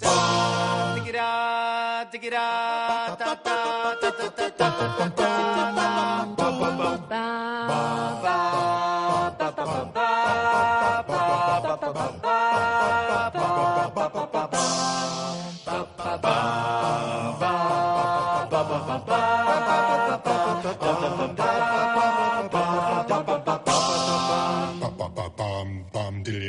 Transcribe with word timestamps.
Ba, 0.00 0.08
ba, 7.68 8.20
ba. 8.22 8.89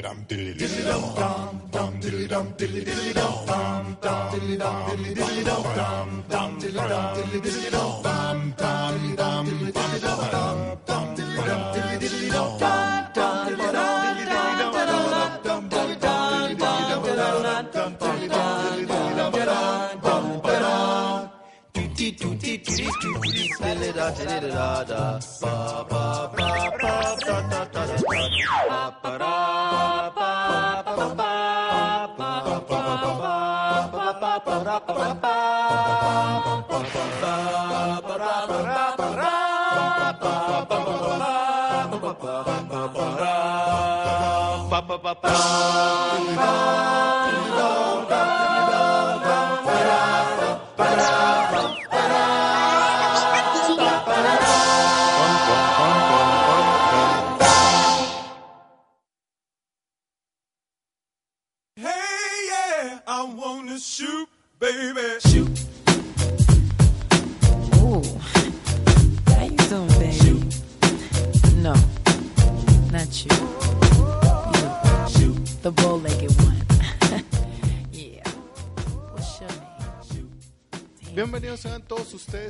dum 0.01 0.25
dilly 0.27 0.53
dum 0.53 0.67
dilly 0.67 0.83
dum 0.83 1.03
dum 1.15 1.61
dum 1.71 1.93
dilly 2.01 2.27
dum 2.27 2.45
dilly 2.57 2.81
dilly 2.85 3.13
dum 3.13 3.35
dum 3.49 3.85
dum 4.01 4.23
dilly 4.31 4.57
dum 4.57 4.75
dilly 4.89 5.13
dilly 5.13 5.43
dum 5.43 5.63
dum 5.77 6.09
dum 6.31 6.51
dilly 6.61 6.83
dum 6.91 7.07
dilly 7.17 7.39
dilly 7.45 7.69
dum 7.69 7.91
dum 8.01 8.37
dum 8.57 8.93
dum 9.19 9.45
dilly 9.45 9.45
dum 9.45 9.45
dilly 9.45 9.71
dilly 9.71 9.99
dum 10.01 10.19
dum 10.33 10.57
dum 10.87 11.05
dilly 11.17 11.37
dum 11.47 11.61
dilly 11.73 11.97
dilly 12.03 12.29
dum 12.35 12.49
dum 12.59 13.13
dum 13.15 13.47
dilly 13.47 13.71
dum 13.77 14.00
tutti 22.15 22.61
tutti 22.61 22.83
tutti 22.83 23.47
tutti 23.57 23.91
da 23.93 24.09
da 24.11 24.39
da 24.39 24.83
da 24.83 25.19
pa 25.41 25.85
pa 25.89 26.29
pa 26.35 26.49
pa 26.81 26.95
ta 27.25 27.37
ta 27.49 27.61
ta 27.73 27.83
ta 27.85 27.95
pa 28.69 28.83
pa 29.01 29.11
ra 29.21 29.37
pa 30.15 30.31
pa 30.51 31.05
pa 31.05 31.15
pa 31.15 31.37
pa 32.17 32.31
pa 32.31 32.59
pa 33.91 34.11
pa 34.19 34.33
pa 34.45 34.55
ra 34.63 34.77
pa 34.79 34.95
pa 34.95 35.13
pa 35.13 35.35
pa 35.41 35.45
pa 37.01 37.35
ra 37.41 37.57
pa 38.07 38.15
ra 38.21 38.87
pa 38.97 39.07
ra 39.19 39.35
pa 39.75 40.17
pa 40.21 40.35
pa 40.51 40.57
pa 40.61 40.77
pa 40.77 40.77
pa 40.77 40.79
pa 40.81 41.17
ra 41.21 41.45
pa 41.91 41.99
pa 42.01 42.11
pa 42.11 42.35
pa 44.71 44.81
pa 44.81 44.97
pa 44.97 45.13
pa 45.21 45.51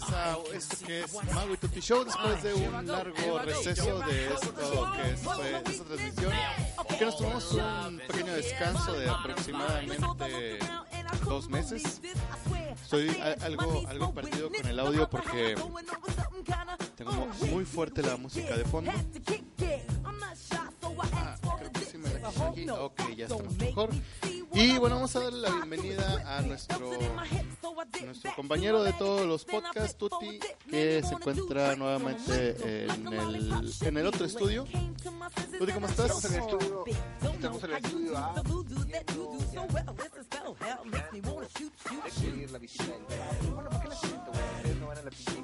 a 0.04 0.38
esto 0.54 0.78
que 0.86 1.02
es 1.02 1.14
Mago 1.34 1.54
y 1.54 1.58
Tutti 1.58 1.80
Show 1.80 2.04
después 2.04 2.44
de 2.44 2.54
un 2.54 2.88
largo 2.88 3.40
receso 3.40 4.00
de 4.00 4.34
esto 4.34 4.54
que 4.56 5.18
fue 5.18 5.62
esta 5.66 5.84
transmisión. 5.84 6.34
Que 6.98 7.06
nos 7.06 7.18
tomamos 7.18 7.52
un 7.54 8.02
pequeño 8.08 8.34
descanso 8.34 8.94
de 8.94 9.10
aproximadamente 9.10 10.60
dos 11.26 11.50
meses. 11.50 12.02
Estoy 12.84 13.10
a- 13.22 13.46
algo 13.46 13.84
algo 13.88 14.14
perdido 14.14 14.50
con 14.52 14.66
el 14.68 14.80
audio 14.80 15.10
porque 15.10 15.56
tengo 16.96 17.12
mu- 17.14 17.46
muy 17.48 17.66
fuerte 17.66 18.02
la 18.02 18.18
música 18.18 18.56
de 18.58 18.66
fondo. 18.66 18.92
Ah, 21.14 21.38
aquí. 22.28 22.70
ok 22.70 23.16
ya 23.16 23.26
estamos 23.26 23.56
mejor 23.58 23.90
y 24.54 24.78
bueno 24.78 24.96
vamos 24.96 25.16
a 25.16 25.20
darle 25.22 25.40
la 25.40 25.50
bienvenida 25.50 26.38
a 26.38 26.42
nuestro 26.42 26.92
nuestro 28.06 28.36
compañero 28.36 28.84
de 28.84 28.94
todos 28.94 29.26
los 29.26 29.46
podcasts, 29.46 29.98
Tuti, 29.98 30.40
que 30.70 31.02
se 31.04 31.14
encuentra 31.14 31.76
nuevamente 31.76 32.86
en 32.86 33.08
el, 33.08 33.74
en 33.82 33.98
el 33.98 34.08
otro 34.08 34.26
estudio. 34.26 34.66
Tuti, 35.58 35.72
¿cómo 35.72 35.88
estás? 35.88 36.24
Estamos 36.24 36.26
en 36.26 36.34
el 36.34 36.40
estudio. 36.42 36.84
Estamos 37.22 37.64
en 37.64 37.72
el 37.72 37.86
estudio 37.86 38.18
A. 38.18 38.44
Seguir 42.12 42.52
la 42.52 42.60
visita. 42.60 42.94
Bueno, 43.54 43.70
¿por 43.70 43.82
qué 43.82 43.88
la 43.88 43.96
siento, 43.96 44.32
no 44.80 44.88
van 44.88 44.98
a 44.98 45.02
la 45.02 45.10
piscina. 45.10 45.41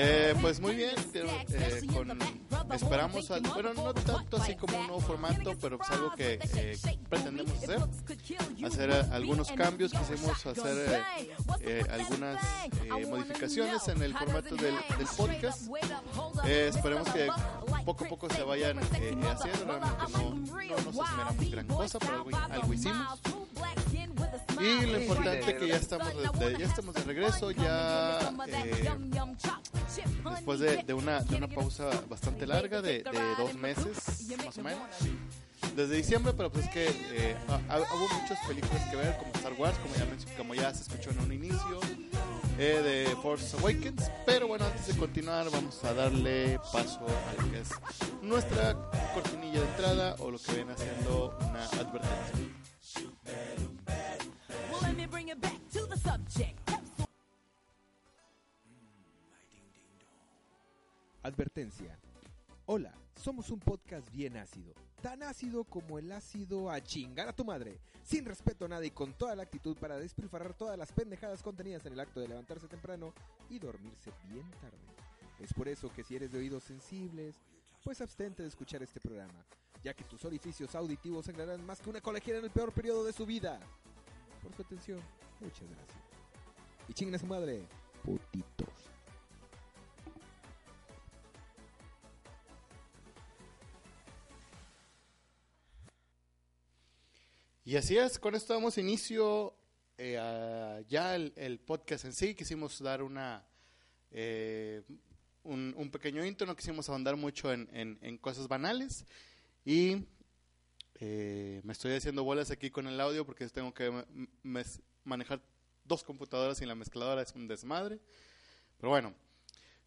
Eh, 0.00 0.32
pues 0.40 0.60
muy 0.60 0.76
bien, 0.76 0.94
eh, 1.12 1.80
con, 1.92 2.16
esperamos, 2.74 3.30
al- 3.30 3.40
bueno, 3.42 3.72
no 3.74 3.94
tanto 3.94 4.36
así 4.36 4.54
como 4.56 4.78
un 4.78 4.86
nuevo 4.86 5.00
formato, 5.00 5.52
pero 5.60 5.78
pues 5.78 5.90
algo 5.90 6.12
que 6.14 6.38
eh, 6.54 6.78
pretendemos 7.08 7.52
hacer, 7.62 7.78
hacer 8.66 8.90
eh, 8.90 9.02
algunos 9.12 9.50
cambios, 9.52 9.92
quisimos 9.92 10.46
hacer 10.46 11.02
eh, 11.18 11.30
eh, 11.60 11.84
algunas 11.90 12.42
eh, 12.98 13.06
modificaciones 13.06 13.86
en 13.88 14.02
el 14.02 14.14
formato 14.16 14.54
del, 14.56 14.74
del 14.96 15.06
podcast. 15.16 15.62
Esperemos 16.44 17.08
que 17.08 17.28
poco 17.84 18.04
a 18.04 18.08
poco 18.08 18.30
se 18.30 18.42
vayan 18.42 18.78
haciendo, 18.78 19.28
realmente 19.64 20.12
no, 20.12 20.34
no 20.34 20.82
nos 20.84 20.96
esperamos 20.96 21.50
gran 21.50 21.66
cosa, 21.66 21.98
pero 21.98 22.12
algo, 22.14 22.30
algo 22.50 22.72
hicimos. 22.74 23.18
Y 24.60 24.86
lo 24.86 25.00
importante 25.00 25.56
que 25.56 25.68
ya 25.68 25.76
estamos 25.76 26.08
de, 26.38 26.46
de- 26.46 26.58
ya 26.58 26.66
estamos 26.66 26.94
de 26.94 27.02
regreso, 27.02 27.50
ya 27.52 28.18
eh, 28.48 28.90
después 30.34 30.58
de, 30.60 30.82
de 30.82 30.94
una, 30.94 31.20
de 31.20 31.36
una 31.36 31.46
pausa 31.48 31.88
bastante 32.08 32.46
larga, 32.46 32.57
de, 32.62 33.02
de 33.02 33.34
dos 33.36 33.54
meses 33.54 33.96
más 34.44 34.58
o 34.58 34.62
menos. 34.62 34.80
Desde 35.74 35.96
diciembre, 35.96 36.32
pero 36.36 36.50
pues 36.50 36.64
es 36.66 36.70
que 36.72 36.86
eh, 36.88 37.36
ha- 37.48 37.74
ha- 37.74 37.78
hubo 37.80 38.08
muchas 38.20 38.38
películas 38.46 38.82
que 38.90 38.96
ver, 38.96 39.16
como 39.18 39.32
Star 39.34 39.52
Wars, 39.54 39.76
como 39.78 39.94
ya, 39.94 40.06
como 40.36 40.54
ya 40.54 40.74
se 40.74 40.82
escuchó 40.82 41.10
en 41.10 41.18
un 41.20 41.32
inicio, 41.32 41.80
eh, 42.58 43.06
de 43.08 43.16
Force 43.22 43.56
Awakens. 43.58 44.10
Pero 44.26 44.48
bueno, 44.48 44.64
antes 44.64 44.86
de 44.88 44.96
continuar, 44.96 45.48
vamos 45.50 45.82
a 45.84 45.94
darle 45.94 46.58
paso 46.72 47.00
a 47.06 47.42
lo 47.42 47.50
que 47.52 47.60
es 47.60 47.68
nuestra 48.22 48.74
cortinilla 49.14 49.60
de 49.60 49.66
entrada 49.68 50.16
o 50.18 50.30
lo 50.30 50.38
que 50.38 50.52
viene 50.52 50.72
haciendo 50.72 51.36
una 51.48 51.64
advertencia. 51.64 52.34
Advertencia. 61.22 61.98
Hola, 62.70 62.92
somos 63.16 63.48
un 63.48 63.60
podcast 63.60 64.12
bien 64.12 64.36
ácido. 64.36 64.74
Tan 65.00 65.22
ácido 65.22 65.64
como 65.64 65.98
el 65.98 66.12
ácido 66.12 66.70
a 66.70 66.82
chingar 66.82 67.26
a 67.26 67.32
tu 67.34 67.42
madre. 67.42 67.80
Sin 68.02 68.26
respeto 68.26 68.66
a 68.66 68.68
nadie 68.68 68.88
y 68.88 68.90
con 68.90 69.14
toda 69.14 69.34
la 69.34 69.44
actitud 69.44 69.74
para 69.78 69.96
despilfarrar 69.96 70.52
todas 70.52 70.76
las 70.76 70.92
pendejadas 70.92 71.42
contenidas 71.42 71.86
en 71.86 71.94
el 71.94 72.00
acto 72.00 72.20
de 72.20 72.28
levantarse 72.28 72.68
temprano 72.68 73.14
y 73.48 73.58
dormirse 73.58 74.12
bien 74.28 74.50
tarde. 74.60 74.76
Es 75.40 75.54
por 75.54 75.66
eso 75.66 75.90
que 75.90 76.04
si 76.04 76.16
eres 76.16 76.30
de 76.30 76.40
oídos 76.40 76.62
sensibles, 76.62 77.36
pues 77.82 78.02
abstente 78.02 78.42
de 78.42 78.48
escuchar 78.48 78.82
este 78.82 79.00
programa, 79.00 79.46
ya 79.82 79.94
que 79.94 80.04
tus 80.04 80.26
orificios 80.26 80.74
auditivos 80.74 81.24
sangrarán 81.24 81.64
más 81.64 81.80
que 81.80 81.88
una 81.88 82.02
colegiala 82.02 82.40
en 82.40 82.44
el 82.44 82.50
peor 82.50 82.72
periodo 82.72 83.02
de 83.02 83.14
su 83.14 83.24
vida. 83.24 83.58
Por 84.42 84.54
su 84.54 84.60
atención, 84.60 85.00
muchas 85.40 85.70
gracias. 85.70 86.02
Y 86.86 86.92
chinguen 86.92 87.14
a 87.14 87.18
su 87.18 87.26
madre, 87.26 87.62
putitos. 88.04 88.87
Y 97.68 97.76
así 97.76 97.98
es, 97.98 98.18
con 98.18 98.34
esto 98.34 98.54
damos 98.54 98.78
inicio 98.78 99.54
eh, 99.98 100.16
a 100.16 100.80
ya 100.88 101.14
el, 101.14 101.34
el 101.36 101.60
podcast 101.60 102.06
en 102.06 102.14
sí. 102.14 102.34
Quisimos 102.34 102.78
dar 102.80 103.02
una 103.02 103.46
eh, 104.10 104.82
un, 105.42 105.74
un 105.76 105.90
pequeño 105.90 106.24
intro, 106.24 106.46
no 106.46 106.56
quisimos 106.56 106.88
ahondar 106.88 107.16
mucho 107.16 107.52
en, 107.52 107.68
en, 107.74 107.98
en 108.00 108.16
cosas 108.16 108.48
banales. 108.48 109.04
Y 109.66 109.98
eh, 110.94 111.60
me 111.62 111.74
estoy 111.74 111.92
haciendo 111.92 112.24
bolas 112.24 112.50
aquí 112.50 112.70
con 112.70 112.86
el 112.86 112.98
audio 112.98 113.26
porque 113.26 113.46
tengo 113.50 113.74
que 113.74 113.92
manejar 115.04 115.42
dos 115.84 116.02
computadoras 116.02 116.62
y 116.62 116.64
la 116.64 116.74
mezcladora 116.74 117.20
es 117.20 117.34
un 117.34 117.46
desmadre. 117.46 118.00
Pero 118.78 118.88
bueno, 118.88 119.12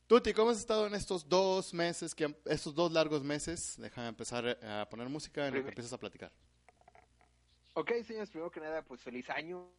Tuti, 0.06 0.34
¿cómo 0.34 0.52
has 0.52 0.60
estado 0.60 0.86
en 0.86 0.94
estos 0.94 1.28
dos 1.28 1.74
meses, 1.74 2.14
que 2.14 2.32
estos 2.46 2.76
dos 2.76 2.92
largos 2.92 3.24
meses? 3.24 3.74
Déjame 3.80 4.10
empezar 4.10 4.60
a 4.64 4.88
poner 4.88 5.10
música 5.10 5.48
en 5.48 5.56
lo 5.56 5.64
que 5.64 5.70
empiezas 5.70 5.94
a 5.94 6.00
platicar. 6.00 6.32
Ok, 7.74 7.92
señores, 8.04 8.30
primero 8.30 8.52
que 8.52 8.60
nada, 8.60 8.84
pues 8.84 9.02
feliz 9.02 9.30
año. 9.30 9.74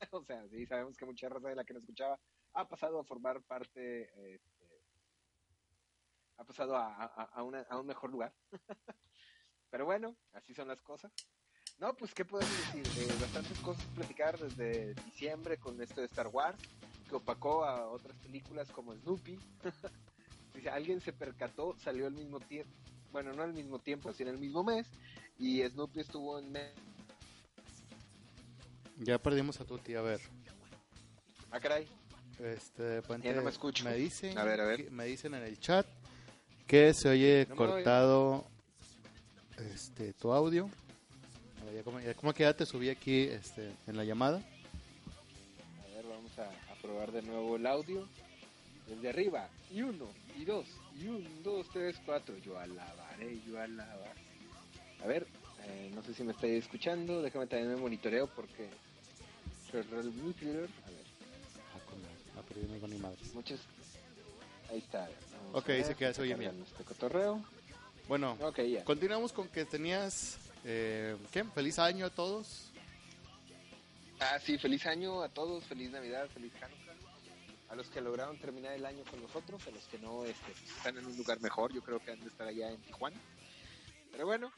o 0.12 0.22
sea, 0.24 0.46
sí, 0.48 0.66
sabemos 0.66 0.96
que 0.96 1.06
mucha 1.06 1.28
raza 1.28 1.48
de 1.48 1.54
la 1.56 1.64
que 1.64 1.74
nos 1.74 1.82
escuchaba 1.82 2.20
ha 2.54 2.68
pasado 2.68 2.98
a 3.00 3.04
formar 3.04 3.42
parte, 3.42 4.34
este, 4.34 4.84
ha 6.36 6.44
pasado 6.44 6.76
a, 6.76 7.04
a, 7.04 7.22
a 7.24 7.42
una- 7.42 7.62
a 7.68 7.78
un 7.80 7.86
mejor 7.86 8.10
lugar. 8.10 8.34
Pero 9.70 9.84
bueno, 9.84 10.16
así 10.32 10.54
son 10.54 10.68
las 10.68 10.82
cosas. 10.82 11.12
No, 11.78 11.96
pues, 11.96 12.14
¿qué 12.14 12.24
podemos 12.24 12.58
decir? 12.58 12.92
Eh, 12.94 13.16
bastantes 13.16 13.60
cosas 13.60 13.90
platicar 13.92 14.38
desde 14.38 14.94
diciembre 14.96 15.58
con 15.58 15.80
esto 15.82 16.00
de 16.00 16.06
Star 16.06 16.28
Wars, 16.28 16.70
que 17.06 17.16
opacó 17.16 17.64
a 17.64 17.90
otras 17.90 18.18
películas 18.18 18.70
como 18.70 18.94
Snoopy. 18.96 19.44
Dice, 20.54 20.70
alguien 20.70 21.00
se 21.00 21.12
percató, 21.12 21.76
salió 21.78 22.06
al 22.06 22.14
mismo 22.14 22.40
tiempo, 22.42 22.72
bueno, 23.10 23.32
no 23.34 23.42
al 23.42 23.52
mismo 23.54 23.80
tiempo, 23.80 24.12
sino 24.12 24.30
en 24.30 24.36
el 24.36 24.40
mismo 24.40 24.64
mes, 24.64 24.94
y 25.38 25.62
Snoopy 25.62 26.00
estuvo 26.00 26.38
en... 26.38 26.56
Ya 28.98 29.18
perdimos 29.18 29.60
a 29.60 29.64
Tuti, 29.64 29.94
a 29.94 30.00
ver. 30.00 30.20
Ah, 31.50 31.60
caray. 31.60 31.86
Este, 32.40 33.02
Puente, 33.02 33.32
no 33.34 33.42
me 33.42 33.50
escucho. 33.50 33.84
Me 33.84 33.94
dicen, 33.94 34.36
A 34.38 34.44
ver, 34.44 34.60
a 34.60 34.64
ver. 34.66 34.90
me 34.90 35.04
dicen 35.04 35.34
en 35.34 35.42
el 35.42 35.58
chat 35.58 35.86
que 36.66 36.92
se 36.94 37.08
oye 37.08 37.46
No 37.48 37.56
cortado 37.56 38.46
este, 39.58 40.12
tu 40.14 40.32
audio. 40.32 40.68
A 41.60 41.64
ver, 41.64 41.74
ya 41.76 41.82
como, 41.82 42.00
ya 42.00 42.14
como 42.14 42.32
que 42.32 42.42
ya 42.44 42.54
te 42.56 42.64
subí 42.66 42.88
aquí 42.88 43.22
este, 43.22 43.72
en 43.86 43.96
la 43.96 44.04
llamada. 44.04 44.38
A 44.38 45.94
ver, 45.94 46.06
vamos 46.06 46.38
a, 46.38 46.44
a 46.72 46.74
probar 46.80 47.12
de 47.12 47.22
nuevo 47.22 47.56
el 47.56 47.66
audio. 47.66 48.08
Desde 48.86 49.08
arriba. 49.08 49.48
Y 49.70 49.82
uno, 49.82 50.06
y 50.38 50.44
dos, 50.44 50.66
y 50.96 51.08
un, 51.08 51.42
dos, 51.42 51.68
tres, 51.72 51.96
cuatro. 52.06 52.36
Yo 52.38 52.58
alabaré, 52.58 53.40
yo 53.46 53.60
alabaré. 53.60 54.20
A 55.02 55.06
ver, 55.06 55.26
eh, 55.64 55.90
no 55.94 56.02
sé 56.02 56.14
si 56.14 56.22
me 56.22 56.32
estáis 56.32 56.64
escuchando. 56.64 57.22
Déjame 57.22 57.46
también 57.46 57.70
me 57.74 57.76
monitoreo 57.80 58.26
porque... 58.28 58.68
A 59.72 59.76
ver, 59.76 59.84
Ah, 61.74 61.80
con 61.88 62.02
la- 62.02 62.42
pero 62.48 62.60
no 62.66 62.74
digo 62.74 62.88
ni 62.88 62.98
madres. 62.98 63.34
muchos... 63.34 63.60
Ahí 64.70 64.78
está. 64.78 65.00
Vamos 65.32 65.54
Ok, 65.54 65.64
a 65.64 65.68
ver, 65.72 65.78
dice 65.78 65.94
que 65.94 66.04
ya 66.04 66.14
se 66.14 66.22
oye 66.22 66.34
bien. 66.34 66.62
Este 66.66 66.82
cotorreo. 66.84 67.42
Bueno, 68.08 68.36
Ok, 68.40 68.60
ya. 68.62 68.84
continuamos 68.84 69.32
con 69.32 69.48
que 69.48 69.64
tenías, 69.64 70.38
eh, 70.64 71.16
¿qué? 71.32 71.44
Feliz 71.44 71.78
año 71.78 72.06
a 72.06 72.10
todos. 72.10 72.70
Ah, 74.18 74.38
sí, 74.42 74.56
feliz 74.58 74.86
año 74.86 75.22
a 75.22 75.28
todos, 75.28 75.64
feliz 75.64 75.90
Navidad, 75.90 76.28
feliz 76.32 76.52
Hanukkah. 76.54 76.94
A 77.68 77.74
los 77.74 77.88
que 77.88 78.00
lograron 78.00 78.38
terminar 78.38 78.72
el 78.74 78.86
año 78.86 79.02
con 79.10 79.20
nosotros, 79.20 79.60
a 79.66 79.70
los 79.70 79.82
que 79.88 79.98
no 79.98 80.24
este, 80.24 80.52
están 80.76 80.96
en 80.96 81.04
un 81.06 81.16
lugar 81.16 81.40
mejor, 81.40 81.72
yo 81.74 81.82
creo 81.82 81.98
que 82.00 82.12
han 82.12 82.20
de 82.20 82.28
estar 82.28 82.46
allá 82.46 82.70
en 82.70 82.80
Tijuana. 82.82 83.16
Pero 84.12 84.24
bueno, 84.24 84.50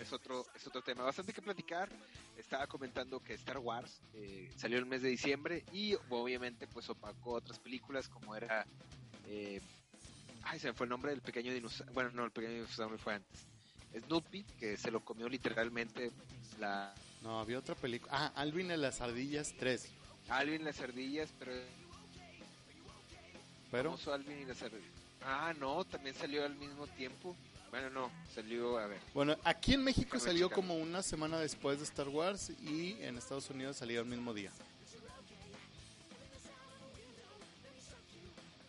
es 0.00 0.12
otro, 0.12 0.46
es 0.54 0.66
otro 0.66 0.82
tema. 0.82 1.02
Bastante 1.02 1.32
que 1.32 1.42
platicar. 1.42 1.88
Estaba 2.36 2.66
comentando 2.66 3.20
que 3.20 3.34
Star 3.34 3.58
Wars 3.58 4.00
eh, 4.14 4.50
salió 4.56 4.78
el 4.78 4.86
mes 4.86 5.02
de 5.02 5.08
diciembre 5.08 5.64
y 5.72 5.94
obviamente 6.10 6.66
pues 6.66 6.88
opacó 6.88 7.32
otras 7.32 7.58
películas 7.58 8.08
como 8.08 8.34
era... 8.36 8.64
eh, 9.26 9.60
ay, 10.44 10.58
se 10.58 10.68
me 10.68 10.72
fue 10.72 10.86
el 10.86 10.90
nombre 10.90 11.10
del 11.10 11.20
pequeño 11.20 11.52
dinosaurio. 11.52 11.92
Bueno, 11.94 12.10
no, 12.12 12.24
el 12.24 12.30
pequeño 12.30 12.54
dinosaurio 12.54 12.98
fue 12.98 13.14
antes. 13.14 13.46
Snoopy, 14.06 14.44
que 14.58 14.76
se 14.76 14.90
lo 14.90 15.00
comió 15.00 15.28
literalmente 15.28 16.12
la, 16.60 16.94
No, 17.22 17.40
había 17.40 17.58
otra 17.58 17.74
película. 17.74 18.12
Ah, 18.14 18.32
Alvin 18.36 18.70
en 18.70 18.82
las 18.82 19.00
ardillas 19.00 19.54
3. 19.58 19.88
Alvin 20.28 20.64
las 20.64 20.80
ardillas, 20.80 21.30
pero 21.38 21.52
Pero, 23.70 23.98
Alvin 24.12 24.40
y 24.40 24.44
las 24.44 24.62
ardillas. 24.62 24.92
Ah, 25.22 25.52
no, 25.58 25.84
también 25.84 26.14
salió 26.14 26.44
al 26.44 26.54
mismo 26.56 26.86
tiempo. 26.86 27.34
Bueno, 27.70 27.90
no, 27.90 28.10
salió, 28.34 28.78
a 28.78 28.86
ver. 28.86 28.98
bueno, 29.12 29.36
aquí 29.44 29.74
en 29.74 29.84
México 29.84 30.14
Déjame 30.14 30.32
salió 30.32 30.50
como 30.50 30.74
una 30.76 31.02
semana 31.02 31.38
después 31.38 31.78
de 31.78 31.84
Star 31.84 32.08
Wars 32.08 32.50
y 32.62 32.96
en 33.02 33.18
Estados 33.18 33.50
Unidos 33.50 33.76
salió 33.76 34.00
el 34.00 34.06
mismo 34.06 34.32
día. 34.32 34.50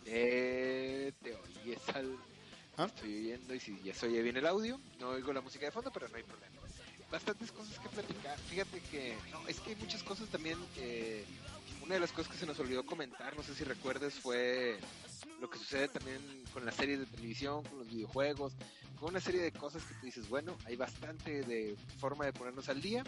Eh, 0.04 1.12
te 1.22 1.34
oyes 1.34 1.88
al... 1.94 2.16
¿Ah? 2.76 2.86
Estoy 2.86 3.26
oyendo 3.26 3.54
y 3.54 3.60
si 3.60 3.80
ya 3.82 3.94
se 3.94 4.06
oye 4.06 4.22
bien 4.22 4.36
el 4.36 4.46
audio, 4.46 4.78
no 4.98 5.10
oigo 5.10 5.32
la 5.32 5.40
música 5.40 5.66
de 5.66 5.72
fondo, 5.72 5.90
pero 5.92 6.08
no 6.08 6.16
hay 6.16 6.22
problema. 6.22 6.56
Bastantes 7.10 7.52
cosas 7.52 7.78
que 7.78 7.88
platicar. 7.88 8.38
Fíjate 8.38 8.80
que, 8.90 9.16
no, 9.30 9.46
es 9.48 9.60
que 9.60 9.70
hay 9.70 9.76
muchas 9.76 10.02
cosas 10.02 10.28
también. 10.28 10.58
eh, 10.76 11.24
una 11.82 11.94
de 11.94 12.00
las 12.00 12.12
cosas 12.12 12.32
que 12.32 12.38
se 12.38 12.46
nos 12.46 12.58
olvidó 12.60 12.84
comentar, 12.84 13.36
no 13.36 13.42
sé 13.42 13.54
si 13.54 13.64
recuerdes, 13.64 14.14
fue 14.14 14.78
lo 15.40 15.48
que 15.50 15.58
sucede 15.58 15.88
también 15.88 16.20
con 16.52 16.64
las 16.64 16.74
series 16.74 17.00
de 17.00 17.06
televisión, 17.06 17.64
con 17.64 17.78
los 17.78 17.88
videojuegos, 17.90 18.52
con 19.00 19.10
una 19.10 19.20
serie 19.20 19.40
de 19.40 19.50
cosas 19.52 19.82
que 19.84 19.94
tú 19.94 20.06
dices, 20.06 20.28
bueno, 20.28 20.56
hay 20.66 20.76
bastante 20.76 21.42
de 21.42 21.74
forma 21.98 22.26
de 22.26 22.32
ponernos 22.32 22.68
al 22.68 22.80
día. 22.82 23.02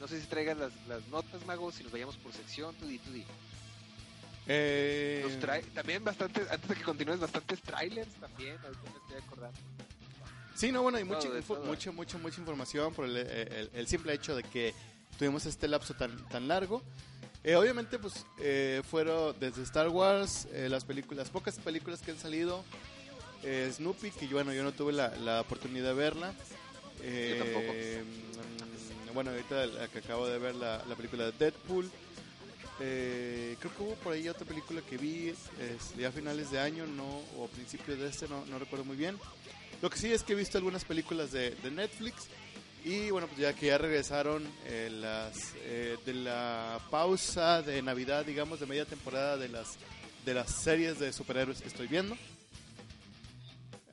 No 0.00 0.06
sé 0.06 0.20
si 0.20 0.26
traigan 0.26 0.58
las, 0.58 0.72
las 0.86 1.06
notas, 1.08 1.44
Mago, 1.46 1.72
si 1.72 1.82
nos 1.82 1.92
vayamos 1.92 2.16
por 2.16 2.32
sección, 2.32 2.74
tú 2.76 2.86
di, 2.86 2.98
tú 2.98 3.10
di. 3.12 3.24
Eh, 4.46 5.24
también 5.74 6.04
bastantes, 6.04 6.50
antes 6.50 6.68
de 6.68 6.74
que 6.74 6.82
continúes, 6.82 7.18
bastantes 7.18 7.62
trailers 7.62 8.12
también, 8.16 8.58
ahorita 8.62 8.82
me 8.82 8.98
estoy 8.98 9.16
acordando. 9.26 9.58
Sí, 10.54 10.70
no, 10.70 10.82
bueno, 10.82 10.98
hay 10.98 11.04
mucha, 11.04 11.28
info- 11.28 11.54
todo. 11.56 11.64
mucha, 11.64 11.90
mucha, 11.92 12.18
mucha 12.18 12.40
información 12.40 12.92
por 12.92 13.06
el, 13.06 13.16
el- 13.16 13.70
el 13.72 13.86
simple 13.86 14.12
hecho 14.12 14.36
de 14.36 14.42
que 14.42 14.74
tuvimos 15.18 15.46
este 15.46 15.66
lapso 15.66 15.94
tan, 15.94 16.16
tan 16.28 16.46
largo. 16.46 16.82
Eh, 17.42 17.56
obviamente, 17.56 17.98
pues, 17.98 18.24
eh, 18.38 18.82
fueron 18.88 19.34
desde 19.40 19.62
Star 19.62 19.88
Wars, 19.88 20.46
eh, 20.52 20.68
las 20.68 20.84
películas, 20.84 21.30
pocas 21.30 21.58
películas 21.58 22.00
que 22.02 22.10
han 22.10 22.18
salido, 22.18 22.62
eh, 23.44 23.70
Snoopy, 23.72 24.10
que 24.10 24.26
yo, 24.26 24.34
bueno, 24.36 24.52
yo 24.52 24.62
no 24.64 24.72
tuve 24.72 24.92
la, 24.92 25.08
la 25.16 25.40
oportunidad 25.40 25.88
de 25.88 25.94
verla. 25.94 26.34
Eh, 27.02 28.02
mm, 29.10 29.14
Bueno, 29.14 29.30
ahorita 29.30 29.66
la 29.66 29.88
que 29.88 29.98
acabo 29.98 30.26
de 30.26 30.38
ver, 30.38 30.54
la, 30.54 30.82
la 30.88 30.94
película 30.96 31.24
de 31.26 31.32
Deadpool. 31.32 31.90
Eh, 32.80 33.56
creo 33.60 33.72
que 33.76 33.82
hubo 33.84 33.94
por 33.96 34.12
ahí 34.14 34.28
otra 34.28 34.44
película 34.44 34.80
que 34.82 34.96
vi 34.96 35.28
es, 35.28 35.96
ya 35.96 36.08
a 36.08 36.12
finales 36.12 36.50
de 36.50 36.58
año, 36.58 36.86
no 36.86 37.22
o 37.36 37.44
a 37.44 37.48
principios 37.48 37.98
de 37.98 38.08
este, 38.08 38.26
no, 38.26 38.44
no 38.46 38.58
recuerdo 38.58 38.84
muy 38.84 38.96
bien. 38.96 39.16
Lo 39.80 39.90
que 39.90 39.98
sí 39.98 40.12
es 40.12 40.22
que 40.24 40.32
he 40.32 40.36
visto 40.36 40.58
algunas 40.58 40.84
películas 40.84 41.30
de, 41.30 41.50
de 41.50 41.70
Netflix 41.70 42.26
y 42.84 43.10
bueno, 43.10 43.28
pues 43.28 43.38
ya 43.38 43.54
que 43.54 43.66
ya 43.66 43.78
regresaron 43.78 44.44
eh, 44.66 44.88
las 44.92 45.52
eh, 45.58 45.96
de 46.04 46.14
la 46.14 46.80
pausa 46.90 47.62
de 47.62 47.80
Navidad, 47.82 48.24
digamos, 48.24 48.58
de 48.60 48.66
media 48.66 48.84
temporada 48.84 49.36
de 49.36 49.48
las 49.48 49.76
de 50.26 50.34
las 50.34 50.50
series 50.50 50.98
de 50.98 51.12
superhéroes 51.12 51.60
que 51.62 51.68
estoy 51.68 51.86
viendo. 51.86 52.16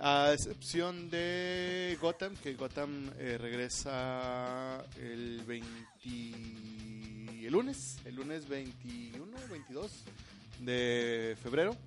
A 0.04 0.34
excepción 0.34 1.12
de 1.12 1.96
Gotham, 2.02 2.36
que 2.36 2.56
Gotham 2.56 3.12
eh, 3.20 3.38
regresa 3.40 4.84
el 4.98 5.44
20... 5.46 7.46
el 7.46 7.52
lunes, 7.52 7.98
el 8.06 8.16
lunes 8.16 8.48
21, 8.48 9.38
22 9.50 9.92
de 10.62 11.38
febrero. 11.44 11.78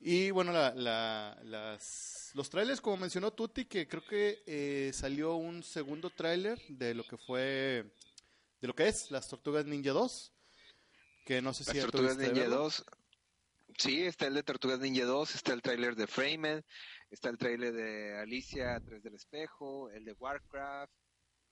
Y 0.00 0.32
bueno, 0.32 0.50
la, 0.52 0.74
la- 0.74 1.38
las, 1.44 2.32
los 2.34 2.50
trailers, 2.50 2.80
como 2.80 2.96
mencionó 2.96 3.32
Tuti, 3.32 3.66
que 3.66 3.86
creo 3.86 4.04
que 4.04 4.42
eh, 4.46 4.90
salió 4.92 5.36
un 5.36 5.62
segundo 5.62 6.10
tráiler 6.10 6.60
de 6.68 6.94
lo 6.94 7.04
que 7.04 7.16
fue, 7.16 7.94
de 8.60 8.66
lo 8.66 8.74
que 8.74 8.88
es 8.88 9.12
las 9.12 9.28
Tortugas 9.28 9.66
Ninja 9.66 9.92
2, 9.92 10.32
que 11.26 11.40
no 11.40 11.54
sé 11.54 11.62
si 11.62 11.74
Las 11.74 11.82
Tortugas 11.92 12.16
Ninja 12.16 12.40
verlo. 12.40 12.56
2. 12.64 12.84
Sí, 13.78 14.02
está 14.02 14.26
el 14.26 14.34
de 14.34 14.42
Tortugas 14.42 14.78
Ninja 14.80 15.04
2, 15.04 15.34
está 15.34 15.52
el 15.52 15.62
tráiler 15.62 15.94
de 15.94 16.06
Framed, 16.06 16.62
está 17.10 17.28
el 17.28 17.38
tráiler 17.38 17.72
de 17.72 18.18
Alicia 18.18 18.76
a 18.76 18.80
través 18.80 19.02
del 19.02 19.14
espejo, 19.14 19.90
el 19.90 20.04
de 20.04 20.12
Warcraft, 20.12 20.92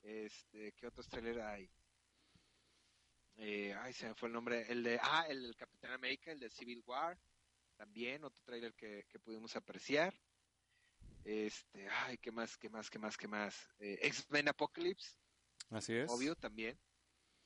este, 0.03 0.73
¿qué 0.73 0.87
otros 0.87 1.07
trailers 1.07 1.39
hay? 1.41 1.69
Eh, 3.37 3.73
ay, 3.73 3.93
se 3.93 4.07
me 4.07 4.15
fue 4.15 4.27
el 4.27 4.33
nombre, 4.33 4.71
el 4.71 4.83
de, 4.83 4.99
ah, 5.01 5.25
el 5.29 5.41
del 5.41 5.55
Capitán 5.55 5.91
América, 5.91 6.31
el 6.31 6.39
de 6.39 6.49
Civil 6.49 6.83
War, 6.85 7.17
también 7.75 8.23
otro 8.23 8.41
tráiler 8.43 8.73
que, 8.75 9.05
que 9.09 9.19
pudimos 9.19 9.55
apreciar. 9.55 10.13
Este, 11.23 11.87
ay, 11.89 12.17
¿qué 12.17 12.31
más, 12.31 12.57
qué 12.57 12.69
más, 12.69 12.89
qué 12.89 12.99
más, 12.99 13.17
qué 13.17 13.27
más? 13.27 13.69
Eh, 13.79 13.99
X-Men 14.03 14.49
Apocalypse, 14.49 15.15
Así 15.69 15.93
es. 15.93 16.09
obvio, 16.09 16.35
también. 16.35 16.79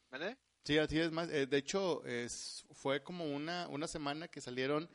¿Vale? 0.10 0.38
Sí, 0.65 0.77
así 0.79 1.00
es 1.00 1.12
más. 1.12 1.29
eh, 1.29 1.45
de 1.45 1.57
hecho, 1.57 2.03
es, 2.05 2.65
fue 2.74 3.01
como 3.03 3.25
una, 3.34 3.67
una 3.69 3.88
semana 3.88 4.27
que 4.27 4.41
salieron 4.41 4.89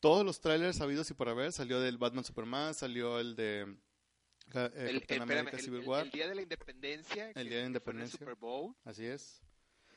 todos 0.00 0.24
los 0.24 0.40
trailers 0.40 0.76
sabidos 0.76 1.10
y 1.10 1.14
por 1.14 1.28
haber. 1.28 1.52
Salió 1.52 1.80
del 1.80 1.98
Batman 1.98 2.24
Superman, 2.24 2.72
salió 2.74 3.18
el 3.20 3.34
de 3.36 3.62
eh, 4.54 4.70
El, 4.74 5.00
Capitán 5.00 5.22
América 5.22 5.56
el- 5.56 5.62
Civil 5.62 5.80
War. 5.86 6.04
el 6.04 6.10
Día 6.12 6.28
de 6.28 6.34
la 6.36 6.42
Independencia. 6.42 7.30
El 7.34 7.48
Día 7.48 7.56
de 7.58 7.62
en 7.64 7.66
Independencia. 7.68 8.18
Super 8.18 8.36
Bowl. 8.36 8.74
Así 8.84 9.04
es. 9.04 9.42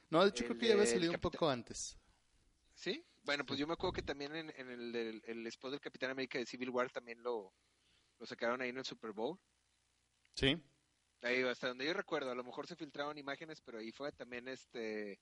No, 0.09 0.23
de 0.23 0.29
hecho 0.29 0.45
creo 0.45 0.57
que 0.57 0.67
ya 0.67 0.73
había 0.73 0.85
salido 0.87 1.13
un 1.13 1.19
poco 1.19 1.49
antes. 1.49 1.97
¿Sí? 2.73 3.03
Bueno, 3.23 3.45
pues 3.45 3.59
yo 3.59 3.67
me 3.67 3.73
acuerdo 3.73 3.93
que 3.93 4.01
también 4.03 4.35
en, 4.35 4.49
en 4.55 4.69
el, 4.71 5.21
el 5.25 5.47
spot 5.47 5.71
del 5.71 5.81
Capitán 5.81 6.11
América 6.11 6.39
de 6.39 6.45
Civil 6.45 6.69
War 6.69 6.89
también 6.89 7.21
lo, 7.21 7.53
lo 8.17 8.25
sacaron 8.25 8.61
ahí 8.61 8.69
en 8.69 8.77
el 8.77 8.85
Super 8.85 9.11
Bowl. 9.11 9.37
Sí. 10.33 10.57
Ahí, 11.21 11.41
hasta 11.43 11.69
donde 11.69 11.85
yo 11.85 11.93
recuerdo, 11.93 12.31
a 12.31 12.35
lo 12.35 12.43
mejor 12.43 12.67
se 12.67 12.75
filtraron 12.75 13.17
imágenes, 13.17 13.59
pero 13.61 13.79
ahí 13.79 13.91
fue 13.91 14.11
también 14.11 14.47
este. 14.47 15.19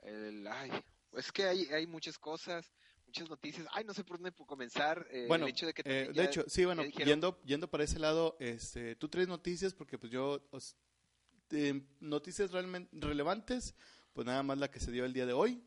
El, 0.00 0.46
ay, 0.46 0.70
es 1.14 1.32
que 1.32 1.44
hay, 1.44 1.64
hay 1.66 1.86
muchas 1.86 2.18
cosas, 2.18 2.72
muchas 3.06 3.28
noticias. 3.28 3.66
Ay, 3.72 3.84
no 3.84 3.94
sé 3.94 4.04
por 4.04 4.18
dónde 4.18 4.32
comenzar. 4.44 5.06
eh, 5.10 5.26
bueno, 5.28 5.46
el 5.46 5.50
hecho 5.52 5.66
de 5.66 5.74
que 5.74 5.82
eh, 5.84 6.08
de 6.08 6.12
ya- 6.14 6.24
hecho, 6.24 6.44
sí, 6.46 6.64
bueno, 6.64 6.82
dijeron- 6.82 7.06
yendo, 7.08 7.42
yendo 7.44 7.70
para 7.70 7.84
ese 7.84 7.98
lado, 7.98 8.36
este, 8.40 8.96
tú 8.96 9.08
traes 9.08 9.28
noticias 9.28 9.74
porque 9.74 9.98
pues 9.98 10.12
yo, 10.12 10.46
os- 10.50 10.76
noticias 12.00 12.52
realmente 12.52 12.90
relevantes, 12.92 13.74
pues 14.12 14.24
nada 14.26 14.42
más 14.42 14.58
la 14.58 14.70
que 14.70 14.78
se 14.78 14.92
dio 14.92 15.04
el 15.04 15.12
día 15.12 15.26
de 15.26 15.32
hoy. 15.32 15.62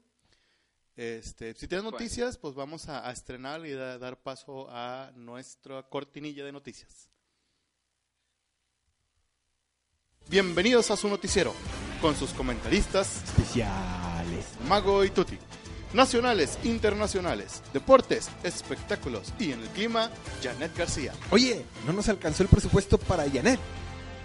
Este, 0.95 1.53
si 1.55 1.67
tienes 1.67 1.83
noticias, 1.83 2.37
pues 2.37 2.53
vamos 2.53 2.87
a, 2.87 3.07
a 3.07 3.11
estrenar 3.11 3.65
y 3.65 3.71
da- 3.71 3.97
dar 3.97 4.21
paso 4.21 4.67
a 4.69 5.11
nuestra 5.15 5.83
cortinilla 5.89 6.45
de 6.45 6.51
noticias. 6.51 7.09
Bienvenidos 10.29 10.89
a 10.89 10.97
su 10.97 11.07
noticiero, 11.09 11.53
con 12.01 12.15
sus 12.15 12.31
comentaristas 12.31 13.23
Especiales. 13.23 14.45
Mago 14.67 15.03
y 15.03 15.11
Tuti. 15.11 15.37
Nacionales, 15.93 16.57
internacionales, 16.63 17.61
deportes, 17.71 18.29
espectáculos 18.43 19.31
y 19.37 19.51
en 19.51 19.61
el 19.61 19.69
clima, 19.69 20.09
Janet 20.41 20.75
García. 20.75 21.13
Oye, 21.29 21.63
no 21.85 21.93
nos 21.93 22.09
alcanzó 22.09 22.41
el 22.41 22.49
presupuesto 22.49 22.97
para 22.97 23.29
Janet. 23.29 23.59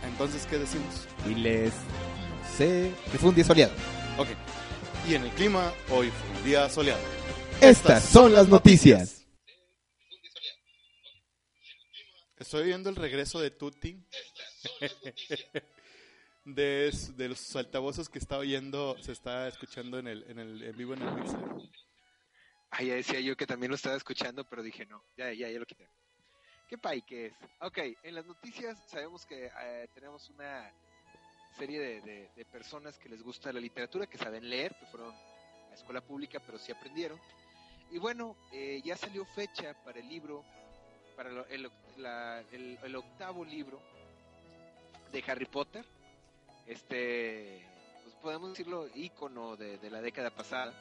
Entonces, 0.04 0.46
¿qué 0.48 0.56
decimos? 0.58 1.06
Diles, 1.26 1.72
no 1.74 2.56
sé, 2.56 2.92
que 3.12 3.18
fue 3.18 3.28
un 3.28 3.34
día 3.34 3.44
soleado. 3.44 3.74
Ok. 4.16 4.28
Y 5.06 5.14
en 5.14 5.24
el 5.24 5.30
clima, 5.32 5.72
hoy 5.90 6.10
fue 6.10 6.38
un 6.38 6.44
día 6.44 6.70
soleado. 6.70 7.02
Estas 7.60 8.04
son 8.04 8.32
las 8.32 8.48
noticias. 8.48 9.26
Estoy 12.38 12.66
viendo 12.66 12.88
el 12.88 12.96
regreso 12.96 13.40
de 13.40 13.50
Tuti. 13.50 14.00
De, 16.54 16.90
de 17.16 17.28
los 17.28 17.56
altavoces 17.56 18.08
que 18.08 18.18
está 18.18 18.38
oyendo, 18.38 18.96
se 19.02 19.12
está 19.12 19.48
escuchando 19.48 19.98
en 19.98 20.06
el, 20.08 20.24
en 20.30 20.38
el 20.38 20.62
en 20.62 20.76
vivo 20.76 20.94
en 20.94 21.02
el 21.02 21.14
mixer. 21.14 21.38
Ay, 22.70 22.86
ya 22.86 22.94
decía 22.94 23.20
yo 23.20 23.36
que 23.36 23.46
también 23.46 23.70
lo 23.70 23.76
estaba 23.76 23.96
escuchando, 23.96 24.44
pero 24.48 24.62
dije 24.62 24.86
no, 24.86 25.02
ya, 25.16 25.30
ya, 25.32 25.50
ya 25.50 25.58
lo 25.58 25.66
quité. 25.66 25.88
¿Qué 26.66 26.78
pay 26.78 27.02
que 27.02 27.26
es? 27.26 27.34
Ok, 27.60 27.78
en 28.02 28.14
las 28.14 28.24
noticias 28.26 28.78
sabemos 28.88 29.26
que 29.26 29.50
eh, 29.60 29.88
tenemos 29.94 30.28
una 30.30 30.72
serie 31.58 31.80
de, 31.80 32.00
de- 32.36 32.44
personas 32.46 32.98
que 32.98 33.08
les 33.10 33.22
gusta 33.22 33.52
la 33.52 33.60
literatura, 33.60 34.06
que 34.06 34.16
saben 34.18 34.48
leer, 34.48 34.74
que 34.78 34.86
fueron 34.86 35.14
a 35.70 35.74
escuela 35.74 36.00
pública, 36.00 36.40
pero 36.44 36.58
sí 36.58 36.72
aprendieron. 36.72 37.18
Y 37.90 37.98
bueno, 37.98 38.36
eh, 38.52 38.80
ya 38.84 38.96
salió 38.96 39.24
fecha 39.26 39.74
para 39.84 40.00
el 40.00 40.08
libro, 40.08 40.44
para 41.16 41.28
el, 41.50 41.66
oct- 41.66 41.96
la- 41.96 42.40
el- 42.52 42.78
el 42.82 42.96
octavo 42.96 43.44
libro 43.44 43.82
de 45.12 45.24
Harry 45.26 45.46
Potter. 45.46 45.84
Este, 46.68 47.66
pues 48.04 48.14
podemos 48.16 48.50
decirlo, 48.50 48.86
ícono 48.94 49.56
de, 49.56 49.78
de 49.78 49.90
la 49.90 50.02
década 50.02 50.30
pasada. 50.30 50.72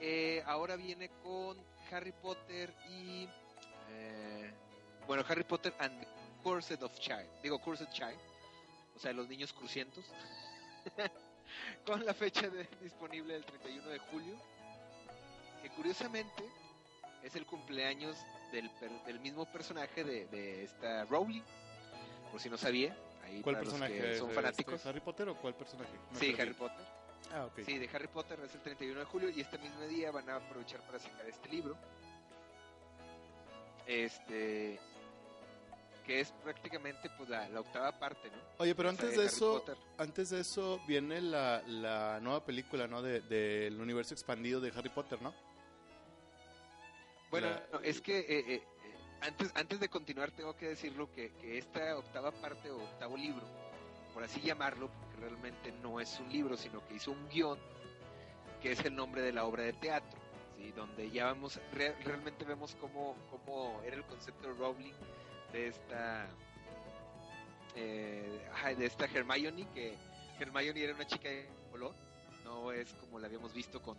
Eh, 0.00 0.42
ahora 0.46 0.76
viene 0.76 1.10
con 1.22 1.56
Harry 1.90 2.12
Potter 2.12 2.72
y. 2.88 3.28
eh, 3.90 4.52
bueno, 5.06 5.24
Harry 5.28 5.44
Potter 5.44 5.74
and 5.78 6.00
the 6.00 6.06
of 6.80 6.98
Child. 7.00 7.28
Digo, 7.42 7.58
Cursed 7.60 7.88
Child. 7.90 8.18
O 8.96 8.98
sea, 9.00 9.12
los 9.12 9.28
niños 9.28 9.52
crucientos. 9.52 10.04
con 11.86 12.04
la 12.04 12.14
fecha 12.14 12.48
de- 12.48 12.68
disponible 12.82 13.34
del 13.34 13.44
31 13.44 13.88
de 13.88 13.98
julio. 13.98 14.36
Que 15.62 15.70
curiosamente 15.70 16.44
es 17.22 17.34
el 17.34 17.46
cumpleaños 17.46 18.16
del, 18.52 18.70
del 19.06 19.18
mismo 19.20 19.44
personaje 19.46 20.04
de, 20.04 20.26
de 20.26 20.64
esta 20.64 21.04
Rowling. 21.06 21.42
Por 22.30 22.40
si 22.40 22.48
no 22.48 22.56
sabía. 22.56 22.96
Ahí 23.24 23.40
¿Cuál 23.42 23.58
personaje? 23.58 23.92
que 23.98 24.12
es? 24.12 24.18
son 24.18 24.28
¿De 24.28 24.34
fanáticos. 24.34 24.74
este 24.74 24.88
¿Harry 24.88 25.00
Potter 25.00 25.28
o 25.28 25.36
cuál 25.36 25.54
personaje? 25.54 25.92
Me 26.12 26.18
Sí, 26.18 26.26
perdí. 26.28 26.42
Harry 26.42 26.54
Potter. 26.54 26.86
Ah, 27.32 27.46
ok. 27.46 27.60
Sí, 27.64 27.78
de 27.78 27.88
Harry 27.92 28.08
Potter 28.08 28.38
es 28.44 28.54
el 28.54 28.60
31 28.60 29.00
de 29.00 29.06
julio 29.06 29.30
y 29.30 29.40
este 29.40 29.58
mismo 29.58 29.80
día 29.86 30.10
van 30.10 30.28
a 30.28 30.36
aprovechar 30.36 30.80
para 30.82 30.98
sacar 30.98 31.26
este 31.26 31.48
libro. 31.48 31.76
Este 33.86 34.78
que 36.06 36.20
es 36.20 36.32
prácticamente 36.42 37.08
pues 37.16 37.30
la, 37.30 37.48
la 37.48 37.60
octava 37.60 37.98
parte, 37.98 38.30
¿no? 38.30 38.36
Oye, 38.58 38.74
pero 38.74 38.90
antes 38.90 39.10
de 39.12 39.16
de 39.16 39.22
Harry 39.22 39.34
eso, 39.34 39.54
Potter. 39.60 39.76
antes 39.96 40.28
de 40.30 40.40
eso 40.40 40.78
viene 40.86 41.22
la, 41.22 41.62
la 41.66 42.20
nueva 42.20 42.44
película, 42.44 42.86
¿no? 42.86 43.00
De- 43.00 43.22
Del 43.22 43.80
universo 43.80 44.12
expandido 44.12 44.60
de 44.60 44.70
Harry 44.76 44.90
Potter, 44.90 45.22
¿no? 45.22 45.32
Bueno, 47.30 47.48
La- 47.48 47.66
no, 47.72 47.80
es 47.80 48.02
que 48.02 48.18
eh, 48.18 48.26
eh, 48.54 48.62
antes, 49.26 49.50
antes 49.54 49.80
de 49.80 49.88
continuar 49.88 50.30
tengo 50.30 50.56
que 50.56 50.68
decirlo 50.68 51.10
que, 51.12 51.32
esta 51.58 51.96
octava 51.96 52.30
parte 52.32 52.70
o 52.70 52.82
octavo 52.82 53.16
libro, 53.16 53.46
por 54.12 54.22
así 54.22 54.40
llamarlo, 54.40 54.90
porque 54.90 55.16
realmente 55.16 55.72
no 55.82 56.00
es 56.00 56.18
un 56.20 56.30
libro, 56.32 56.56
sino 56.56 56.86
que 56.86 56.94
hizo 56.94 57.10
un 57.12 57.28
guion, 57.28 57.58
que 58.62 58.72
es 58.72 58.80
el 58.84 58.94
nombre 58.94 59.22
de 59.22 59.32
la 59.32 59.44
obra 59.44 59.64
de 59.64 59.72
teatro, 59.72 60.20
¿sí? 60.56 60.70
donde 60.72 61.10
ya 61.10 61.26
vamos, 61.26 61.60
re- 61.72 61.94
realmente 62.04 62.44
vemos 62.44 62.76
cómo, 62.76 63.16
era 63.84 63.96
el 63.96 64.04
concepto 64.04 64.48
de 64.48 64.54
Rowling 64.54 64.92
de 65.52 65.68
esta 65.68 66.26
eh, 67.76 68.48
de 68.78 68.86
esta 68.86 69.06
Hermione, 69.06 69.66
que 69.74 69.96
Hermione 70.38 70.82
era 70.82 70.94
una 70.94 71.06
chica 71.06 71.28
de 71.28 71.48
color, 71.70 71.94
no 72.44 72.70
es 72.72 72.92
como 72.94 73.18
la 73.18 73.26
habíamos 73.26 73.52
visto 73.52 73.82
con 73.82 73.96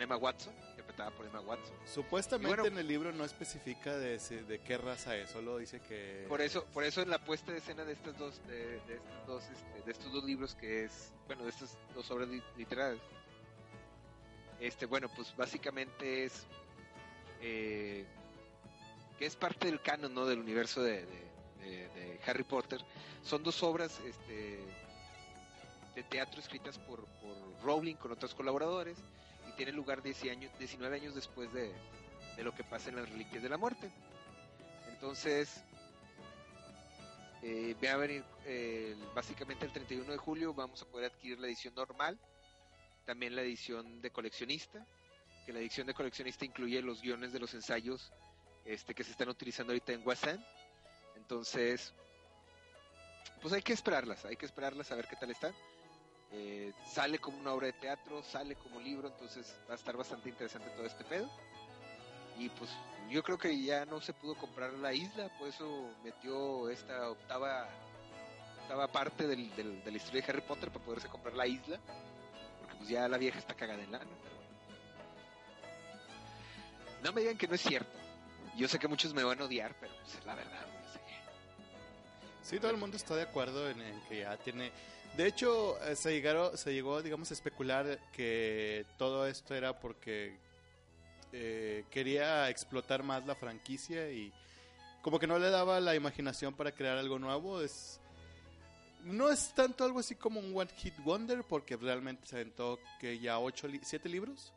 Emma 0.00 0.16
Watson, 0.16 0.54
interpretada 0.92 1.10
por 1.10 1.26
Emma 1.26 1.40
Watson. 1.40 1.74
Supuestamente 1.86 2.48
bueno- 2.56 2.66
en 2.66 2.78
el 2.78 2.86
libro 2.86 3.12
no 3.12 3.24
especifica 3.24 3.96
de, 3.96 4.18
de 4.18 4.60
qué 4.60 4.78
raza 4.78 5.16
es, 5.16 5.30
solo 5.30 5.58
dice 5.58 5.80
que... 5.80 6.26
Por 6.28 6.40
eso, 6.40 6.64
por 6.66 6.84
eso 6.84 7.02
en 7.02 7.10
la 7.10 7.18
puesta 7.24 7.52
de 7.52 7.58
escena 7.58 7.84
de 7.84 7.92
estas 7.92 8.16
dos, 8.18 8.40
de, 8.46 8.80
de 8.86 8.94
estos 8.96 9.26
dos, 9.26 9.44
este, 9.44 9.82
de 9.84 9.92
estos 9.92 10.12
dos 10.12 10.24
libros 10.24 10.54
que 10.54 10.84
es, 10.84 11.12
bueno, 11.26 11.44
de 11.44 11.50
estas 11.50 11.76
dos 11.94 12.10
obras 12.10 12.28
li- 12.28 12.42
literarias, 12.56 13.02
este, 14.60 14.86
bueno, 14.86 15.08
pues 15.14 15.34
básicamente 15.36 16.24
es 16.24 16.46
eh, 17.40 18.04
que 19.18 19.26
es 19.26 19.34
parte 19.36 19.66
del 19.66 19.80
canon, 19.82 20.14
¿no? 20.14 20.26
Del 20.26 20.38
universo 20.38 20.82
de, 20.82 21.04
de- 21.06 21.32
de- 21.60 21.88
de 21.88 22.20
Harry 22.26 22.44
Potter. 22.44 22.80
Son 23.24 23.42
dos 23.42 23.62
obras, 23.62 23.98
este, 24.06 24.60
de 25.94 26.02
teatro 26.04 26.40
escritas 26.40 26.78
por, 26.78 27.04
por 27.04 27.36
Rowling 27.64 27.96
con 27.96 28.12
otros 28.12 28.34
colaboradores 28.34 28.98
tiene 29.56 29.72
lugar 29.72 30.02
10 30.02 30.22
años, 30.24 30.52
19 30.58 30.96
años 30.96 31.14
después 31.14 31.52
de, 31.52 31.72
lo 32.38 32.54
que 32.54 32.64
pasa 32.64 32.90
en 32.90 32.96
las 32.96 33.08
Reliquias 33.08 33.42
de 33.42 33.48
la 33.48 33.56
Muerte. 33.56 33.90
Entonces, 34.88 35.62
eh, 37.42 37.76
va 37.84 37.92
a 37.92 37.96
venir 37.96 38.24
eh, 38.46 38.96
básicamente 39.14 39.66
el 39.66 39.72
31 39.72 40.12
de 40.12 40.18
julio 40.18 40.54
vamos 40.54 40.82
a 40.82 40.86
poder 40.86 41.10
adquirir 41.10 41.38
la 41.38 41.46
edición 41.48 41.74
normal, 41.74 42.18
también 43.04 43.34
la 43.34 43.42
edición 43.42 44.00
de 44.00 44.10
coleccionista, 44.10 44.86
que 45.44 45.52
la 45.52 45.58
edición 45.58 45.86
de 45.86 45.94
coleccionista 45.94 46.44
incluye 46.44 46.80
los 46.82 47.02
guiones 47.02 47.32
de 47.32 47.40
los 47.40 47.52
ensayos 47.54 48.12
este, 48.64 48.94
que 48.94 49.02
se 49.04 49.10
están 49.10 49.28
utilizando 49.28 49.72
ahorita 49.72 49.92
en 49.92 50.06
Wasan. 50.06 50.44
Entonces, 51.16 51.92
pues 53.40 53.52
hay 53.52 53.62
que 53.62 53.72
esperarlas, 53.72 54.24
hay 54.24 54.36
que 54.36 54.46
esperarlas 54.46 54.90
a 54.92 54.94
ver 54.94 55.08
qué 55.08 55.16
tal 55.16 55.30
están. 55.30 55.52
Eh, 56.34 56.72
sale 56.86 57.18
como 57.18 57.38
una 57.38 57.52
obra 57.52 57.66
de 57.66 57.74
teatro, 57.74 58.22
sale 58.22 58.54
como 58.56 58.80
libro, 58.80 59.08
entonces 59.08 59.54
va 59.68 59.74
a 59.74 59.76
estar 59.76 59.96
bastante 59.96 60.28
interesante 60.30 60.70
todo 60.70 60.86
este 60.86 61.04
pedo. 61.04 61.28
Y 62.38 62.48
pues 62.48 62.70
yo 63.10 63.22
creo 63.22 63.36
que 63.36 63.62
ya 63.62 63.84
no 63.84 64.00
se 64.00 64.14
pudo 64.14 64.34
comprar 64.36 64.72
la 64.72 64.94
isla, 64.94 65.28
por 65.38 65.48
eso 65.48 65.90
metió 66.02 66.70
esta 66.70 67.10
octava, 67.10 67.68
octava 68.62 68.88
parte 68.88 69.26
del, 69.26 69.54
del- 69.54 69.84
de 69.84 69.90
la 69.90 69.96
historia 69.98 70.22
de 70.22 70.28
Harry 70.32 70.40
Potter 70.40 70.70
para 70.70 70.84
poderse 70.84 71.08
comprar 71.08 71.34
la 71.34 71.46
isla. 71.46 71.78
Porque 72.60 72.76
pues 72.76 72.88
ya 72.88 73.06
la 73.08 73.18
vieja 73.18 73.38
está 73.38 73.54
cagada 73.54 73.82
en 73.82 73.92
lana. 73.92 74.06
pero. 74.22 74.32
No 77.02 77.12
me 77.12 77.20
digan 77.20 77.36
que 77.36 77.48
no 77.48 77.54
es 77.54 77.60
cierto. 77.60 77.98
Yo 78.56 78.68
sé 78.68 78.78
que 78.78 78.88
muchos 78.88 79.12
me 79.12 79.22
van 79.24 79.40
a 79.40 79.44
odiar, 79.44 79.74
pero 79.80 79.92
pues, 80.02 80.14
es 80.14 80.24
la 80.24 80.34
verdad. 80.34 80.60
no 80.66 80.92
sé. 80.92 81.00
Sí, 82.42 82.58
todo 82.58 82.70
el 82.70 82.76
mundo 82.78 82.96
está 82.96 83.14
de 83.16 83.22
acuerdo 83.22 83.68
en, 83.68 83.80
en 83.82 84.00
que 84.08 84.20
ya 84.20 84.36
tiene... 84.38 84.72
De 85.16 85.26
hecho, 85.26 85.78
eh, 85.84 85.94
se, 85.94 86.10
llegaron, 86.12 86.56
se 86.56 86.72
llegó, 86.72 87.02
digamos, 87.02 87.30
a 87.30 87.34
especular 87.34 87.98
que 88.12 88.86
todo 88.96 89.26
esto 89.26 89.54
era 89.54 89.78
porque 89.78 90.36
eh, 91.32 91.84
quería 91.90 92.48
explotar 92.48 93.02
más 93.02 93.26
la 93.26 93.34
franquicia 93.34 94.10
y 94.10 94.32
como 95.02 95.18
que 95.18 95.26
no 95.26 95.38
le 95.38 95.50
daba 95.50 95.80
la 95.80 95.94
imaginación 95.94 96.54
para 96.54 96.72
crear 96.72 96.96
algo 96.96 97.18
nuevo. 97.18 97.60
Es, 97.60 98.00
no 99.04 99.30
es 99.30 99.52
tanto 99.54 99.84
algo 99.84 99.98
así 99.98 100.14
como 100.14 100.40
un 100.40 100.56
One 100.56 100.70
Hit 100.76 100.94
Wonder 101.04 101.44
porque 101.44 101.76
realmente 101.76 102.26
se 102.26 102.36
aventó 102.36 102.78
que 102.98 103.18
ya 103.18 103.38
ocho, 103.38 103.68
li- 103.68 103.80
siete 103.82 104.08
libros. 104.08 104.52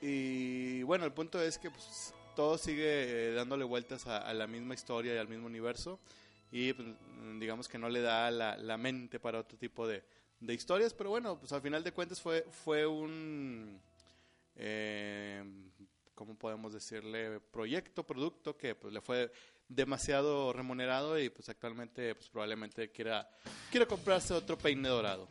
Y 0.00 0.82
bueno, 0.84 1.04
el 1.04 1.12
punto 1.12 1.42
es 1.42 1.58
que 1.58 1.70
pues, 1.70 2.14
todo 2.36 2.56
sigue 2.56 3.30
eh, 3.30 3.32
dándole 3.32 3.64
vueltas 3.64 4.06
a 4.06 4.32
la 4.32 4.46
misma 4.46 4.74
historia 4.74 5.14
y 5.14 5.18
al 5.18 5.28
mismo 5.28 5.46
universo 5.46 5.98
y 6.50 6.72
pues, 6.72 6.88
digamos 7.38 7.68
que 7.68 7.78
no 7.78 7.88
le 7.88 8.00
da 8.00 8.30
la, 8.30 8.56
la 8.56 8.76
mente 8.76 9.20
para 9.20 9.38
otro 9.40 9.56
tipo 9.56 9.86
de, 9.86 10.02
de 10.40 10.54
historias, 10.54 10.94
pero 10.94 11.10
bueno, 11.10 11.38
pues 11.38 11.52
al 11.52 11.60
final 11.60 11.84
de 11.84 11.92
cuentas 11.92 12.20
fue, 12.20 12.46
fue 12.64 12.86
un, 12.86 13.80
eh, 14.56 15.44
¿cómo 16.14 16.34
podemos 16.34 16.72
decirle? 16.72 17.40
Proyecto, 17.40 18.04
producto 18.04 18.56
que 18.56 18.74
pues 18.74 18.92
le 18.92 19.00
fue 19.00 19.30
demasiado 19.68 20.52
remunerado 20.52 21.18
y 21.18 21.30
pues 21.30 21.48
actualmente 21.48 22.14
pues 22.14 22.28
probablemente 22.28 22.90
quiera, 22.90 23.28
quiera 23.70 23.86
comprarse 23.86 24.34
otro 24.34 24.58
peine 24.58 24.88
dorado. 24.88 25.28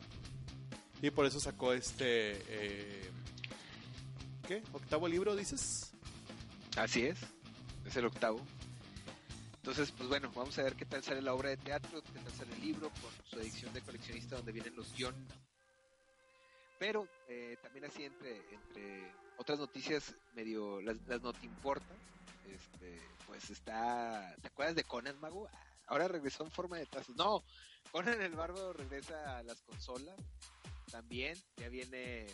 Y 1.02 1.10
por 1.10 1.26
eso 1.26 1.40
sacó 1.40 1.72
este, 1.72 2.38
eh, 2.48 3.10
¿qué? 4.46 4.62
¿Octavo 4.72 5.08
libro 5.08 5.34
dices? 5.34 5.92
Así 6.76 7.06
es, 7.06 7.18
es 7.86 7.96
el 7.96 8.06
octavo. 8.06 8.40
Entonces, 9.60 9.92
pues 9.92 10.08
bueno, 10.08 10.32
vamos 10.34 10.58
a 10.58 10.62
ver 10.62 10.74
qué 10.74 10.86
tal 10.86 11.02
sale 11.02 11.20
la 11.20 11.34
obra 11.34 11.50
de 11.50 11.58
teatro, 11.58 12.02
qué 12.02 12.18
tal 12.18 12.32
sale 12.32 12.54
el 12.54 12.62
libro 12.62 12.90
con 12.90 13.10
su 13.26 13.38
edición 13.38 13.74
de 13.74 13.82
coleccionista 13.82 14.36
donde 14.36 14.52
vienen 14.52 14.74
los 14.74 14.90
guiones. 14.94 15.22
Pero 16.78 17.06
eh, 17.28 17.58
también 17.62 17.84
así 17.84 18.04
entre, 18.04 18.38
entre 18.54 19.12
otras 19.36 19.58
noticias 19.58 20.14
medio, 20.34 20.80
las, 20.80 20.96
las 21.06 21.20
no 21.20 21.34
te 21.34 21.44
importan, 21.44 21.98
este, 22.48 22.98
pues 23.26 23.50
está, 23.50 24.34
¿te 24.40 24.48
acuerdas 24.48 24.76
de 24.76 24.84
Conan 24.84 25.20
Mago? 25.20 25.46
Ahora 25.88 26.08
regresó 26.08 26.42
en 26.42 26.50
forma 26.50 26.78
de 26.78 26.86
tazos. 26.86 27.14
No, 27.16 27.44
Conan 27.92 28.22
el 28.22 28.34
Barbo 28.34 28.72
regresa 28.72 29.36
a 29.36 29.42
las 29.42 29.60
consolas 29.60 30.16
también, 30.90 31.36
ya 31.58 31.68
viene 31.68 32.28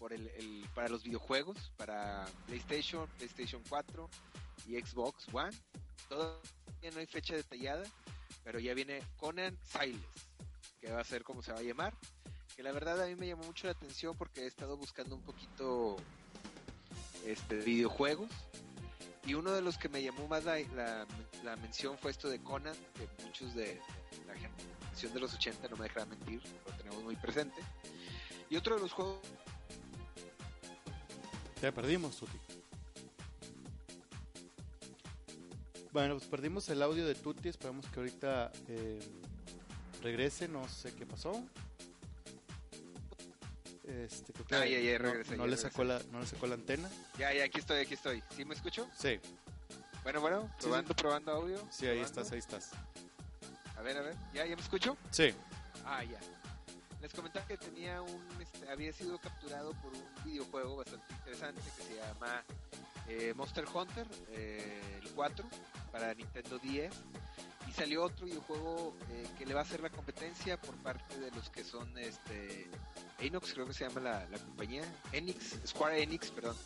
por 0.00 0.12
el, 0.12 0.26
el, 0.30 0.66
para 0.74 0.88
los 0.88 1.04
videojuegos, 1.04 1.72
para 1.76 2.26
PlayStation, 2.46 3.08
PlayStation 3.18 3.62
4 3.68 4.10
y 4.66 4.80
Xbox 4.80 5.26
One. 5.32 5.56
Todavía 6.08 6.90
no 6.92 7.00
hay 7.00 7.06
fecha 7.06 7.34
detallada, 7.34 7.84
pero 8.44 8.58
ya 8.58 8.74
viene 8.74 9.02
Conan 9.16 9.56
Siles, 9.62 10.00
que 10.80 10.90
va 10.90 11.00
a 11.00 11.04
ser 11.04 11.22
como 11.24 11.42
se 11.42 11.52
va 11.52 11.58
a 11.58 11.62
llamar. 11.62 11.94
Que 12.56 12.62
la 12.62 12.72
verdad 12.72 13.02
a 13.02 13.06
mí 13.06 13.16
me 13.16 13.28
llamó 13.28 13.44
mucho 13.44 13.66
la 13.66 13.72
atención 13.72 14.16
porque 14.16 14.42
he 14.42 14.46
estado 14.46 14.76
buscando 14.76 15.14
un 15.14 15.22
poquito 15.22 15.96
este 17.24 17.56
videojuegos. 17.56 18.30
Y 19.26 19.34
uno 19.34 19.50
de 19.52 19.60
los 19.60 19.76
que 19.76 19.88
me 19.88 20.02
llamó 20.02 20.28
más 20.28 20.44
la, 20.44 20.58
la, 20.74 21.06
la 21.42 21.56
mención 21.56 21.98
fue 21.98 22.12
esto 22.12 22.28
de 22.28 22.40
Conan, 22.40 22.76
que 22.94 23.24
muchos 23.24 23.54
de 23.54 23.80
la 24.26 24.34
generación 24.34 25.12
de 25.12 25.20
los 25.20 25.34
80 25.34 25.68
no 25.68 25.76
me 25.76 25.84
dejarán 25.84 26.10
mentir, 26.10 26.40
lo 26.64 26.72
tenemos 26.76 27.02
muy 27.02 27.16
presente. 27.16 27.60
Y 28.48 28.56
otro 28.56 28.76
de 28.76 28.82
los 28.82 28.92
juegos 28.92 29.18
Te 31.60 31.72
perdimos, 31.72 32.16
Tuti. 32.16 32.45
Bueno, 35.96 36.16
pues 36.18 36.28
perdimos 36.28 36.68
el 36.68 36.82
audio 36.82 37.06
de 37.06 37.14
Tuti. 37.14 37.48
Esperamos 37.48 37.86
que 37.86 38.00
ahorita 38.00 38.52
eh, 38.68 38.98
regrese. 40.02 40.46
No 40.46 40.68
sé 40.68 40.92
qué 40.94 41.06
pasó. 41.06 41.42
Este, 43.82 44.34
creo 44.34 44.46
que 44.46 44.54
Ah, 44.56 44.66
ya, 44.66 44.78
ya, 44.78 44.98
no, 44.98 45.04
regresé, 45.10 45.38
no 45.38 45.44
ya 45.46 45.50
le 45.52 45.56
sacó 45.56 45.84
la, 45.84 45.98
no 46.12 46.20
le 46.20 46.26
sacó 46.26 46.46
la 46.48 46.56
antena. 46.56 46.90
Ya, 47.18 47.32
ya, 47.32 47.44
aquí 47.44 47.60
estoy, 47.60 47.78
aquí 47.80 47.94
estoy. 47.94 48.22
¿Sí 48.36 48.44
me 48.44 48.54
escucho? 48.54 48.86
Sí, 48.94 49.18
Bueno, 50.02 50.20
bueno, 50.20 50.52
probando, 50.60 50.88
sí. 50.92 51.00
probando 51.00 51.32
audio. 51.32 51.66
sí, 51.70 51.86
ahí 51.86 52.00
estás, 52.00 52.30
ahí 52.30 52.40
estás. 52.40 52.72
A 53.78 53.80
ver, 53.80 53.96
a 53.96 54.02
ver, 54.02 54.14
¿ya, 54.34 54.44
ya 54.44 54.54
me 54.54 54.60
escucho? 54.60 54.98
Sí, 55.10 55.32
Ah, 55.86 56.04
ya. 56.04 56.20
Les 57.00 57.10
comentaba 57.14 57.46
que 57.46 57.56
tenía 57.56 58.02
un, 58.02 58.22
este, 58.42 58.68
había 58.68 58.92
sido 58.92 59.18
capturado 59.18 59.72
por 59.80 59.94
un 59.94 60.04
videojuego 60.26 60.76
bastante 60.76 61.06
interesante 61.14 61.62
que 61.74 61.82
se 61.84 61.94
llama 61.96 62.44
eh, 63.08 63.32
Monster 63.34 63.64
Hunter, 63.72 64.06
eh, 64.32 64.98
el 65.02 65.08
4, 65.12 65.48
para 65.96 66.12
Nintendo 66.14 66.58
10. 66.58 66.92
Y 67.68 67.72
salió 67.72 68.04
otro 68.04 68.26
videojuego 68.26 68.94
eh, 69.10 69.26
que 69.38 69.46
le 69.46 69.54
va 69.54 69.60
a 69.60 69.62
hacer 69.64 69.80
la 69.80 69.90
competencia 69.90 70.60
por 70.60 70.74
parte 70.76 71.18
de 71.18 71.30
los 71.32 71.50
que 71.50 71.64
son 71.64 71.96
este 71.98 72.68
Enox, 73.18 73.54
creo 73.54 73.66
que 73.66 73.72
se 73.74 73.88
llama 73.88 74.00
la, 74.00 74.26
compañía, 74.38 74.82
Enix, 75.12 75.58
Square 75.66 76.00
Enix, 76.02 76.30
perdón, 76.30 76.56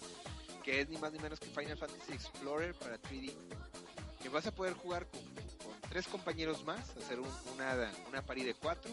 que 0.63 0.81
es 0.81 0.89
ni 0.89 0.99
más 0.99 1.13
ni 1.13 1.19
menos 1.21 1.39
que 1.41 1.47
Final 1.47 1.79
Fantasy 1.79 2.13
Explorer 2.13 2.75
para 2.75 3.01
3D. 3.01 3.33
Que 4.21 4.29
vas 4.29 4.47
a 4.47 4.55
poder 4.55 4.75
jugar 4.75 5.07
con, 5.07 5.21
tres 5.89 6.07
compañeros 6.07 6.65
más, 6.65 6.91
hacer 6.97 7.19
un- 7.19 7.29
una, 7.55 7.91
una 8.09 8.23
party 8.23 8.45
de 8.45 8.55
cuatro, 8.55 8.93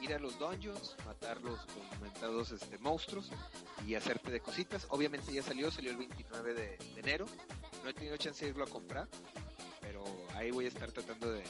ir 0.00 0.14
a 0.14 0.18
los 0.18 0.38
dungeons, 0.38 0.94
matar 1.04 1.40
los, 1.40 1.58
los 1.74 2.00
mentados 2.00 2.52
este, 2.52 2.78
monstruos 2.78 3.30
y 3.86 3.94
hacerte 3.94 4.30
de 4.30 4.40
cositas. 4.40 4.86
Obviamente 4.90 5.32
ya 5.32 5.42
salió, 5.42 5.70
salió 5.70 5.90
el 5.90 5.96
29 5.96 6.54
de, 6.54 6.76
de 6.94 7.00
enero. 7.00 7.26
No 7.82 7.90
he 7.90 7.94
tenido 7.94 8.16
chance 8.18 8.44
de 8.44 8.50
irlo 8.52 8.64
a 8.64 8.68
comprar, 8.68 9.08
pero 9.90 10.04
ahí 10.36 10.52
voy 10.52 10.66
a 10.66 10.68
estar 10.68 10.90
tratando 10.92 11.32
de 11.32 11.42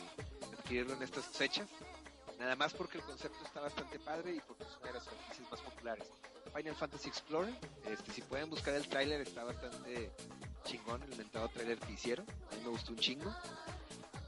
adquirirlo 0.59 0.95
en 0.95 1.03
estas 1.03 1.27
fechas. 1.27 1.69
Nada 2.39 2.57
más 2.57 2.73
porque 2.73 2.97
el 2.97 3.05
concepto 3.05 3.45
está 3.45 3.61
bastante 3.61 3.99
padre 3.99 4.35
y 4.35 4.41
porque 4.41 4.65
es 4.65 4.77
una 4.79 4.87
de 4.87 4.95
las 4.95 5.05
franquicias 5.05 5.51
más 5.51 5.61
populares. 5.61 6.07
Final 6.55 6.75
Fantasy 6.75 7.09
Explorer, 7.11 7.55
este, 7.87 8.13
si 8.13 8.23
pueden 8.23 8.49
buscar 8.49 8.75
el 8.75 8.89
tráiler 8.89 9.21
está 9.21 9.45
bastante 9.45 10.11
chingón 10.65 11.03
el 11.03 11.19
mentado 11.19 11.51
tráiler 11.51 11.79
que 11.79 11.93
hicieron. 11.93 12.25
A 12.51 12.55
mí 12.55 12.63
me 12.63 12.71
gustó 12.71 12.93
un 12.93 12.99
chingo. 12.99 13.31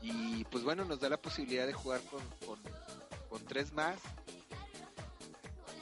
Y 0.02 0.44
pues 0.44 0.62
bueno, 0.62 0.84
nos 0.84 1.00
da 1.00 1.08
la 1.08 1.16
posibilidad 1.16 1.66
de 1.66 1.72
jugar 1.72 2.02
con, 2.02 2.20
con, 3.30 3.44
tres 3.46 3.72
más. 3.72 3.98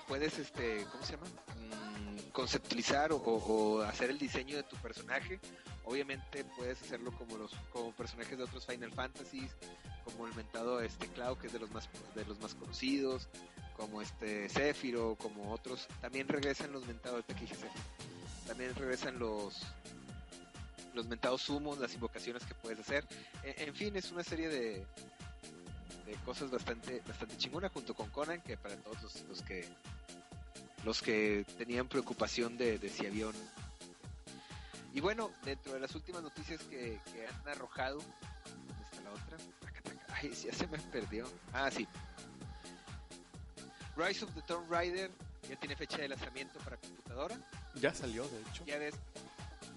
Puedes, 0.07 0.39
este, 0.39 0.85
¿cómo 0.93 1.05
se 1.05 1.13
llama? 1.13 1.27
Mm, 1.57 2.31
conceptualizar 2.31 3.11
o 3.13 3.83
hacer 3.83 4.11
el 4.11 4.19
diseño 4.19 4.57
de 4.57 4.63
tu 4.63 4.77
personaje. 4.77 5.41
Obviamente 5.85 6.45
puedes 6.57 6.81
hacerlo 6.83 7.13
como 7.13 7.37
los 7.37 7.53
como 7.73 7.93
personajes 7.93 8.37
de 8.39 8.45
otros 8.45 8.67
Final 8.67 8.93
Fantasies, 8.93 9.51
como 10.05 10.27
el 10.27 10.35
mentado 10.35 10.81
este 10.81 11.07
Cloud, 11.09 11.39
que 11.39 11.47
es 11.49 11.53
de 11.53 11.59
los 11.59 11.71
más 11.71 11.89
de 12.15 12.25
los 12.25 12.39
más 12.41 12.55
conocidos, 12.55 13.29
como 13.77 14.03
este 14.03 14.49
Sephiroth, 14.49 15.19
como 15.19 15.53
otros. 15.53 15.89
También 16.01 16.29
regresan 16.29 16.73
los 16.73 16.87
mentados, 16.87 17.25
Sephiroth. 17.27 17.73
También 18.47 18.75
regresan 18.75 19.19
los 19.19 19.63
los 20.95 21.07
mentados 21.07 21.43
sumos, 21.43 21.79
las 21.79 21.95
invocaciones 21.95 22.45
que 22.45 22.55
puedes 22.55 22.81
hacer. 22.81 23.07
En, 23.43 23.69
en 23.69 23.75
fin, 23.75 23.97
es 23.97 24.11
una 24.11 24.25
serie 24.25 24.49
de, 24.49 24.85
de 26.07 26.15
cosas 26.25 26.51
bastante 26.51 27.03
bastante 27.07 27.37
chingona 27.37 27.69
junto 27.69 27.95
con 27.95 28.11
Conan, 28.11 28.41
que 28.43 28.57
para 28.57 28.77
todos 28.77 29.23
los, 29.29 29.43
que 29.43 29.67
los 30.85 31.01
que 31.01 31.45
tenían 31.59 31.89
preocupación 31.89 32.57
de, 32.59 32.79
de 32.79 32.89
si 32.89 33.07
había. 33.07 33.27
Y 34.93 35.01
bueno, 35.01 35.31
dentro 35.45 35.73
de 35.73 35.81
las 35.81 35.95
últimas 35.95 36.23
noticias 36.23 36.61
que, 36.65 37.01
que 37.13 37.27
han 37.27 37.49
arrojado, 37.49 37.99
¿dónde 37.99 38.85
está 38.85 39.01
la 39.03 39.11
otra? 39.11 39.37
Taca, 39.61 39.81
taca. 39.83 40.07
Ay, 40.15 40.31
ya 40.33 40.53
se 40.53 40.67
me 40.67 40.79
perdió. 40.79 41.27
Ah, 41.53 41.71
sí. 41.71 41.87
Rise 43.97 44.25
of 44.25 44.35
the 44.35 44.43
Tomb 44.43 44.71
Raider 44.71 45.11
ya 45.49 45.57
tiene 45.57 45.77
fecha 45.77 45.99
de 45.99 46.09
lanzamiento 46.09 46.59
para 46.61 46.77
computadora. 46.77 47.37
ya 47.75 47.95
salió, 47.95 48.27
de 48.29 48.41
hecho. 48.41 48.65
Ya 48.65 48.79
ves, 48.79 48.95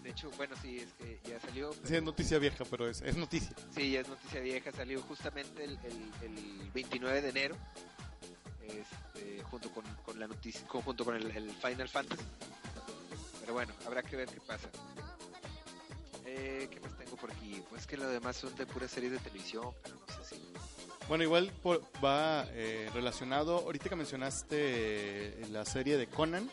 de 0.04 0.10
hecho, 0.10 0.30
bueno, 0.38 0.56
sí, 0.62 0.80
es 0.80 0.94
que 0.94 1.20
ya 1.30 1.40
salió. 1.40 1.74
Sí, 1.84 1.96
es 1.96 2.04
noticia 2.04 2.40
vieja, 2.40 2.64
pero 2.70 2.90
es, 2.90 3.02
es 3.02 3.16
noticia. 3.16 3.56
Sí, 3.76 3.92
ya 3.92 4.02
es 4.02 4.08
noticia 4.08 4.40
vieja, 4.42 4.72
salió 4.72 5.02
justamente 5.04 5.64
el, 5.64 5.80
el, 5.84 6.38
el 6.38 6.72
29 6.74 7.22
de 7.22 7.30
enero, 7.30 7.56
este, 8.68 9.42
junto 9.44 9.72
con, 9.72 9.84
con 10.06 10.20
la 10.20 10.28
noticia, 10.28 10.62
junto 10.68 11.06
con 11.06 11.16
el, 11.16 11.30
el 11.32 11.52
Final 11.52 11.90
Fantasy. 11.90 12.24
Pero 13.44 13.54
bueno, 13.54 13.74
habrá 13.86 14.02
que 14.04 14.16
ver 14.16 14.30
qué 14.30 14.40
pasa. 14.40 14.70
Eh, 16.26 16.70
¿Qué 16.72 16.80
más 16.80 16.98
tengo 16.98 17.18
por 17.18 17.30
aquí? 17.30 17.62
Pues 17.70 17.86
que 17.86 17.98
lo 17.98 18.08
demás 18.08 18.38
son 18.38 18.56
de 18.56 18.66
puras 18.66 18.90
series 18.90 19.12
de 19.12 19.20
televisión, 19.20 19.74
pero 19.84 19.96
no 19.96 20.24
sé 20.24 20.36
si... 20.36 20.54
Bueno, 21.10 21.26
igual 21.26 21.52
por- 21.62 21.82
va 22.04 22.46
eh, 22.52 22.90
relacionado, 22.94 23.58
ahorita 23.58 23.90
que 23.90 23.96
mencionaste 23.98 24.56
eh, 24.58 25.46
la 25.52 25.66
serie 25.66 25.98
de 25.98 26.08
Conan, 26.08 26.50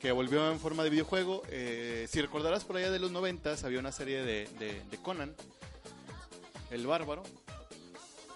que 0.00 0.10
volvió 0.10 0.50
en 0.50 0.58
forma 0.58 0.82
de 0.82 0.90
videojuego, 0.90 1.42
eh, 1.48 2.08
si 2.10 2.20
recordarás 2.20 2.64
por 2.64 2.76
allá 2.76 2.90
de 2.90 2.98
los 2.98 3.12
noventas 3.12 3.62
había 3.62 3.78
una 3.78 3.92
serie 3.92 4.22
de, 4.24 4.48
de- 4.58 4.82
de 4.90 4.96
Conan, 4.98 5.36
el 6.72 6.84
bárbaro. 6.88 7.22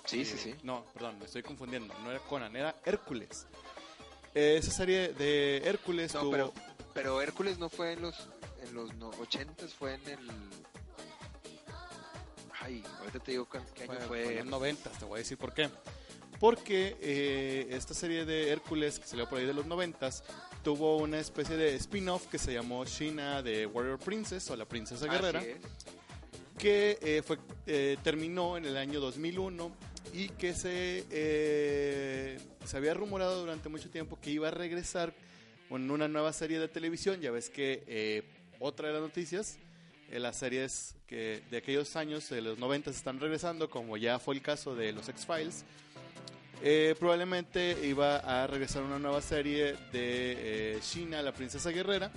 Sí, 0.05 0.25
sí, 0.25 0.39
sí. 0.39 0.55
No, 0.63 0.85
perdón, 0.95 1.19
me 1.19 1.25
estoy 1.25 1.43
confundiendo, 1.43 1.93
no 2.05 2.13
era 2.13 2.21
Conan, 2.21 2.55
era 2.55 2.77
Hércules. 2.85 3.47
Eh, 4.37 4.57
esa 4.61 4.71
serie 4.71 5.09
de 5.15 5.59
Hércules 5.65 6.15
No, 6.15 6.21
tuvo... 6.21 6.31
pero, 6.31 6.53
pero 6.99 7.23
Hércules 7.23 7.59
no 7.59 7.69
fue 7.69 7.93
en 7.93 8.03
los, 8.03 8.17
en 8.67 8.75
los 8.75 8.93
no, 8.97 9.13
80s, 9.13 9.69
fue 9.69 9.95
en 9.95 10.09
el... 10.09 10.19
Ay, 12.61 12.83
ahorita 12.99 13.21
te 13.21 13.31
digo 13.31 13.49
qué 13.49 13.59
año 13.59 13.67
Fue, 13.87 13.97
fue. 14.01 14.33
en 14.33 14.37
los 14.39 14.47
90, 14.47 14.91
te 14.91 15.05
voy 15.05 15.17
a 15.17 15.19
decir 15.19 15.39
por 15.39 15.55
qué. 15.55 15.71
Porque 16.41 16.97
eh, 17.01 17.69
esta 17.71 17.95
serie 17.95 18.25
de 18.25 18.51
Hércules, 18.51 18.99
que 18.99 19.07
salió 19.07 19.29
por 19.29 19.39
ahí 19.39 19.47
de 19.47 19.55
los 19.55 19.67
90, 19.67 20.11
tuvo 20.65 20.97
una 20.97 21.21
especie 21.21 21.57
de 21.57 21.77
spin-off 21.77 22.27
que 22.27 22.39
se 22.39 22.53
llamó 22.53 22.85
Shina 22.85 23.43
de 23.43 23.65
Warrior 23.67 24.01
Princess 24.01 24.51
o 24.51 24.57
la 24.57 24.65
Princesa 24.65 25.07
Guerrera, 25.07 25.39
Así 25.39 25.51
es. 25.51 25.59
que 26.59 26.99
eh, 27.01 27.23
fue, 27.23 27.39
eh, 27.67 27.97
terminó 28.03 28.57
en 28.57 28.65
el 28.65 28.77
año 28.77 28.99
2001 28.99 29.71
y 30.13 30.31
que 30.31 30.53
se, 30.53 31.05
eh, 31.11 32.41
se 32.65 32.77
había 32.77 32.95
rumorado 32.95 33.41
durante 33.41 33.69
mucho 33.69 33.89
tiempo 33.89 34.19
que 34.21 34.31
iba 34.31 34.49
a 34.49 34.51
regresar 34.51 35.15
con 35.69 35.91
una 35.91 36.09
nueva 36.09 36.33
serie 36.33 36.59
de 36.59 36.69
televisión. 36.69 37.21
Ya 37.21 37.31
ves 37.31 37.51
que 37.51 37.85
eh, 37.87 38.23
otra 38.59 38.89
de 38.89 38.95
las 38.95 39.03
noticias, 39.03 39.59
eh, 40.11 40.19
las 40.19 40.37
series 40.37 40.95
que 41.07 41.43
de 41.51 41.57
aquellos 41.59 41.97
años, 41.97 42.29
de 42.29 42.43
los 42.43 42.59
90, 42.59 42.91
están 42.91 43.21
regresando, 43.21 43.71
como 43.71 43.97
ya 43.97 44.19
fue 44.19 44.35
el 44.35 44.43
caso 44.43 44.75
de 44.75 44.93
los 44.93 45.09
X-Files. 45.09 45.65
Eh, 46.61 46.97
probablemente 46.99 47.87
iba 47.87 48.17
a 48.17 48.47
regresar 48.47 48.83
una 48.83 48.99
nueva 48.99 49.21
serie 49.21 49.75
de 49.93 50.77
eh, 50.77 50.79
China, 50.81 51.23
la 51.23 51.33
princesa 51.33 51.71
guerrera. 51.71 52.11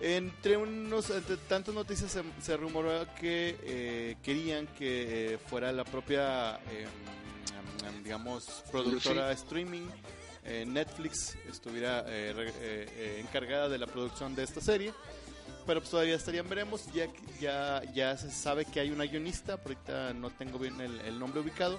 Entre 0.00 0.56
unos, 0.56 1.10
entre 1.10 1.36
tantas 1.36 1.74
noticias 1.74 2.10
se, 2.10 2.22
se 2.40 2.56
rumoró 2.56 3.06
que 3.20 3.56
eh, 3.62 4.16
querían 4.22 4.66
que 4.66 5.34
eh, 5.34 5.38
fuera 5.38 5.70
la 5.72 5.84
propia, 5.84 6.58
mm, 7.98 8.02
digamos, 8.02 8.64
productora 8.72 9.30
streaming, 9.32 9.86
eh, 10.44 10.64
Netflix, 10.66 11.36
estuviera 11.48 12.04
eh, 12.06 12.34
eh, 12.36 13.18
encargada 13.20 13.68
de 13.68 13.78
la 13.78 13.86
producción 13.86 14.34
de 14.34 14.42
esta 14.44 14.60
serie. 14.60 14.92
Pero 15.66 15.80
pues 15.80 15.90
todavía 15.90 16.16
estarían 16.16 16.48
veremos, 16.48 16.86
ya, 16.92 17.06
ya, 17.38 17.82
ya 17.92 18.16
se 18.16 18.30
sabe 18.30 18.64
que 18.64 18.80
hay 18.80 18.90
una 18.90 19.04
guionista, 19.04 19.56
pero 19.58 19.78
ahorita 19.78 20.14
no 20.14 20.30
tengo 20.30 20.58
bien 20.58 20.80
el, 20.80 21.18
nombre 21.18 21.40
ubicado. 21.40 21.78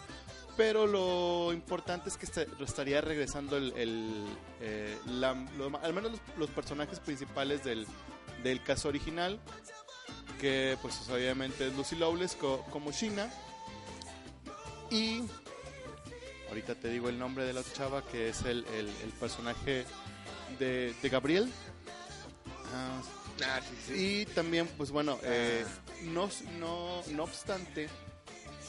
Pero 0.56 0.86
lo 0.86 1.52
importante 1.52 2.10
es 2.10 2.18
que 2.18 2.28
estaría 2.64 3.02
regresando 3.02 3.58
el, 3.58 4.28
al 5.82 5.94
menos 5.94 6.12
los, 6.38 6.50
personajes 6.52 7.00
principales 7.00 7.64
del, 7.64 7.88
del 8.44 8.62
caso 8.64 8.90
original, 8.90 9.40
que 10.40 10.78
pues 10.82 11.00
es 11.02 11.10
obviamente 11.10 11.68
es 11.68 11.76
Lucy 11.76 11.96
Lawless 11.96 12.36
co- 12.36 12.64
como 12.70 12.92
Shina. 12.92 13.30
Y 14.90 15.24
ahorita 16.52 16.76
te 16.76 16.90
digo 16.90 17.10
el 17.10 17.18
nombre 17.18 17.46
de 17.46 17.54
la 17.54 17.64
chava, 17.64 18.06
que 18.06 18.30
es 18.30 18.44
el, 18.44 18.64
el- 18.76 18.88
el 19.04 19.10
personaje 19.20 19.86
de, 20.60 20.94
de 21.02 21.10
Gabriel. 21.10 21.52
Ah, 22.74 23.02
Ah, 23.44 23.60
sí, 23.68 23.76
sí. 23.88 23.94
y 24.22 24.26
también, 24.36 24.68
pues 24.78 24.92
bueno, 24.92 25.18
eh, 25.24 25.66
no, 26.04 26.30
no, 26.60 27.02
no 27.10 27.24
obstante, 27.24 27.90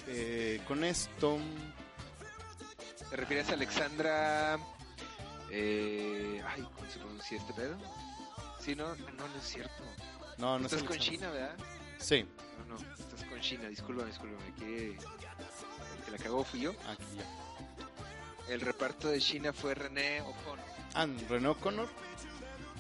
eh, 0.06 0.62
con 0.66 0.82
esto, 0.84 1.38
¿Te 3.10 3.16
refieres 3.16 3.50
a 3.50 3.52
Alexandra? 3.54 4.58
Eh, 5.50 6.40
ay, 6.48 6.62
¿cómo 6.74 6.90
se 6.90 6.98
pronuncia 7.00 7.36
este 7.36 7.52
pedo? 7.52 7.76
Sí, 8.60 8.74
no, 8.74 8.94
no, 8.96 9.28
no 9.28 9.36
es 9.38 9.44
cierto. 9.44 9.82
no, 10.38 10.58
no 10.58 10.64
estás 10.64 10.82
con. 10.84 10.96
China, 10.98 11.28
¿verdad? 11.30 11.54
Sí, 11.98 12.24
No, 12.68 12.78
no, 12.78 12.94
estás 12.94 13.24
con 13.24 13.38
China, 13.40 13.68
discúlpame, 13.68 14.08
discúlpame. 14.08 14.54
Que, 14.54 14.92
el 14.92 16.04
que 16.06 16.10
la 16.12 16.16
cagó 16.18 16.42
fui 16.44 16.60
yo. 16.60 16.70
aquí 16.88 17.04
ya. 17.16 17.24
El 18.48 18.60
reparto 18.60 19.08
de 19.08 19.20
China 19.20 19.52
fue 19.52 19.74
René 19.74 20.20
O'Connor. 20.20 20.64
Ah, 20.94 21.06
René 21.28 21.48
O'Connor. 21.48 21.88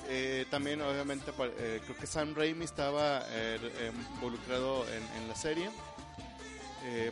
Eh, 0.08 0.46
también, 0.50 0.80
obviamente, 0.82 1.30
eh, 1.58 1.80
creo 1.84 1.96
que 1.96 2.06
Sam 2.06 2.34
Raimi 2.34 2.64
estaba 2.64 3.20
eh, 3.30 3.58
eh, 3.62 3.92
involucrado 4.14 4.84
en, 4.88 5.28
la 5.28 5.34
serie. 5.34 5.70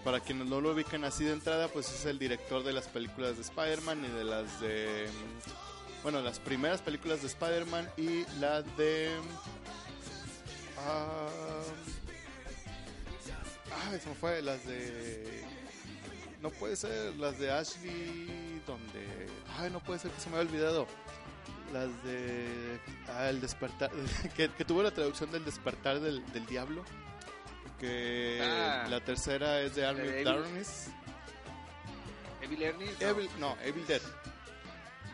Para 0.03 0.19
quienes 0.19 0.49
no 0.49 0.61
lo 0.61 0.73
ubican 0.73 1.05
así 1.05 1.23
de 1.23 1.33
entrada, 1.33 1.69
pues 1.69 1.89
es 1.89 2.05
el 2.05 2.19
director 2.19 2.65
de 2.65 2.73
las 2.73 2.89
películas 2.89 3.37
de 3.37 3.43
Spider-Man 3.43 4.05
y 4.05 4.09
de 4.09 4.25
las 4.25 4.61
de. 4.61 5.07
mm, 5.07 6.03
Bueno, 6.03 6.21
las 6.23 6.41
primeras 6.41 6.83
películas 6.83 7.21
de 7.21 7.29
Spider-Man 7.29 7.89
y 7.97 8.25
la 8.41 8.63
de. 8.63 9.11
ah, 10.77 11.29
ay, 13.93 14.01
se 14.01 14.09
me 14.09 14.15
fue. 14.17 14.43
Las 14.43 14.67
de. 14.67 15.45
No 16.43 16.51
puede 16.51 16.75
ser, 16.77 17.15
las 17.17 17.39
de 17.39 17.51
Ashley, 17.51 18.63
donde... 18.67 19.29
Ay, 19.59 19.71
no 19.71 19.81
puede 19.81 19.99
ser 19.99 20.11
que 20.11 20.21
se 20.21 20.31
me 20.31 20.37
haya 20.39 20.49
olvidado. 20.49 20.87
Las 21.73 21.89
de... 22.05 22.81
Ah, 23.09 23.29
el 23.29 23.41
despertar... 23.41 23.91
que, 24.37 24.49
que 24.51 24.65
tuvo 24.65 24.83
la 24.83 24.91
traducción 24.91 25.31
del 25.31 25.45
despertar 25.45 26.01
del, 26.01 26.25
del 26.33 26.47
diablo. 26.47 26.83
Que 27.79 28.39
Ah. 28.43 28.87
la 28.89 29.01
tercera 29.05 29.61
es 29.61 29.75
de 29.75 29.85
Army 29.87 30.03
of 30.09 30.15
Evil- 30.15 30.25
Darkness. 30.25 30.87
Evil 32.43 32.63
Ernie. 32.63 32.87
no, 33.01 33.07
Evil, 33.09 33.31
no, 33.39 33.57
Evil 33.63 33.87
Dead. 33.87 34.03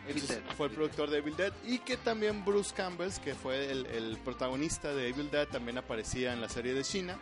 Evil 0.09 0.27
Dead. 0.29 0.41
Fue 0.57 0.69
el 0.69 0.73
productor 0.75 1.11
de 1.11 1.19
Evil 1.19 1.37
Dead. 1.37 1.53
Y 1.65 1.81
que 1.81 1.97
también 1.97 2.45
Bruce 2.45 2.73
Campbell, 2.75 3.11
que 3.25 3.35
fue 3.35 3.71
el, 3.71 3.87
el 3.87 4.17
protagonista 4.19 4.95
de 4.95 5.09
Evil 5.09 5.29
Dead, 5.31 5.49
también 5.49 5.79
aparecía 5.79 6.33
en 6.33 6.41
la 6.41 6.49
serie 6.49 6.73
de 6.73 6.85
China. 6.85 7.19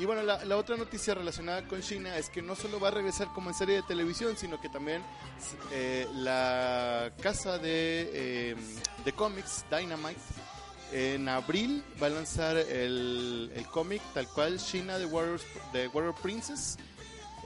Y 0.00 0.06
bueno, 0.06 0.22
la, 0.22 0.56
otra 0.56 0.78
noticia 0.78 1.12
relacionada 1.12 1.68
con 1.68 1.82
China 1.82 2.16
es 2.16 2.30
que 2.30 2.40
no 2.40 2.56
solo 2.56 2.80
va 2.80 2.88
a 2.88 2.90
regresar 2.90 3.28
como 3.34 3.50
en 3.50 3.54
serie 3.54 3.74
de 3.74 3.82
televisión, 3.82 4.34
sino 4.34 4.58
que 4.58 4.70
también 4.70 5.02
eh, 5.72 6.08
la 6.14 7.12
casa 7.20 7.58
de, 7.58 8.10
eh, 8.14 8.56
de 9.04 9.12
cómics, 9.12 9.66
Dynamite, 9.70 10.18
en 10.94 11.28
abril 11.28 11.84
va 12.02 12.06
a 12.06 12.10
lanzar 12.10 12.56
el, 12.56 13.52
el 13.54 13.66
cómic 13.66 14.00
tal 14.14 14.26
cual, 14.28 14.58
China 14.58 14.96
de 14.96 15.04
Warrior 15.04 16.14
Princess. 16.22 16.78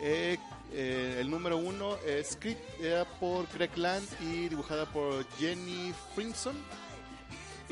Eh, 0.00 0.38
el 0.72 1.28
número 1.28 1.56
uno 1.56 1.96
es 2.06 2.30
escrita 2.30 3.04
por 3.18 3.48
Greg 3.52 3.76
Land 3.76 4.06
y 4.20 4.48
dibujada 4.48 4.86
por 4.86 5.26
Jenny 5.38 5.92
Frimson. 6.14 6.54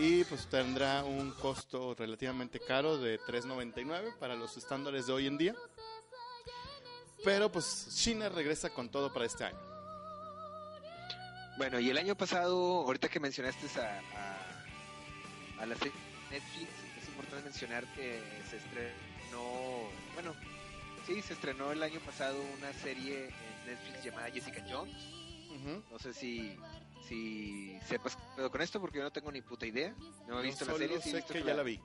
Y 0.05 0.25
pues 0.25 0.47
tendrá 0.47 1.05
un 1.05 1.31
costo 1.31 1.95
relativamente 1.95 2.59
caro 2.59 2.99
de 2.99 3.21
3.99 3.21 4.19
para 4.19 4.35
los 4.35 4.57
estándares 4.57 5.07
de 5.07 5.13
hoy 5.13 5.29
en 5.29 5.39
día. 5.39 5.55
Pero 7.23 7.53
pues 7.53 7.87
China 7.95 8.29
regresa 8.29 8.71
con 8.71 8.91
todo 8.91 9.13
para 9.13 9.27
este 9.27 9.45
año. 9.45 9.61
Bueno, 11.57 11.79
y 11.79 11.89
el 11.89 11.99
año 11.99 12.17
pasado, 12.17 12.83
ahorita 12.83 13.09
que 13.09 13.21
mencionaste 13.21 13.69
a, 13.81 15.63
a, 15.63 15.67
la 15.67 15.77
serie 15.77 15.93
Netflix, 16.33 16.69
es 17.01 17.09
importante 17.09 17.45
mencionar 17.45 17.85
que 17.95 18.21
se 18.51 18.57
estrenó, 18.57 19.89
bueno, 20.15 20.35
sí, 21.07 21.23
se 21.23 21.35
estrenó 21.35 21.71
el 21.71 21.81
año 21.81 22.01
pasado 22.01 22.43
una 22.59 22.73
serie 22.73 23.27
en 23.27 23.67
Netflix 23.71 24.03
llamada 24.05 24.33
Jessica 24.33 24.65
Jones. 24.69 25.22
No 25.91 25.99
sé 25.99 26.13
si, 26.15 26.57
si 27.09 27.79
sepas 27.89 28.17
pedo 28.37 28.51
con 28.51 28.61
esto, 28.63 28.81
porque 28.81 28.99
yo 28.99 29.05
no 29.05 29.13
tengo 29.13 29.31
ni 29.31 29.41
puta 29.43 29.67
idea. 29.67 29.95
No 30.27 30.41
he 30.41 30.43
visto 30.43 30.65
la 30.65 30.75
serie, 30.77 31.01
sé 31.01 31.13
visto 31.17 31.33
que 31.33 31.43
ya 31.43 31.55
la 31.55 31.63
vi. 31.63 31.81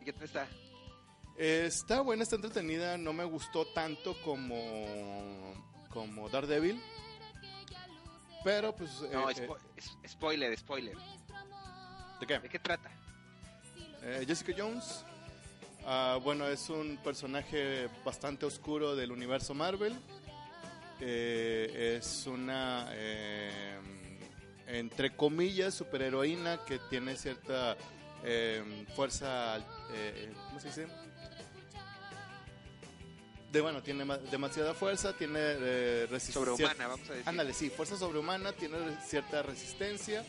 ¿Y 0.00 0.04
qué 0.04 0.12
tal 0.12 0.24
está? 0.24 0.48
Eh, 1.38 1.64
Está 1.66 2.00
buena, 2.00 2.22
está 2.22 2.36
entretenida. 2.36 2.96
No 2.98 3.12
me 3.12 3.24
gustó 3.24 3.66
tanto 3.66 4.14
como, 4.22 5.54
como 5.90 6.28
Daredevil. 6.28 6.80
Pero 8.44 8.74
pues... 8.74 8.90
No, 9.12 9.30
eh, 9.30 9.34
spo- 9.34 9.58
es- 9.76 9.96
spoiler, 10.10 10.56
spoiler. 10.58 10.96
¿De 12.20 12.26
qué? 12.26 12.38
¿De 12.40 12.48
qué 12.48 12.58
trata? 12.58 12.90
Eh, 14.02 14.24
Jessica 14.26 14.52
Jones, 14.56 15.04
ah, 15.86 16.18
bueno, 16.22 16.46
es 16.48 16.68
un 16.68 16.96
personaje 17.04 17.88
bastante 18.04 18.44
oscuro 18.44 18.96
del 18.96 19.12
universo 19.12 19.54
Marvel. 19.54 19.96
Eh, 21.00 21.96
es 21.98 22.26
una, 22.26 22.88
eh, 22.92 23.78
entre 24.68 25.14
comillas, 25.16 25.74
superheroína 25.74 26.64
que 26.64 26.78
tiene 26.90 27.16
cierta 27.16 27.76
eh, 28.24 28.84
fuerza, 28.94 29.58
eh, 29.92 30.32
¿cómo 30.48 30.60
se 30.60 30.68
dice? 30.68 30.86
De, 33.50 33.60
bueno, 33.60 33.82
tiene 33.82 34.04
ma- 34.04 34.16
demasiada 34.16 34.72
fuerza, 34.72 35.12
tiene 35.14 35.38
eh, 35.40 36.06
resistencia. 36.10 36.54
Sobrehumana, 36.56 36.86
vamos 36.88 37.10
a 37.10 37.12
decir. 37.12 37.28
Ándale, 37.28 37.52
sí, 37.52 37.68
fuerza 37.68 37.96
sobrehumana, 37.98 38.52
tiene 38.52 38.76
cierta 39.04 39.42
resistencia. 39.42 40.24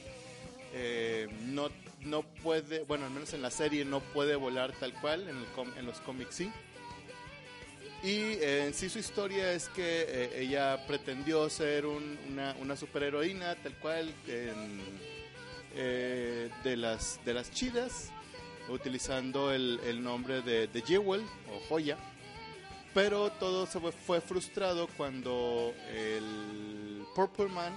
eh, 0.73 1.27
no, 1.43 1.69
no 2.01 2.23
puede, 2.23 2.83
bueno, 2.83 3.05
al 3.05 3.11
menos 3.11 3.31
en 3.33 3.41
la 3.41 3.51
serie 3.51 3.85
no 3.85 4.01
puede 4.01 4.35
volar 4.35 4.73
tal 4.73 4.91
cual, 4.99 5.29
en, 5.29 5.37
el 5.37 5.45
com- 5.55 5.71
en 5.77 5.85
los 5.85 5.99
cómics 6.01 6.35
sí. 6.35 6.51
Y 8.03 8.17
eh, 8.17 8.65
en 8.67 8.73
sí 8.73 8.89
su 8.89 8.99
historia 8.99 9.53
es 9.53 9.69
que 9.69 10.05
eh, 10.07 10.41
ella 10.41 10.85
pretendió 10.87 11.49
ser 11.49 11.85
un- 11.85 12.19
una, 12.29 12.53
una 12.59 12.75
superheroína 12.75 13.55
tal 13.55 13.73
cual 13.75 14.13
en, 14.27 14.81
eh, 15.75 16.49
de, 16.65 16.75
las, 16.77 17.21
de 17.23 17.33
las 17.33 17.49
chidas, 17.51 18.09
utilizando 18.67 19.53
el, 19.53 20.03
nombre 20.03 20.41
de, 20.41 20.67
Jewel 20.85 21.21
o 21.49 21.59
Joya. 21.69 21.97
Pero 22.93 23.31
todo 23.31 23.65
se 23.65 23.79
fue, 23.79 23.91
fue 23.93 24.19
frustrado 24.21 24.87
cuando 24.97 25.73
el 25.95 27.05
Purple 27.15 27.47
Man, 27.47 27.73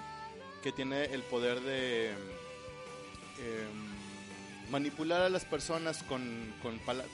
que 0.63 0.73
tiene 0.73 1.05
el 1.05 1.23
poder 1.23 1.61
de 1.61 2.11
em, 2.11 2.17
manipular 4.71 5.23
a 5.23 5.29
las 5.29 5.45
personas 5.45 6.03
con, 6.03 6.53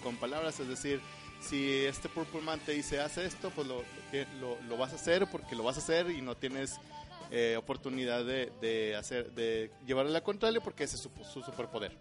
con 0.02 0.16
palabras, 0.16 0.58
es 0.60 0.68
decir, 0.68 1.00
si 1.42 1.84
este 1.84 2.08
Purple 2.08 2.40
Man 2.40 2.60
te 2.64 2.72
dice 2.72 3.00
haz 3.00 3.18
esto, 3.18 3.50
pues 3.50 3.66
lo, 3.66 3.82
lo, 4.40 4.58
lo 4.68 4.76
vas 4.76 4.92
a 4.92 4.96
hacer 4.96 5.26
porque 5.30 5.54
lo 5.56 5.62
vas 5.64 5.76
a 5.76 5.80
hacer 5.80 6.10
y 6.10 6.22
no 6.22 6.36
tienes 6.36 6.76
eh, 7.30 7.56
oportunidad 7.58 8.24
de, 8.24 8.52
de 8.60 8.94
hacer 8.96 9.32
de 9.32 9.70
llevarle 9.86 10.12
la 10.12 10.22
contraria 10.22 10.60
porque 10.60 10.84
ese 10.84 10.96
es 10.96 11.02
su, 11.02 11.10
su 11.32 11.42
superpoder. 11.42 11.96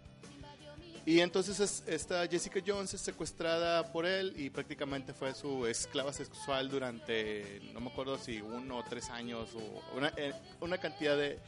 Y 1.04 1.18
entonces 1.18 1.58
es- 1.58 1.82
esta 1.88 2.26
Jessica 2.28 2.60
Jones 2.64 2.94
es 2.94 3.00
secuestrada 3.00 3.90
por 3.90 4.06
él 4.06 4.34
y 4.36 4.50
prácticamente 4.50 5.12
fue 5.12 5.34
su 5.34 5.66
esclava 5.66 6.12
sexual 6.12 6.68
durante, 6.70 7.60
no 7.72 7.80
me 7.80 7.90
acuerdo 7.90 8.18
si 8.18 8.40
uno 8.40 8.78
o 8.78 8.84
tres 8.84 9.10
años 9.10 9.48
o 9.54 9.96
una, 9.96 10.12
eh, 10.16 10.32
una 10.60 10.78
cantidad 10.78 11.16
de, 11.16 11.40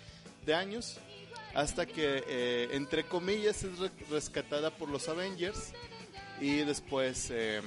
de 0.44 0.54
años, 0.54 0.98
hasta 1.54 1.86
que, 1.86 2.24
eh, 2.26 2.68
entre 2.72 3.04
comillas, 3.04 3.62
es 3.62 3.78
re- 3.78 3.92
rescatada 4.10 4.72
por 4.72 4.88
los 4.88 5.08
Avengers 5.08 5.72
y 6.40 6.58
después 6.58 7.30
eh, 7.30 7.60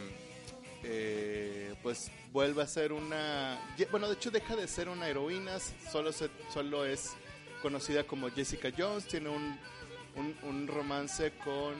eh, 0.83 1.73
pues 1.83 2.11
vuelve 2.31 2.61
a 2.63 2.67
ser 2.67 2.93
una... 2.93 3.59
Bueno, 3.91 4.07
de 4.07 4.13
hecho 4.13 4.31
deja 4.31 4.55
de 4.55 4.67
ser 4.67 4.89
una 4.89 5.07
heroína, 5.07 5.59
solo, 5.91 6.11
se, 6.11 6.29
solo 6.53 6.85
es 6.85 7.13
conocida 7.61 8.03
como 8.03 8.29
Jessica 8.29 8.69
Jones, 8.75 9.05
tiene 9.07 9.29
un, 9.29 9.57
un, 10.43 10.67
romance 10.67 11.31
con 11.43 11.73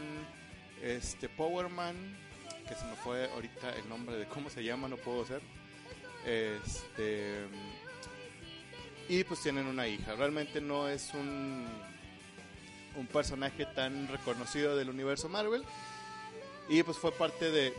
este 0.82 1.30
Power 1.30 1.70
Man, 1.70 1.96
que 2.68 2.76
se 2.76 2.86
me 2.86 2.96
fue 2.96 3.30
ahorita 3.32 3.76
el 3.76 3.88
nombre 3.88 4.18
de 4.18 4.26
cómo 4.26 4.50
se 4.50 4.64
llama, 4.64 4.88
no 4.88 4.98
puedo 4.98 5.26
ser. 5.26 5.42
Este 6.26 7.46
y 9.10 9.24
pues 9.24 9.42
tienen 9.42 9.66
una 9.68 9.88
hija. 9.88 10.16
Realmente 10.16 10.60
no 10.60 10.90
es 10.90 11.14
un 11.14 11.66
un 12.98 13.08
personaje 13.08 13.66
tan 13.68 14.08
reconocido 14.08 14.76
del 14.76 14.90
universo 14.90 15.30
Marvel. 15.30 15.64
Y 16.70 16.84
pues 16.84 16.98
fue 16.98 17.12
parte 17.14 17.50
de, 17.50 17.72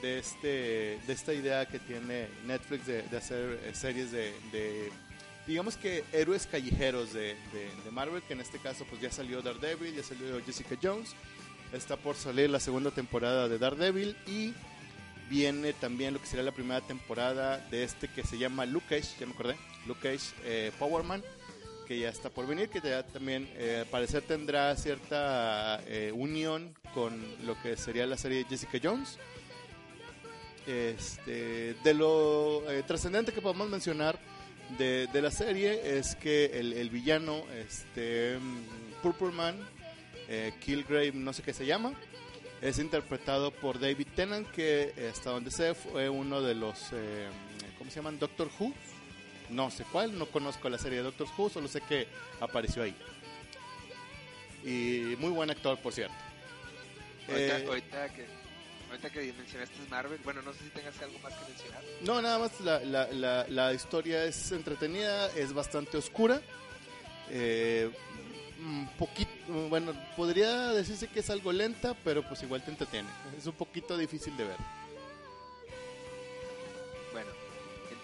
de, 0.00 0.18
este, 0.18 0.98
de 1.06 1.12
esta 1.12 1.34
idea 1.34 1.66
que 1.66 1.80
tiene 1.80 2.28
Netflix 2.46 2.86
de, 2.86 3.02
de 3.02 3.16
hacer 3.16 3.58
eh, 3.64 3.74
series 3.74 4.12
de, 4.12 4.32
de, 4.52 4.92
digamos 5.46 5.76
que 5.76 6.04
héroes 6.12 6.46
callejeros 6.46 7.12
de, 7.12 7.34
de, 7.52 7.90
Marvel, 7.90 8.22
que 8.22 8.34
en 8.34 8.40
este 8.40 8.58
caso 8.58 8.84
pues 8.88 9.00
ya 9.00 9.10
salió 9.10 9.42
Daredevil, 9.42 9.94
ya 9.94 10.02
salió 10.02 10.40
Jessica 10.44 10.76
Jones, 10.80 11.14
está 11.72 11.96
por 11.96 12.14
salir 12.14 12.48
la 12.48 12.60
segunda 12.60 12.92
temporada 12.92 13.48
de 13.48 13.58
Daredevil 13.58 14.16
y 14.26 14.54
viene 15.28 15.72
también 15.72 16.14
lo 16.14 16.20
que 16.20 16.26
sería 16.26 16.44
la 16.44 16.52
primera 16.52 16.80
temporada 16.80 17.58
de 17.70 17.84
este 17.84 18.08
que 18.08 18.24
se 18.24 18.38
llama 18.38 18.66
Luke 18.66 18.86
Cage, 18.88 19.18
ya 19.18 19.26
me 19.26 19.32
acordé, 19.32 19.56
Luke 19.86 20.00
Cage 20.00 20.32
eh, 20.44 20.72
que 21.84 21.98
ya 21.98 22.08
está 22.08 22.30
por 22.30 22.46
venir, 22.46 22.68
que 22.68 22.80
ya 22.80 23.02
también 23.02 23.48
eh, 23.56 23.78
al 23.80 23.86
parecer 23.86 24.22
tendrá 24.22 24.74
cierta 24.76 25.82
eh, 25.86 26.12
unión 26.14 26.74
con 26.92 27.20
lo 27.44 27.60
que 27.62 27.76
sería 27.76 28.06
la 28.06 28.16
serie 28.16 28.44
Jessica 28.48 28.78
Jones. 28.82 29.18
Este, 30.66 31.74
de 31.84 31.94
lo 31.94 32.70
eh, 32.70 32.82
trascendente 32.84 33.32
que 33.32 33.42
podemos 33.42 33.68
mencionar 33.68 34.18
de, 34.78 35.06
de 35.12 35.22
la 35.22 35.30
serie 35.30 35.98
es 35.98 36.16
que 36.16 36.46
el, 36.54 36.72
el 36.72 36.88
villano, 36.88 37.44
este, 37.66 38.38
Purple 39.02 39.32
Man, 39.32 39.56
eh, 40.28 40.54
Killgrave, 40.60 41.12
no 41.12 41.34
sé 41.34 41.42
qué 41.42 41.52
se 41.52 41.66
llama, 41.66 41.92
es 42.62 42.78
interpretado 42.78 43.50
por 43.50 43.78
David 43.78 44.06
Tennant, 44.16 44.50
que 44.50 44.94
hasta 45.12 45.30
donde 45.30 45.50
sé 45.50 45.74
fue 45.74 46.08
uno 46.08 46.40
de 46.40 46.54
los, 46.54 46.78
¿cómo 47.76 47.90
se 47.90 47.96
llaman? 47.96 48.18
Doctor 48.18 48.48
Who. 48.58 48.72
No 49.54 49.70
sé 49.70 49.84
cuál, 49.84 50.18
no 50.18 50.26
conozco 50.26 50.68
la 50.68 50.78
serie 50.78 50.98
de 50.98 51.04
Doctor 51.04 51.28
Who, 51.38 51.48
solo 51.48 51.68
sé 51.68 51.80
que 51.80 52.08
apareció 52.40 52.82
ahí. 52.82 52.94
Y 54.64 55.14
muy 55.18 55.30
buen 55.30 55.48
actor, 55.48 55.78
por 55.78 55.92
cierto. 55.92 56.14
Ahorita, 57.28 57.58
Eh, 57.60 57.66
ahorita 57.68 58.08
que, 58.14 58.26
ahorita 58.90 59.10
que 59.10 59.32
mencionaste 59.32 59.74
Marvel, 59.88 60.18
bueno, 60.24 60.42
no 60.42 60.52
sé 60.52 60.58
si 60.64 60.70
tengas 60.70 61.00
algo 61.00 61.18
más 61.20 61.32
que 61.34 61.48
mencionar. 61.48 61.82
No, 62.02 62.20
nada 62.20 62.38
más 62.40 62.60
la, 62.62 62.80
la, 62.80 63.06
la, 63.12 63.46
la 63.48 63.72
historia 63.72 64.24
es 64.24 64.50
entretenida, 64.50 65.30
es 65.36 65.52
bastante 65.52 65.96
oscura. 65.98 66.42
Eh, 67.30 67.90
un 68.58 68.88
poquito, 68.98 69.30
bueno, 69.68 69.92
podría 70.16 70.68
decirse 70.70 71.06
que 71.06 71.20
es 71.20 71.30
algo 71.30 71.52
lenta, 71.52 71.94
pero 72.02 72.26
pues 72.26 72.42
igual 72.42 72.64
te 72.64 72.72
entretiene. 72.72 73.08
Es 73.38 73.46
un 73.46 73.52
poquito 73.52 73.96
difícil 73.96 74.36
de 74.36 74.44
ver. 74.44 74.56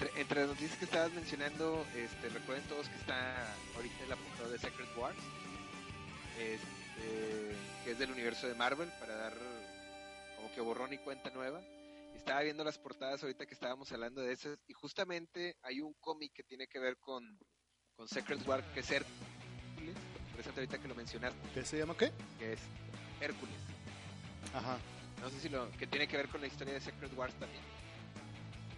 Entre, 0.01 0.21
entre 0.21 0.41
las 0.41 0.49
noticias 0.49 0.79
que 0.79 0.85
estabas 0.87 1.13
mencionando, 1.13 1.87
este, 1.95 2.29
recuerden 2.31 2.67
todos 2.69 2.89
que 2.89 2.97
está 2.97 3.53
ahorita 3.77 4.05
el 4.05 4.13
apuntado 4.13 4.51
de 4.51 4.59
Secret 4.59 4.89
Wars, 4.97 5.19
este, 6.39 7.57
que 7.85 7.91
es 7.91 7.99
del 7.99 8.11
universo 8.11 8.49
de 8.49 8.55
Marvel, 8.55 8.89
para 8.99 9.15
dar 9.15 9.35
como 10.37 10.53
que 10.55 10.61
borrón 10.61 10.93
y 10.93 10.99
cuenta 10.99 11.31
nueva. 11.31 11.61
Estaba 12.17 12.41
viendo 12.41 12.65
las 12.65 12.79
portadas 12.79 13.23
ahorita 13.23 13.47
que 13.47 13.55
estábamos 13.55 13.93
hablando 13.93 14.23
de 14.23 14.33
esas, 14.33 14.59
y 14.67 14.73
justamente 14.73 15.57
hay 15.63 15.81
un 15.81 15.93
cómic 16.01 16.33
que 16.33 16.45
tiene 16.45 16.67
que 16.67 16.79
ver 16.79 16.97
con, 16.99 17.39
con 17.95 18.09
Secret 18.09 18.47
Wars, 18.47 18.65
que 18.73 18.81
es 18.81 18.91
Hércules, 18.91 19.97
presente 20.35 20.61
ahorita 20.61 20.79
que 20.79 20.89
lo 20.89 20.95
mencionaste, 20.95 21.39
¿Qué 21.53 21.65
se 21.65 21.79
llama 21.79 21.95
qué? 21.97 22.11
que 22.39 22.55
es 22.55 22.61
Hércules. 23.21 23.57
Ajá. 24.55 24.79
No 25.21 25.29
sé 25.29 25.41
si 25.41 25.51
lo 25.51 25.71
que 25.73 25.87
tiene 25.87 26.09
que 26.09 26.17
ver 26.17 26.29
con 26.29 26.41
la 26.41 26.47
historia 26.47 26.73
de 26.73 26.81
Secret 26.81 27.13
Wars 27.15 27.35
también. 27.35 27.63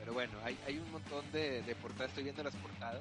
Pero 0.02 0.14
bueno, 0.14 0.32
hay, 0.42 0.58
hay 0.66 0.78
un 0.78 0.90
montón 0.90 1.30
de, 1.30 1.62
de 1.62 1.76
portadas, 1.76 2.08
estoy 2.10 2.24
viendo 2.24 2.42
las 2.42 2.56
portadas, 2.56 3.00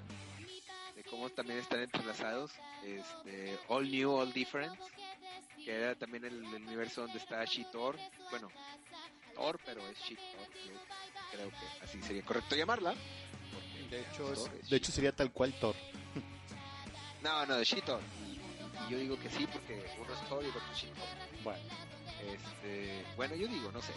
de 0.96 1.04
cómo 1.06 1.30
también 1.32 1.58
están 1.60 1.80
entrelazados. 1.82 2.52
Este, 2.86 3.58
All 3.70 3.90
New, 3.90 4.12
All 4.12 4.32
Different, 4.32 4.76
que 5.66 5.72
era 5.76 5.96
también 5.96 6.26
el, 6.26 6.44
el 6.46 6.64
universo 6.64 7.02
donde 7.02 7.18
está 7.18 7.44
She-Thor. 7.44 7.98
Bueno, 8.30 8.52
Thor, 9.34 9.60
pero 9.66 9.82
es 9.88 9.98
She-Thor. 9.98 10.48
yo 10.68 10.74
Creo 11.32 11.50
que 11.50 11.84
así 11.86 12.02
sería 12.04 12.22
correcto 12.24 12.56
llamarla. 12.56 12.94
De 13.90 14.02
hecho, 14.02 14.32
es- 14.34 14.52
es 14.62 14.70
de 14.70 14.78
hecho 14.78 14.92
sería 14.92 15.12
tal 15.12 15.32
cual 15.32 15.54
Thor. 15.60 15.76
No, 17.24 17.46
no, 17.48 17.56
de 17.58 17.64
She-Thor. 17.66 18.00
Y, 18.28 18.34
y 18.88 18.92
yo 18.92 18.98
digo 19.00 19.20
que 19.20 19.30
sí, 19.32 19.48
porque 19.52 19.84
uno 20.00 20.14
es 20.14 20.30
Thor 20.30 20.44
y 20.44 20.50
el 20.50 20.52
otro 20.56 20.72
es 20.72 20.78
She-Thor. 20.78 21.08
Bueno. 21.44 21.64
Este, 22.22 23.04
bueno, 23.16 23.34
yo 23.36 23.48
digo, 23.48 23.72
no 23.72 23.82
sé. 23.82 23.94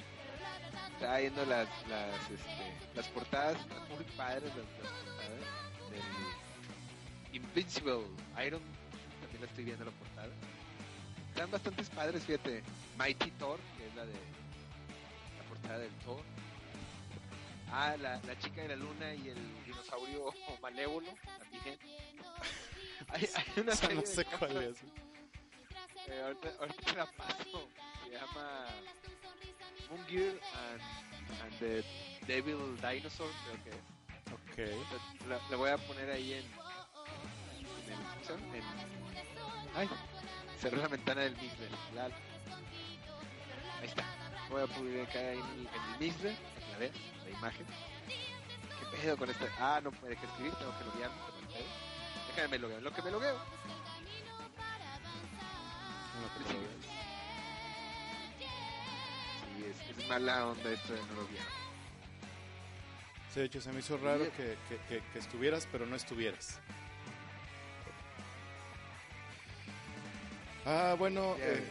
Estaba 0.95 1.19
viendo 1.19 1.45
las, 1.47 1.69
las, 1.89 2.21
este, 2.31 2.75
las 2.95 3.07
portadas, 3.09 3.59
están 3.61 3.89
muy 3.89 4.05
padres 4.17 4.45
las, 4.57 4.67
las 4.83 4.93
portadas 4.93 5.41
del 5.91 6.03
Invincible 7.33 8.01
Iron, 8.47 8.63
también 9.21 9.41
la 9.41 9.47
estoy 9.47 9.65
viendo 9.65 9.85
la 9.85 9.91
portada. 9.93 10.29
Están 11.31 11.51
bastante 11.51 11.83
padres, 11.85 12.25
fíjate. 12.25 12.63
Mighty 12.97 13.31
Thor, 13.33 13.59
que 13.77 13.87
es 13.89 13.95
la 13.97 14.07
de 14.07 14.13
la 14.13 15.45
portada 15.49 15.79
del 15.79 15.93
Thor. 16.05 16.23
Ah, 17.73 17.97
la, 18.01 18.21
la 18.23 18.39
chica 18.39 18.63
de 18.63 18.69
la 18.69 18.77
luna 18.77 19.13
y 19.15 19.29
el 19.31 19.65
dinosaurio 19.65 20.33
malévolo, 20.63 21.09
también. 21.39 21.79
hay, 23.09 23.29
hay 23.35 23.61
una 23.61 23.73
Esa 23.73 23.89
no 23.95 24.03
serie 24.03 24.07
sé 24.07 24.17
de 24.19 24.25
cuál 24.27 24.57
es. 24.63 24.77
eh, 26.07 26.23
ahorita, 26.23 26.53
ahorita 26.61 26.93
la 26.95 27.07
paso. 27.13 27.69
Se 28.05 28.11
llama 28.13 28.67
Moon 29.95 30.05
Gear 30.11 30.33
and, 30.33 30.81
and 31.45 31.53
the 31.61 31.85
Devil 32.27 32.59
Dinosaur, 32.83 33.31
creo 33.45 33.63
que 33.63 33.71
es. 33.71 33.77
Ok. 34.33 35.29
La, 35.29 35.39
la 35.51 35.57
voy 35.57 35.71
a 35.71 35.79
poner 35.79 36.11
ahí 36.11 36.33
en. 36.33 36.45
en, 37.87 38.55
el. 38.55 38.61
En- 38.61 39.77
ay, 39.77 39.89
cerré 40.61 40.79
la 40.79 40.89
ventana 40.89 41.21
del 41.23 41.37
Mixler. 41.37 41.71
la- 41.95 42.05
ahí 42.07 42.11
está. 43.87 44.05
Voy 44.51 44.63
a 44.63 44.67
publicar 44.67 45.25
ahí 45.25 45.39
en 45.39 45.45
el, 45.45 45.61
en 45.69 45.93
el 45.93 45.99
Mixler, 46.01 46.35
que 46.37 46.73
la 46.73 46.79
veas, 46.79 46.95
la 47.25 47.31
imagen. 47.31 47.67
¿Qué 48.09 48.97
pedo 49.01 49.17
con 49.17 49.31
esta? 49.31 49.47
Ah, 49.61 49.81
no 49.83 49.93
me 50.03 50.09
deja 50.09 50.27
escribir, 50.27 50.53
tengo 50.55 50.77
que 50.79 50.85
loguearme. 50.87 51.17
Déjame 52.29 52.49
me 52.49 52.59
logueo. 52.59 52.79
En 52.79 52.85
lo 52.85 52.93
que 52.93 53.03
me 53.03 53.11
logueo. 53.13 53.39
Sí, 56.49 56.57
es, 59.70 59.98
es 59.98 60.09
mala 60.09 60.46
onda 60.48 60.70
esto 60.70 60.92
de 60.92 61.00
no 61.00 61.14
loguear. 61.22 61.46
Sí, 63.33 63.40
de 63.40 63.46
hecho 63.46 63.61
se 63.61 63.72
me 63.72 63.81
hizo 63.81 63.96
raro 63.98 64.24
que, 64.37 64.57
que- 64.68 64.79
que- 64.88 65.03
que 65.12 65.18
estuvieras, 65.18 65.66
pero 65.72 65.87
no 65.87 65.96
estuvieras. 65.96 66.59
Ah, 70.66 70.94
bueno, 70.98 71.37
eh, 71.40 71.62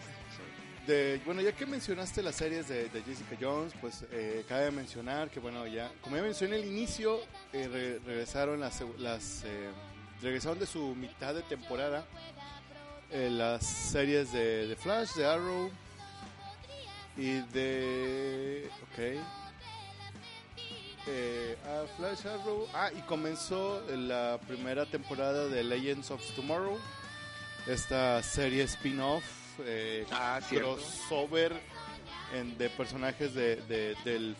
de, 0.85 1.21
bueno, 1.25 1.41
ya 1.41 1.51
que 1.53 1.65
mencionaste 1.65 2.21
las 2.21 2.35
series 2.35 2.67
de, 2.67 2.89
de 2.89 3.01
Jessica 3.01 3.35
Jones, 3.39 3.73
pues 3.81 4.05
eh, 4.11 4.45
cabe 4.47 4.69
mencionar 4.71 5.29
que, 5.29 5.39
bueno, 5.39 5.65
ya, 5.65 5.91
como 6.01 6.15
ya 6.17 6.21
mencioné 6.21 6.57
al 6.57 6.65
inicio, 6.65 7.19
eh, 7.53 7.67
re- 7.71 7.99
regresaron 8.05 8.59
las, 8.59 8.81
las 8.99 9.43
eh, 9.45 9.69
regresaron 10.21 10.59
de 10.59 10.65
su 10.67 10.93
mitad 10.95 11.33
de 11.33 11.41
temporada 11.43 12.05
eh, 13.09 13.29
las 13.31 13.65
series 13.65 14.31
de, 14.31 14.67
de 14.67 14.75
Flash, 14.75 15.13
de 15.13 15.25
Arrow 15.25 15.71
y 17.17 17.41
de, 17.53 18.69
ok, 18.83 18.99
eh, 21.07 21.57
ah, 21.65 21.83
Flash 21.97 22.25
Arrow, 22.25 22.67
ah, 22.73 22.89
y 22.95 23.01
comenzó 23.01 23.83
la 23.89 24.39
primera 24.47 24.85
temporada 24.85 25.47
de 25.47 25.63
Legends 25.63 26.11
of 26.11 26.21
Tomorrow, 26.35 26.77
esta 27.67 28.21
serie 28.23 28.63
spin-off. 28.63 29.23
eh, 29.65 30.07
Ah, 30.11 30.39
crossover 30.49 31.53
en- 32.33 32.57
de 32.57 32.69
personajes 32.71 33.35
de, 33.35 33.57
de- 33.67 33.95
del 34.03 34.35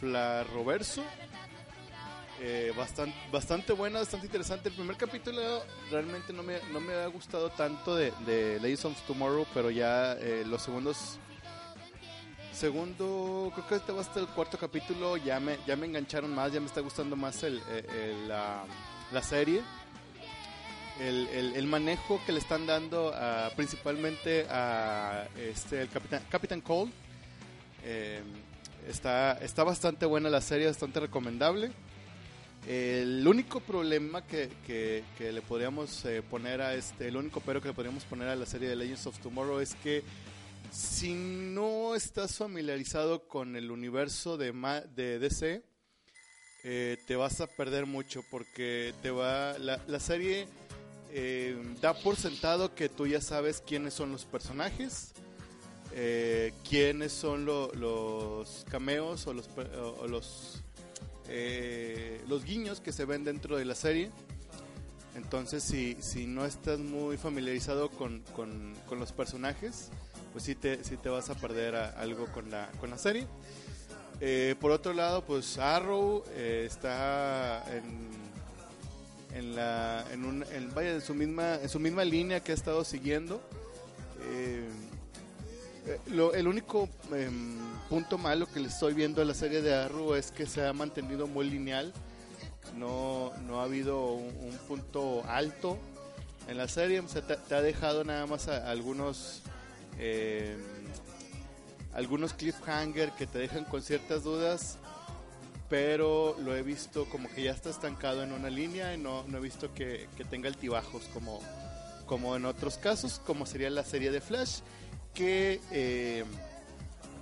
Flarroverso. 0.00 1.04
Eh, 2.40 2.72
bastante, 2.76 3.16
bastante 3.30 3.72
buena, 3.74 4.00
bastante 4.00 4.26
interesante. 4.26 4.70
El 4.70 4.74
primer 4.74 4.96
capítulo 4.96 5.62
realmente 5.90 6.32
no 6.32 6.42
me, 6.42 6.58
no 6.72 6.80
me 6.80 6.94
ha 6.94 7.06
gustado 7.06 7.50
tanto 7.50 7.94
de, 7.94 8.12
de 8.26 8.58
Legends 8.58 8.86
of 8.86 9.00
Tomorrow, 9.06 9.46
pero 9.54 9.70
ya 9.70 10.14
eh, 10.14 10.42
los 10.44 10.62
segundos... 10.62 11.18
Segundo, 12.64 13.50
creo 13.54 13.66
que 13.66 13.74
este 13.76 13.90
va 13.90 14.02
hasta 14.02 14.20
el 14.20 14.26
cuarto 14.26 14.58
capítulo, 14.58 15.16
ya 15.16 15.40
me, 15.40 15.56
ya 15.66 15.76
me 15.76 15.86
engancharon 15.86 16.34
más, 16.34 16.52
ya 16.52 16.60
me 16.60 16.66
está 16.66 16.82
gustando 16.82 17.16
más 17.16 17.42
el, 17.42 17.58
la, 18.28 18.66
serie 19.22 19.62
el, 21.00 21.66
manejo 21.66 22.20
que 22.26 22.32
le 22.32 22.38
están 22.38 22.66
dando 22.66 23.14
a- 23.14 23.48
principalmente 23.56 24.44
a 24.50 25.26
este 25.38 25.80
el 25.80 25.88
capitán 25.88 26.22
Capitán 26.28 26.60
Cole 26.60 26.92
eh, 27.82 28.20
está, 28.86 29.38
está 29.40 29.64
bastante 29.64 30.04
buena 30.04 30.28
la 30.28 30.42
serie, 30.42 30.66
bastante 30.66 31.00
recomendable. 31.00 31.72
El 32.68 33.26
único 33.26 33.60
problema 33.60 34.26
que, 34.26 34.50
que- 34.66 35.02
que 35.16 35.32
le 35.32 35.40
podríamos 35.40 36.04
eh, 36.04 36.20
poner 36.20 36.60
a 36.60 36.74
este, 36.74 37.08
el 37.08 37.16
único 37.16 37.40
pero 37.40 37.62
que 37.62 37.68
le 37.68 37.74
podríamos 37.74 38.04
poner 38.04 38.28
a 38.28 38.36
la 38.36 38.44
serie 38.44 38.68
de 38.68 38.76
Legends 38.76 39.06
of 39.06 39.18
Tomorrow 39.20 39.60
es 39.60 39.74
que 39.76 40.02
si 40.72 41.14
no 41.14 41.94
estás 41.94 42.36
familiarizado 42.36 43.26
con 43.26 43.56
el 43.56 43.70
universo 43.70 44.36
de, 44.36 44.52
Ma- 44.52 44.80
de 44.80 45.18
DC, 45.18 45.62
eh, 46.64 46.96
te 47.06 47.16
vas 47.16 47.40
a 47.40 47.46
perder 47.46 47.86
mucho 47.86 48.22
porque 48.30 48.94
te 49.02 49.10
va 49.10 49.58
la, 49.58 49.80
la 49.86 49.98
serie 50.00 50.46
eh, 51.12 51.56
da 51.80 51.94
por 51.94 52.16
sentado 52.16 52.74
que 52.74 52.88
tú 52.88 53.06
ya 53.06 53.20
sabes 53.20 53.62
quiénes 53.66 53.94
son 53.94 54.12
los 54.12 54.24
personajes, 54.26 55.12
eh, 55.92 56.52
quiénes 56.68 57.12
son 57.12 57.44
lo- 57.46 57.72
los 57.74 58.64
cameos 58.70 59.26
o 59.26 59.32
los, 59.34 59.48
o- 59.56 60.06
los, 60.06 60.62
guiños 62.44 62.80
que 62.80 62.92
se 62.92 63.04
ven 63.04 63.24
dentro 63.24 63.56
de 63.56 63.64
la 63.64 63.74
serie. 63.74 64.10
Entonces, 65.16 65.64
si, 65.64 65.96
si 66.00 66.26
no 66.26 66.44
estás 66.46 66.78
muy 66.78 67.16
familiarizado 67.16 67.90
con- 67.90 68.22
con 68.34 69.00
los 69.00 69.10
personajes, 69.10 69.88
pues 70.32 70.44
sí 70.44 70.54
te, 70.54 70.82
sí 70.84 70.96
te 70.96 71.08
vas 71.08 71.30
a 71.30 71.34
perder 71.34 71.74
a- 71.76 71.90
algo 72.00 72.26
con 72.26 72.50
la, 72.50 72.70
con 72.80 72.90
la 72.90 72.98
serie. 72.98 73.26
Eh, 74.20 74.54
por 74.60 74.70
otro 74.70 74.92
lado, 74.92 75.24
pues 75.24 75.56
Arrow 75.58 76.22
eh, 76.30 76.64
está 76.68 77.64
en, 77.74 78.10
en 79.36 79.56
la 79.56 80.04
en 80.12 80.24
un 80.24 80.44
en, 80.52 80.74
vaya 80.74 80.90
en 80.92 81.00
su 81.00 81.14
misma 81.14 81.54
en 81.56 81.68
su 81.68 81.78
misma 81.80 82.04
línea 82.04 82.40
que 82.42 82.52
ha 82.52 82.54
estado 82.54 82.84
siguiendo. 82.84 83.40
Eh, 84.30 84.68
eh, 85.86 85.98
lo- 86.08 86.34
el 86.34 86.46
único 86.46 86.88
em, 87.14 87.56
punto 87.88 88.18
malo 88.18 88.46
que 88.46 88.60
le 88.60 88.68
estoy 88.68 88.92
viendo 88.92 89.22
a 89.22 89.24
la 89.24 89.32
serie 89.34 89.62
de 89.62 89.74
Arrow 89.74 90.14
es 90.14 90.30
que 90.30 90.46
se 90.46 90.66
ha 90.66 90.72
mantenido 90.74 91.26
muy 91.26 91.48
lineal. 91.48 91.92
No, 92.76 93.32
no 93.46 93.60
ha 93.60 93.64
habido 93.64 94.12
un, 94.12 94.26
un 94.42 94.58
punto 94.68 95.24
alto 95.26 95.78
en 96.46 96.58
la 96.58 96.68
serie. 96.68 97.02
Se 97.08 97.22
te, 97.22 97.36
te 97.36 97.54
ha 97.54 97.62
dejado 97.62 98.04
nada 98.04 98.26
más 98.26 98.48
a- 98.48 98.70
algunos 98.70 99.40
em, 100.00 100.58
algunos 101.92 102.32
cliffhanger 102.32 103.12
que 103.12 103.26
te 103.26 103.38
dejan 103.38 103.64
con 103.64 103.82
ciertas 103.82 104.24
dudas, 104.24 104.78
pero 105.68 106.36
lo 106.40 106.56
he 106.56 106.62
visto 106.62 107.04
como 107.06 107.28
que 107.28 107.44
ya 107.44 107.52
está 107.52 107.70
estancado 107.70 108.22
en 108.22 108.32
una 108.32 108.50
línea 108.50 108.94
y 108.94 108.98
no, 108.98 109.24
no 109.28 109.38
he 109.38 109.40
visto 109.40 109.72
que, 109.74 110.08
que 110.16 110.24
tenga 110.24 110.48
altibajos 110.48 111.04
como, 111.12 111.40
como 112.06 112.34
en 112.34 112.44
otros 112.44 112.78
casos, 112.78 113.20
como 113.24 113.46
sería 113.46 113.70
la 113.70 113.84
serie 113.84 114.10
de 114.10 114.20
Flash, 114.20 114.60
que, 115.14 115.60
eh, 115.70 116.24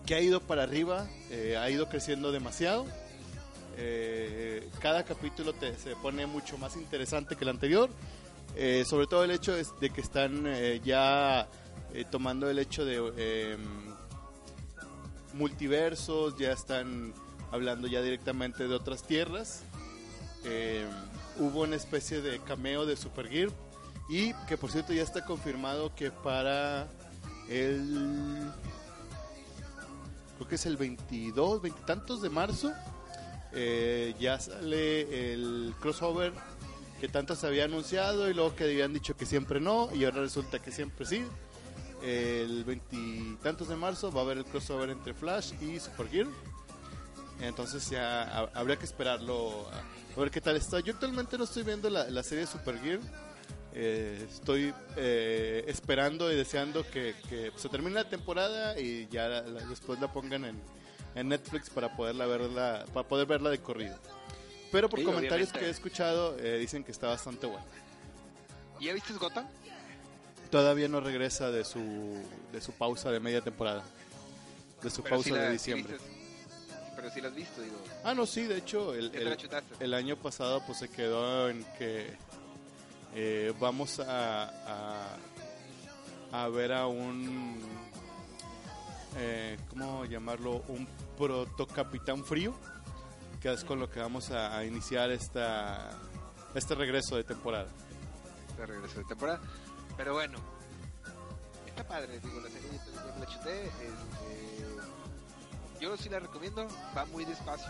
que 0.06 0.14
ha 0.14 0.20
ido 0.20 0.40
para 0.40 0.62
arriba, 0.62 1.06
eh, 1.30 1.56
ha 1.58 1.68
ido 1.68 1.88
creciendo 1.88 2.32
demasiado. 2.32 2.86
Eh, 3.76 4.68
cada 4.80 5.04
capítulo 5.04 5.52
te, 5.52 5.76
se 5.76 5.94
pone 5.96 6.26
mucho 6.26 6.58
más 6.58 6.76
interesante 6.76 7.36
que 7.36 7.44
el 7.44 7.50
anterior. 7.50 7.90
Eh, 8.56 8.84
sobre 8.86 9.06
todo 9.06 9.24
el 9.24 9.30
hecho 9.30 9.54
de 9.54 9.90
que 9.90 10.00
están 10.00 10.44
eh, 10.46 10.80
ya 10.84 11.48
eh, 11.92 12.04
tomando 12.10 12.48
el 12.48 12.58
hecho 12.58 12.84
de 12.84 13.12
eh, 13.16 13.56
multiversos, 15.34 16.36
ya 16.38 16.52
están 16.52 17.12
hablando 17.50 17.88
ya 17.88 18.02
directamente 18.02 18.68
de 18.68 18.74
otras 18.74 19.02
tierras. 19.02 19.62
Eh, 20.44 20.86
hubo 21.38 21.62
una 21.62 21.76
especie 21.76 22.20
de 22.20 22.40
cameo 22.40 22.86
de 22.86 22.96
Supergear 22.96 23.50
y 24.08 24.32
que 24.46 24.56
por 24.56 24.70
cierto 24.70 24.92
ya 24.92 25.02
está 25.02 25.24
confirmado 25.24 25.94
que 25.94 26.10
para 26.10 26.88
el 27.48 28.50
creo 30.36 30.48
que 30.48 30.54
es 30.54 30.66
el 30.66 30.76
22, 30.76 31.62
veintitantos 31.62 32.22
de 32.22 32.30
marzo 32.30 32.72
eh, 33.52 34.14
ya 34.20 34.38
sale 34.38 35.32
el 35.32 35.74
crossover 35.80 36.32
que 37.00 37.08
tanto 37.08 37.34
se 37.34 37.46
había 37.46 37.64
anunciado 37.64 38.28
y 38.28 38.34
luego 38.34 38.54
que 38.54 38.64
habían 38.64 38.92
dicho 38.92 39.16
que 39.16 39.24
siempre 39.24 39.60
no 39.60 39.88
y 39.94 40.04
ahora 40.04 40.20
resulta 40.20 40.58
que 40.58 40.72
siempre 40.72 41.06
sí. 41.06 41.24
El 42.08 42.64
veintitantos 42.64 43.68
de 43.68 43.76
marzo 43.76 44.10
va 44.10 44.20
a 44.20 44.24
haber 44.24 44.38
el 44.38 44.44
crossover 44.46 44.88
entre 44.90 45.12
Flash 45.12 45.52
y 45.60 45.78
Supergear. 45.78 46.26
Entonces 47.40 47.88
ya 47.90 48.22
ha- 48.22 48.50
habría 48.54 48.76
que 48.76 48.86
esperarlo 48.86 49.66
a, 50.16 50.18
ver 50.20 50.30
qué 50.30 50.40
tal 50.40 50.56
está. 50.56 50.80
Yo 50.80 50.94
actualmente 50.94 51.36
no 51.36 51.44
estoy 51.44 51.64
viendo 51.64 51.90
la, 51.90 52.08
la 52.08 52.22
serie 52.22 52.46
Supergear. 52.46 52.98
Eh, 53.74 54.26
estoy 54.32 54.72
eh, 54.96 55.64
esperando 55.68 56.32
y 56.32 56.36
deseando 56.36 56.82
que, 56.90 57.14
que 57.28 57.52
se 57.56 57.68
termine 57.68 57.94
la 57.96 58.08
temporada 58.08 58.80
y 58.80 59.06
ya 59.08 59.28
la- 59.28 59.42
la- 59.42 59.66
después 59.66 60.00
la 60.00 60.10
pongan 60.10 60.46
en, 60.46 60.60
en 61.14 61.28
Netflix 61.28 61.68
para 61.68 61.94
poderla 61.94 62.26
verla, 62.26 62.86
para 62.94 63.06
poder 63.06 63.26
verla 63.26 63.50
de 63.50 63.58
corrido. 63.60 63.96
Pero 64.72 64.88
por 64.88 64.98
Sí, 64.98 65.04
comentarios 65.04 65.50
obviamente. 65.50 65.58
que 65.60 65.66
he 65.66 65.70
escuchado 65.70 66.38
eh, 66.38 66.58
dicen 66.58 66.82
que 66.84 66.90
está 66.92 67.08
bastante 67.08 67.46
buena. 67.46 67.64
¿Ya 68.80 68.94
viste 68.94 69.12
Gotham? 69.12 69.46
Todavía 70.50 70.88
no 70.88 71.00
regresa 71.00 71.50
de 71.50 71.64
su 71.64 72.22
de 72.52 72.60
su 72.60 72.72
pausa 72.72 73.10
de 73.10 73.20
media 73.20 73.40
temporada, 73.42 73.82
de 74.82 74.90
su 74.90 75.02
Pero 75.02 75.16
pausa 75.16 75.34
de 75.34 75.50
diciembre. 75.52 75.94
vistes- 75.98 76.16
pero 76.96 77.10
sí 77.10 77.20
la 77.20 77.28
has 77.28 77.34
visto, 77.34 77.60
digo. 77.62 77.76
Ah, 78.02 78.14
no, 78.14 78.26
sí, 78.26 78.42
de 78.44 78.56
hecho, 78.56 78.94
el, 78.94 79.14
el- 79.14 79.38
el 79.80 79.94
año 79.94 80.16
pasado 80.16 80.62
pues 80.66 80.78
se 80.78 80.88
quedó 80.88 81.48
en 81.48 81.64
que 81.78 82.16
eh, 83.14 83.52
vamos 83.60 84.00
a, 84.00 84.48
a, 86.32 86.42
a 86.44 86.48
ver 86.48 86.72
a 86.72 86.86
un, 86.86 87.58
eh, 89.16 89.58
¿cómo 89.70 90.04
llamarlo? 90.06 90.62
Un 90.68 90.88
proto 91.16 91.66
capitán 91.66 92.24
frío, 92.24 92.54
que 93.40 93.52
es 93.52 93.64
con 93.64 93.78
lo 93.80 93.90
que 93.90 94.00
vamos 94.00 94.30
a, 94.30 94.56
a 94.58 94.64
iniciar 94.64 95.10
esta, 95.10 95.90
este 96.54 96.74
regreso 96.74 97.16
de 97.16 97.24
temporada. 97.24 97.68
de 98.56 98.66
regreso 98.66 98.98
de 98.98 99.04
temporada. 99.04 99.40
Pero 99.98 100.14
bueno, 100.14 100.38
está 101.66 101.86
padre, 101.86 102.18
digo, 102.20 102.40
la 102.40 102.48
serie 102.48 102.70
yo 102.70 103.20
la 103.20 103.26
chuté. 103.26 103.64
este, 103.66 103.84
yo 105.80 105.96
sí 105.96 106.08
la 106.08 106.20
recomiendo, 106.20 106.66
va 106.96 107.04
muy 107.06 107.24
despacio, 107.26 107.68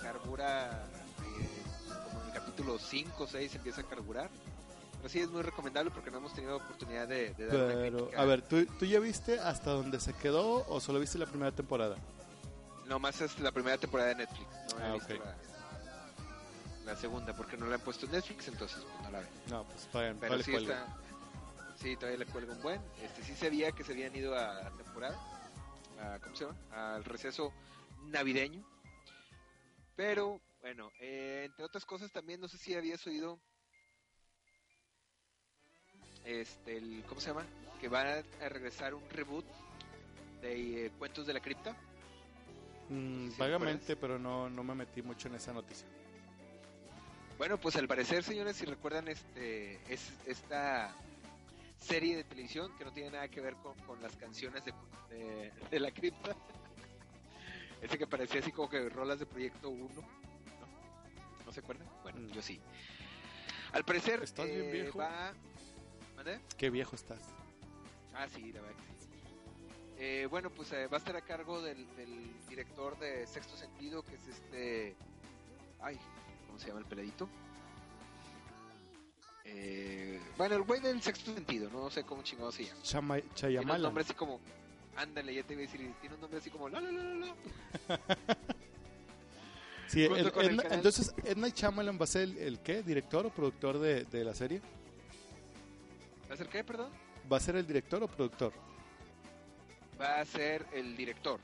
carbura 0.00 0.86
eh, 1.20 1.48
como 2.10 2.20
en 2.22 2.26
el 2.28 2.32
capítulo 2.32 2.78
5 2.78 3.24
o 3.24 3.26
6 3.26 3.54
empieza 3.56 3.80
a 3.82 3.84
carburar. 3.84 4.30
Pero 4.98 5.08
sí 5.12 5.18
es 5.20 5.28
muy 5.30 5.42
recomendable 5.42 5.90
porque 5.90 6.12
no 6.12 6.18
hemos 6.18 6.32
tenido 6.32 6.56
oportunidad 6.58 7.08
de, 7.08 7.34
de 7.34 7.46
dar 7.46 7.56
Pero, 7.74 8.08
a 8.16 8.24
ver, 8.24 8.40
¿tú, 8.42 8.64
¿tú 8.78 8.84
ya 8.86 9.00
viste 9.00 9.38
hasta 9.40 9.72
dónde 9.72 9.98
se 9.98 10.12
quedó 10.14 10.64
o 10.68 10.80
solo 10.80 11.00
viste 11.00 11.18
la 11.18 11.26
primera 11.26 11.50
temporada? 11.50 11.96
No 12.86 13.00
más 13.00 13.20
es 13.20 13.36
la 13.40 13.50
primera 13.50 13.76
temporada 13.78 14.10
de 14.10 14.14
Netflix, 14.14 14.46
no 14.78 14.80
he 14.84 14.88
Ah, 14.88 14.92
visto 14.92 15.14
ok. 15.14 15.20
la, 16.84 16.92
la 16.92 16.96
segunda 17.00 17.34
porque 17.34 17.56
no 17.56 17.66
la 17.66 17.74
han 17.76 17.80
puesto 17.80 18.06
en 18.06 18.12
Netflix, 18.12 18.46
entonces 18.46 18.78
pues, 18.80 19.02
no 19.02 19.10
la 19.10 19.18
veo. 19.20 19.28
No, 19.48 19.64
pues 19.64 19.86
todavía 19.90 20.16
Pero 20.20 20.30
vale 20.32 20.44
sí 20.44 20.54
está. 20.54 20.86
Sí, 21.82 21.96
todavía 21.96 22.18
le 22.18 22.26
cuelga 22.26 22.52
un 22.52 22.62
buen. 22.62 22.80
Este 23.02 23.24
sí 23.24 23.34
se 23.34 23.50
veía 23.50 23.72
que 23.72 23.82
se 23.82 23.90
habían 23.90 24.14
ido 24.14 24.36
a 24.38 24.70
temporada. 24.76 25.18
A, 25.98 26.20
¿Cómo 26.20 26.36
se 26.36 26.44
llama? 26.44 26.56
Al 26.70 27.04
receso 27.04 27.52
navideño. 28.04 28.64
Pero, 29.96 30.40
bueno, 30.60 30.92
eh, 31.00 31.42
entre 31.46 31.64
otras 31.64 31.84
cosas 31.84 32.12
también, 32.12 32.40
no 32.40 32.46
sé 32.46 32.56
si 32.56 32.76
habías 32.76 33.04
oído. 33.08 33.36
Este, 36.24 36.76
el, 36.76 37.02
¿cómo 37.08 37.20
se 37.20 37.30
llama? 37.30 37.44
Que 37.80 37.88
va 37.88 38.02
a 38.02 38.48
regresar 38.48 38.94
un 38.94 39.10
reboot 39.10 39.44
de 40.40 40.86
eh, 40.86 40.90
Cuentos 41.00 41.26
de 41.26 41.32
la 41.32 41.40
Cripta. 41.40 41.76
Mm, 42.90 43.30
¿Sí 43.30 43.36
vagamente, 43.40 43.96
pero 43.96 44.20
no, 44.20 44.48
no 44.48 44.62
me 44.62 44.76
metí 44.76 45.02
mucho 45.02 45.26
en 45.26 45.34
esa 45.34 45.52
noticia. 45.52 45.88
Bueno, 47.38 47.58
pues 47.58 47.74
al 47.74 47.88
parecer, 47.88 48.22
señores, 48.22 48.54
si 48.54 48.66
recuerdan, 48.66 49.08
este 49.08 49.80
es 49.92 50.12
esta 50.26 50.94
serie 51.82 52.16
de 52.16 52.24
televisión 52.24 52.72
que 52.78 52.84
no 52.84 52.92
tiene 52.92 53.10
nada 53.10 53.28
que 53.28 53.40
ver 53.40 53.54
con, 53.56 53.74
con 53.80 54.00
las 54.02 54.16
canciones 54.16 54.64
de, 54.64 54.72
de, 55.10 55.52
de 55.70 55.80
la 55.80 55.90
cripta. 55.90 56.34
Ese 57.82 57.98
que 57.98 58.06
parecía 58.06 58.40
así 58.40 58.52
como 58.52 58.68
que 58.70 58.88
rolas 58.88 59.18
de 59.18 59.26
Proyecto 59.26 59.68
1. 59.70 59.88
¿No? 59.94 60.02
¿No 61.46 61.52
se 61.52 61.60
acuerdan? 61.60 61.86
Bueno, 62.02 62.20
Mm. 62.20 62.32
yo 62.32 62.42
sí. 62.42 62.60
Al 63.72 63.84
parecer 63.84 64.22
¿Estás 64.22 64.46
bien 64.46 64.62
eh, 64.66 64.72
viejo? 64.72 64.98
va... 64.98 65.32
¿Mande? 66.16 66.40
Qué 66.56 66.70
viejo 66.70 66.94
estás. 66.94 67.20
Ah, 68.14 68.28
sí, 68.28 68.52
la 68.52 68.60
verdad 68.60 68.76
que 68.76 68.82
sí. 69.04 69.08
Eh, 69.98 70.26
bueno, 70.30 70.50
pues 70.50 70.70
eh, 70.72 70.86
va 70.88 70.96
a 70.96 70.98
estar 70.98 71.16
a 71.16 71.22
cargo 71.22 71.60
del, 71.62 71.86
del 71.96 72.30
director 72.48 72.98
de 72.98 73.26
Sexto 73.26 73.56
Sentido, 73.56 74.02
que 74.02 74.14
es 74.16 74.26
este... 74.28 74.94
Ay, 75.80 75.98
¿cómo 76.46 76.58
se 76.58 76.68
llama 76.68 76.80
el 76.80 76.86
peladito? 76.86 77.28
Eh, 79.54 80.18
bueno, 80.38 80.56
el 80.56 80.62
güey 80.62 80.80
del 80.80 81.02
Sexto 81.02 81.34
Sentido, 81.34 81.68
no 81.70 81.90
sé 81.90 82.04
cómo 82.04 82.22
chingado 82.22 82.50
se 82.52 82.64
llama. 82.64 82.82
Chama, 82.82 83.14
Tiene 83.16 83.28
un 83.28 83.34
Chayamala. 83.36 83.78
nombre 83.84 84.02
así 84.04 84.14
como... 84.14 84.40
Ándale, 84.96 85.34
ya 85.34 85.42
te 85.42 85.54
iba 85.54 85.62
a 85.62 85.66
decir, 85.66 85.92
tiene 86.00 86.14
un 86.16 86.20
nombre 86.20 86.38
así 86.38 86.50
como... 86.50 86.68
La, 86.68 86.80
la, 86.80 86.90
la, 86.90 87.02
la, 87.02 87.26
la. 87.26 87.36
Sí, 89.88 90.04
el- 90.04 90.16
el 90.16 90.62
entonces, 90.70 91.14
¿Edna 91.22 91.50
Chamalan 91.50 91.98
va 92.00 92.04
a 92.04 92.06
ser 92.06 92.22
el, 92.22 92.38
el 92.38 92.58
qué? 92.60 92.82
¿Director 92.82 93.26
o 93.26 93.30
productor 93.30 93.78
de, 93.78 94.04
de 94.04 94.24
la 94.24 94.32
serie? 94.34 94.62
¿Va 96.30 96.34
a 96.34 96.36
ser 96.38 96.48
qué, 96.48 96.64
perdón? 96.64 96.90
¿Va 97.30 97.36
a 97.36 97.40
ser 97.40 97.56
el 97.56 97.66
director 97.66 98.02
o 98.02 98.08
productor? 98.08 98.54
Va 100.00 100.20
a 100.20 100.24
ser 100.24 100.64
el 100.72 100.96
director. 100.96 101.38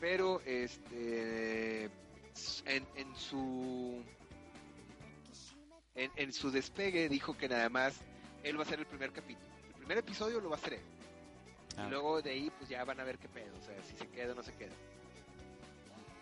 Pero 0.00 0.42
este 0.44 1.84
en, 2.66 2.86
en 2.96 3.16
su 3.16 4.02
en, 5.94 6.10
en 6.16 6.32
su 6.32 6.50
despegue 6.50 7.08
dijo 7.08 7.36
que 7.36 7.48
nada 7.48 7.68
más 7.68 7.94
él 8.42 8.58
va 8.58 8.62
a 8.62 8.66
ser 8.66 8.80
el 8.80 8.86
primer 8.86 9.12
capítulo. 9.12 9.46
El 9.68 9.74
primer 9.74 9.98
episodio 9.98 10.40
lo 10.40 10.50
va 10.50 10.56
a 10.56 10.58
hacer 10.58 10.74
él. 10.74 10.80
Ah. 11.76 11.84
Y 11.86 11.90
luego 11.90 12.20
de 12.22 12.30
ahí 12.30 12.50
pues 12.58 12.68
ya 12.70 12.84
van 12.84 13.00
a 13.00 13.04
ver 13.04 13.18
qué 13.18 13.28
pedo, 13.28 13.56
o 13.58 13.62
sea, 13.64 13.74
si 13.82 13.96
se 13.96 14.06
queda 14.08 14.32
o 14.32 14.34
no 14.34 14.42
se 14.42 14.54
queda. 14.54 14.72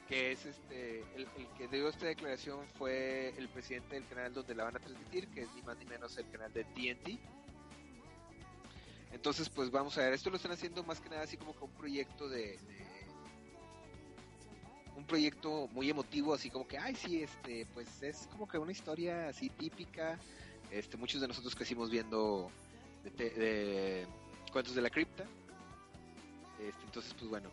Que 0.09 0.33
es 0.33 0.45
este, 0.45 1.01
el, 1.15 1.29
el 1.37 1.47
que 1.57 1.69
dio 1.69 1.89
esta 1.89 2.07
declaración 2.07 2.59
fue 2.79 3.33
el 3.39 3.49
presidente 3.49 3.95
del 3.95 4.07
canal 4.09 4.35
donde 4.35 4.55
la 4.57 4.65
van 4.65 4.77
a 4.77 4.81
transmitir, 4.81 5.29
que 5.29 5.43
es 5.43 5.53
ni 5.55 5.63
más 5.63 5.77
ni 5.79 5.85
menos 5.85 6.17
el 6.19 6.29
canal 6.31 6.53
de 6.53 6.65
TNT. 6.65 7.19
Entonces 9.13 9.49
pues 9.49 9.71
vamos 9.71 9.97
a 9.99 10.03
ver, 10.03 10.13
esto 10.13 10.31
lo 10.31 10.37
están 10.37 10.53
haciendo 10.53 10.83
más 10.85 11.01
que 11.01 11.09
nada 11.09 11.23
así 11.23 11.37
como 11.37 11.57
que 11.57 11.65
un 11.65 11.71
proyecto 11.73 12.29
de, 12.29 12.59
de- 12.59 12.90
un 15.01 15.07
proyecto 15.07 15.67
muy 15.73 15.89
emotivo, 15.89 16.35
así 16.35 16.51
como 16.51 16.69
que, 16.69 16.77
ay 16.79 16.95
sí, 16.95 17.23
este, 17.23 17.67
pues 17.73 18.03
es 18.03 18.29
como 18.31 18.47
que 18.47 18.59
una 18.59 18.71
historia 18.73 19.29
así 19.29 19.49
típica. 19.49 20.19
Este, 20.71 20.97
muchos 20.97 21.21
de 21.21 21.27
nosotros 21.29 21.55
crecimos 21.55 21.91
viendo 21.91 22.51
de, 23.03 23.11
te- 23.11 23.31
de 23.31 24.07
cuentos 24.53 24.75
de 24.75 24.83
la 24.83 24.91
cripta. 24.91 25.25
Este, 26.61 26.83
entonces, 26.85 27.15
pues 27.15 27.29
bueno. 27.31 27.51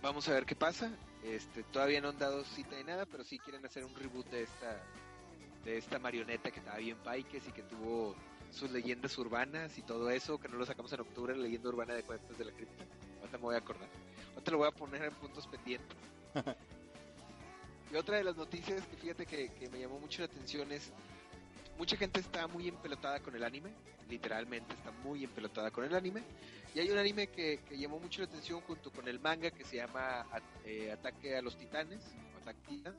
Vamos 0.00 0.28
a 0.28 0.32
ver 0.34 0.46
qué 0.46 0.54
pasa. 0.54 0.90
Este, 1.24 1.62
todavía 1.64 2.00
no 2.00 2.10
han 2.10 2.18
dado 2.18 2.44
cita 2.44 2.76
ni 2.76 2.84
nada, 2.84 3.06
pero 3.06 3.24
sí 3.24 3.38
quieren 3.38 3.64
hacer 3.66 3.84
un 3.84 3.94
reboot 3.94 4.26
de 4.30 4.42
esta 4.42 4.80
de 5.64 5.78
esta 5.78 5.98
marioneta 5.98 6.50
que 6.50 6.58
estaba 6.58 6.76
bien 6.76 6.98
paiques 6.98 7.48
y 7.48 7.52
que 7.52 7.62
tuvo 7.62 8.14
sus 8.50 8.70
leyendas 8.70 9.16
urbanas 9.16 9.78
y 9.78 9.82
todo 9.82 10.10
eso, 10.10 10.38
que 10.38 10.46
no 10.46 10.58
lo 10.58 10.66
sacamos 10.66 10.92
en 10.92 11.00
octubre, 11.00 11.34
la 11.34 11.42
leyenda 11.42 11.70
urbana 11.70 11.94
de 11.94 12.02
cuentos 12.02 12.36
de 12.36 12.44
la 12.44 12.52
cripta. 12.52 12.84
Ahorita 13.20 13.38
me 13.38 13.44
voy 13.44 13.54
a 13.54 13.58
acordar. 13.58 13.88
Ahorita 14.44 14.52
lo 14.52 14.58
voy 14.58 14.68
a 14.68 14.72
poner 14.72 15.02
en 15.04 15.14
puntos 15.14 15.46
pendientes. 15.46 15.96
y 17.90 17.96
otra 17.96 18.18
de 18.18 18.24
las 18.24 18.36
noticias 18.36 18.86
que 18.88 18.96
fíjate 18.98 19.24
que, 19.24 19.48
que 19.54 19.70
me 19.70 19.80
llamó 19.80 19.98
mucho 19.98 20.20
la 20.20 20.26
atención 20.26 20.70
es 20.70 20.92
mucha 21.78 21.96
gente 21.96 22.20
está 22.20 22.46
muy 22.46 22.68
empelotada 22.68 23.20
con 23.20 23.34
el 23.34 23.42
anime, 23.42 23.70
literalmente 24.06 24.74
está 24.74 24.90
muy 25.02 25.24
empelotada 25.24 25.70
con 25.70 25.84
el 25.86 25.94
anime. 25.94 26.22
Y 26.74 26.80
hay 26.80 26.90
un 26.90 26.98
anime 26.98 27.28
que, 27.28 27.60
que 27.66 27.78
llamó 27.78 27.98
mucho 27.98 28.20
la 28.20 28.28
atención 28.28 28.60
junto 28.60 28.92
con 28.92 29.08
el 29.08 29.18
manga 29.18 29.50
que 29.50 29.64
se 29.64 29.76
llama 29.76 30.26
At- 30.30 30.42
eh, 30.66 30.92
Ataque 30.92 31.38
a 31.38 31.40
los 31.40 31.56
Titanes, 31.56 32.02
o 32.34 32.42
Attack 32.42 32.56
Titan. 32.68 32.94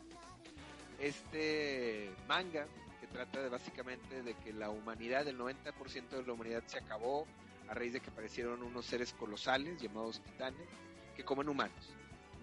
Este 1.00 2.10
manga 2.28 2.66
que 3.00 3.06
trata 3.06 3.40
de 3.40 3.50
básicamente 3.50 4.24
de 4.24 4.34
que 4.34 4.52
la 4.52 4.72
humanidad, 4.72 5.28
el 5.28 5.38
90% 5.38 6.10
de 6.10 6.24
la 6.26 6.34
humanidad 6.34 6.64
se 6.66 6.80
acabó 6.80 7.28
a 7.68 7.76
raíz 7.76 7.94
de 7.94 8.00
que 8.00 8.10
aparecieron 8.10 8.64
unos 8.64 8.88
seres 8.88 9.14
colosales 9.14 9.80
llamados 9.80 10.20
titanes 10.22 10.68
que 11.16 11.24
comen 11.24 11.50
humanos. 11.50 11.90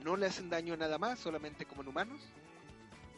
No 0.05 0.17
le 0.17 0.27
hacen 0.27 0.51
daño 0.51 0.75
a 0.75 0.77
nada 0.77 0.99
más, 0.99 1.19
solamente 1.19 1.65
comen 1.67 1.89
humanos. 1.89 2.21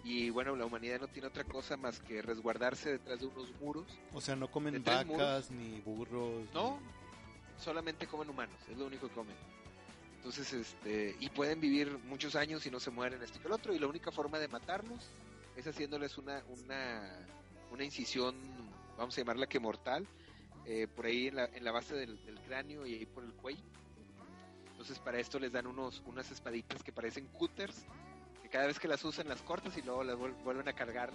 Y 0.02 0.28
bueno, 0.30 0.54
la 0.54 0.66
humanidad 0.66 1.00
no 1.00 1.08
tiene 1.08 1.28
otra 1.28 1.44
cosa 1.44 1.76
más 1.78 1.98
que 2.00 2.20
resguardarse 2.20 2.92
detrás 2.92 3.20
de 3.20 3.26
unos 3.26 3.50
muros 3.58 3.86
O 4.12 4.20
sea, 4.20 4.36
no 4.36 4.50
comen 4.50 4.82
vacas 4.84 5.50
ni 5.50 5.80
burros. 5.80 6.46
No, 6.52 6.78
ni- 6.78 7.62
solamente 7.62 8.06
comen 8.06 8.28
humanos, 8.28 8.56
es 8.70 8.76
lo 8.76 8.86
único 8.86 9.08
que 9.08 9.14
comen. 9.14 9.36
Entonces, 10.16 10.52
este, 10.52 11.16
y 11.20 11.28
pueden 11.30 11.60
vivir 11.60 11.98
muchos 12.06 12.34
años 12.36 12.66
y 12.66 12.70
no 12.70 12.80
se 12.80 12.90
mueren 12.90 13.22
esto 13.22 13.38
y 13.38 13.40
que 13.40 13.46
el 13.46 13.52
otro, 13.54 13.72
y 13.74 13.78
la 13.78 13.86
única 13.86 14.10
forma 14.10 14.38
de 14.38 14.48
matarlos 14.48 15.06
es 15.56 15.66
haciéndoles 15.66 16.18
una, 16.18 16.42
una, 16.48 17.18
una 17.70 17.84
incisión, 17.84 18.34
vamos 18.98 19.16
a 19.16 19.20
llamarla 19.20 19.46
que 19.46 19.60
mortal, 19.60 20.06
eh, 20.66 20.86
por 20.94 21.06
ahí 21.06 21.28
en 21.28 21.36
la, 21.36 21.44
en 21.46 21.62
la 21.64 21.72
base 21.72 21.94
del, 21.94 22.22
del 22.26 22.38
cráneo 22.40 22.86
y 22.86 22.94
ahí 22.94 23.06
por 23.06 23.22
el 23.24 23.32
cuello. 23.34 23.62
Entonces 24.84 25.02
para 25.02 25.18
esto 25.18 25.38
les 25.38 25.50
dan 25.50 25.66
unos, 25.66 26.02
unas 26.04 26.30
espaditas 26.30 26.82
que 26.82 26.92
parecen 26.92 27.26
cutters, 27.28 27.86
que 28.42 28.50
cada 28.50 28.66
vez 28.66 28.78
que 28.78 28.86
las 28.86 29.02
usan 29.02 29.26
las 29.30 29.40
cortas 29.40 29.74
y 29.78 29.80
luego 29.80 30.04
las 30.04 30.14
vuel- 30.14 30.34
vuelven 30.44 30.68
a 30.68 30.74
cargar. 30.74 31.10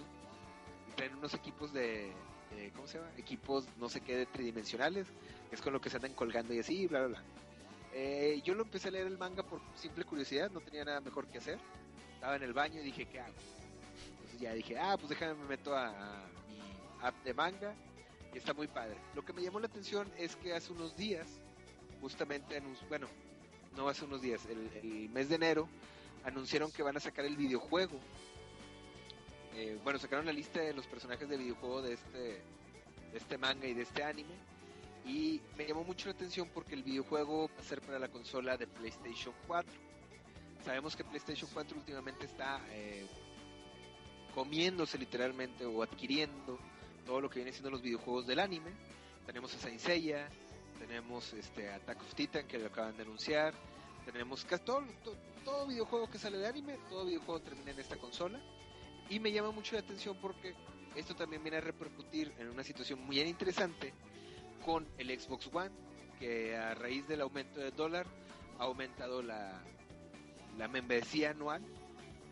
Y 0.88 0.92
traen 0.96 1.14
unos 1.14 1.34
equipos 1.34 1.72
de, 1.72 2.12
de- 2.50 2.72
¿cómo 2.74 2.88
se 2.88 2.98
llama? 2.98 3.12
Equipos 3.16 3.66
no 3.78 3.88
sé 3.88 4.00
qué 4.00 4.16
de 4.16 4.26
tridimensionales, 4.26 5.06
que 5.48 5.54
es 5.54 5.62
con 5.62 5.72
lo 5.72 5.80
que 5.80 5.88
se 5.88 5.98
andan 5.98 6.14
colgando 6.14 6.52
y 6.52 6.58
así, 6.58 6.88
bla, 6.88 6.98
bla, 7.06 7.08
bla. 7.10 7.22
Eh, 7.92 8.40
yo 8.44 8.56
lo 8.56 8.64
empecé 8.64 8.88
a 8.88 8.90
leer 8.90 9.06
el 9.06 9.18
manga 9.18 9.44
por 9.44 9.60
simple 9.76 10.02
curiosidad, 10.04 10.50
no 10.50 10.60
tenía 10.60 10.84
nada 10.84 11.00
mejor 11.00 11.28
que 11.28 11.38
hacer. 11.38 11.60
Estaba 12.14 12.34
en 12.34 12.42
el 12.42 12.52
baño 12.52 12.80
y 12.80 12.84
dije, 12.86 13.06
¿qué 13.06 13.20
hago? 13.20 13.32
Entonces 14.16 14.40
ya 14.40 14.52
dije, 14.52 14.76
ah, 14.80 14.96
pues 14.96 15.10
déjame 15.10 15.34
me 15.34 15.44
meto 15.44 15.76
a, 15.76 15.90
a 15.90 16.26
mi 16.48 16.58
app 17.02 17.14
de 17.22 17.34
manga 17.34 17.72
y 18.34 18.38
está 18.38 18.52
muy 18.52 18.66
padre. 18.66 18.96
Lo 19.14 19.24
que 19.24 19.32
me 19.32 19.42
llamó 19.42 19.60
la 19.60 19.66
atención 19.68 20.10
es 20.18 20.34
que 20.34 20.54
hace 20.54 20.72
unos 20.72 20.96
días, 20.96 21.28
justamente, 22.00 22.60
anun- 22.60 22.76
bueno, 22.88 23.06
no 23.76 23.88
hace 23.88 24.04
unos 24.04 24.20
días, 24.20 24.46
el, 24.46 25.08
mes 25.10 25.28
de 25.28 25.36
enero, 25.36 25.68
anunciaron 26.24 26.70
que 26.70 26.82
van 26.82 26.96
a 26.96 27.00
sacar 27.00 27.24
el 27.24 27.36
videojuego. 27.36 27.98
Eh, 29.54 29.78
bueno, 29.82 29.98
sacaron 29.98 30.26
la 30.26 30.32
lista 30.32 30.60
de 30.60 30.72
los 30.72 30.86
personajes 30.86 31.28
de 31.28 31.36
videojuego 31.36 31.82
de 31.82 31.94
este, 31.94 32.18
de 32.18 33.18
este 33.18 33.38
manga 33.38 33.66
y 33.66 33.74
de 33.74 33.82
este 33.82 34.02
anime. 34.02 34.34
Y 35.04 35.40
me 35.56 35.66
llamó 35.66 35.82
mucho 35.82 36.08
la 36.08 36.14
atención 36.14 36.48
porque 36.52 36.74
el 36.74 36.82
videojuego 36.82 37.48
va 37.48 37.60
a 37.60 37.64
ser 37.64 37.80
para 37.80 37.98
la 37.98 38.08
consola 38.08 38.56
de 38.56 38.66
PlayStation 38.66 39.34
4. 39.46 39.72
Sabemos 40.64 40.94
que 40.94 41.04
PlayStation 41.04 41.48
4 41.52 41.78
últimamente 41.78 42.26
está 42.26 42.60
eh, 42.70 43.06
comiéndose 44.34 44.98
literalmente 44.98 45.64
o 45.64 45.82
adquiriendo 45.82 46.58
todo 47.06 47.20
lo 47.20 47.30
que 47.30 47.36
viene 47.36 47.52
siendo 47.52 47.70
los 47.70 47.82
videojuegos 47.82 48.26
del 48.26 48.40
anime. 48.40 48.70
Tenemos 49.26 49.54
a 49.54 49.58
Saint 49.58 49.80
Seiya, 49.80 50.28
tenemos 50.80 51.32
este 51.34 51.70
Attack 51.70 52.00
of 52.00 52.14
Titan 52.14 52.46
que 52.48 52.58
lo 52.58 52.68
acaban 52.68 52.96
de 52.96 53.02
anunciar, 53.02 53.52
tenemos 54.04 54.44
casi 54.46 54.64
todo, 54.64 55.66
videojuego 55.66 56.10
que 56.10 56.18
sale 56.18 56.38
de 56.38 56.46
anime, 56.46 56.78
todo 56.88 57.04
videojuego 57.04 57.40
termina 57.42 57.70
en 57.70 57.78
esta 57.78 57.96
consola. 57.96 58.40
Y 59.10 59.20
me 59.20 59.30
llama 59.30 59.50
mucho 59.50 59.74
la 59.74 59.82
atención 59.82 60.16
porque 60.20 60.54
esto 60.96 61.14
también 61.14 61.42
viene 61.42 61.58
a 61.58 61.60
repercutir 61.60 62.32
en 62.38 62.48
una 62.48 62.64
situación 62.64 63.00
muy 63.04 63.20
interesante 63.20 63.92
con 64.64 64.88
el 64.98 65.20
Xbox 65.20 65.50
One, 65.52 65.70
que 66.18 66.56
a 66.56 66.74
raíz 66.74 67.06
del 67.06 67.20
aumento 67.20 67.60
del 67.60 67.74
dólar 67.74 68.06
ha 68.58 68.64
aumentado 68.64 69.22
la, 69.22 69.62
la 70.56 70.68
membresía 70.68 71.30
anual, 71.30 71.62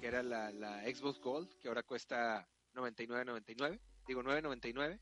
que 0.01 0.07
era 0.07 0.23
la, 0.23 0.51
la 0.53 0.83
Xbox 0.85 1.21
Gold, 1.21 1.59
que 1.61 1.69
ahora 1.69 1.83
cuesta 1.83 2.49
99.99, 2.75 3.79
digo 4.07 4.23
9.99, 4.23 4.99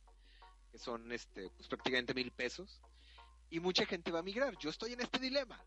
que 0.73 0.79
son 0.79 1.13
este 1.13 1.49
pues 1.51 1.69
prácticamente 1.69 2.15
mil 2.15 2.33
pesos. 2.33 2.81
Y 3.51 3.61
mucha 3.61 3.87
gente 3.87 4.11
va 4.11 4.21
a 4.21 4.23
migrar. 4.23 4.57
Yo 4.59 4.71
estoy 4.71 4.93
en 4.93 5.01
este 5.01 5.19
dilema. 5.19 5.63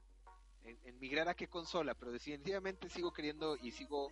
En, 0.64 0.78
en 0.84 1.00
migrar 1.00 1.28
a 1.30 1.34
qué 1.34 1.48
consola, 1.48 1.94
pero 1.96 2.12
definitivamente 2.12 2.90
sigo 2.90 3.12
queriendo 3.14 3.56
y 3.58 3.72
sigo 3.72 4.12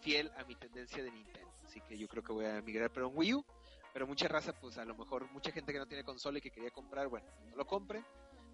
fiel 0.00 0.30
a 0.36 0.44
mi 0.44 0.54
tendencia 0.54 1.02
de 1.02 1.10
Nintendo. 1.10 1.50
Así 1.64 1.80
que 1.80 1.96
yo 1.98 2.06
creo 2.08 2.22
que 2.22 2.32
voy 2.32 2.44
a 2.46 2.60
migrar 2.62 2.90
pero 2.92 3.08
en 3.08 3.16
Wii 3.16 3.34
U. 3.34 3.44
Pero 3.92 4.06
mucha 4.06 4.28
raza, 4.28 4.52
pues 4.52 4.76
a 4.78 4.84
lo 4.84 4.94
mejor 4.94 5.28
mucha 5.32 5.50
gente 5.50 5.72
que 5.72 5.78
no 5.78 5.86
tiene 5.86 6.04
consola 6.04 6.38
y 6.38 6.40
que 6.42 6.50
quería 6.50 6.70
comprar, 6.70 7.08
bueno, 7.08 7.26
no 7.50 7.56
lo 7.56 7.66
compre. 7.66 8.04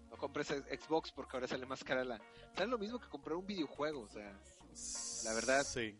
No 0.09 0.17
compres 0.17 0.47
Xbox 0.47 1.11
porque 1.11 1.35
ahora 1.35 1.47
sale 1.47 1.65
más 1.65 1.83
cara 1.83 2.05
la... 2.05 2.19
Sale 2.55 2.67
lo 2.71 2.77
mismo 2.77 2.99
que 2.99 3.09
comprar 3.09 3.35
un 3.35 3.45
videojuego, 3.45 4.01
o 4.01 4.07
sea, 4.07 4.31
La 5.25 5.33
verdad- 5.33 5.63
Sí. 5.65 5.97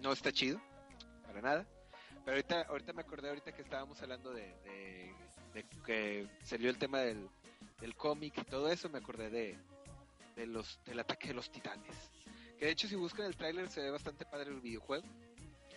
no 0.00 0.12
está 0.12 0.32
chido, 0.32 0.60
para 1.24 1.40
nada. 1.40 1.66
Pero 2.24 2.32
ahorita, 2.36 2.62
ahorita 2.62 2.92
me 2.92 3.02
acordé, 3.02 3.28
ahorita 3.28 3.52
que 3.52 3.62
estábamos 3.62 4.02
hablando 4.02 4.32
de, 4.32 4.52
de, 4.62 5.14
de 5.54 5.64
que 5.84 6.26
salió 6.44 6.70
el 6.70 6.78
tema 6.78 7.00
del, 7.00 7.28
del 7.80 7.94
cómic 7.96 8.34
y 8.38 8.44
todo 8.44 8.70
eso, 8.70 8.88
me 8.88 8.98
acordé 8.98 9.30
de, 9.30 9.56
de 10.36 10.46
los, 10.46 10.78
del 10.86 10.98
ataque 11.00 11.28
de 11.28 11.34
los 11.34 11.50
titanes. 11.50 11.94
Que 12.58 12.66
de 12.66 12.70
hecho 12.72 12.88
si 12.88 12.96
buscan 12.96 13.26
el 13.26 13.36
tráiler 13.36 13.68
se 13.68 13.80
ve 13.80 13.90
bastante 13.90 14.24
padre 14.24 14.50
el 14.50 14.60
videojuego. 14.60 15.04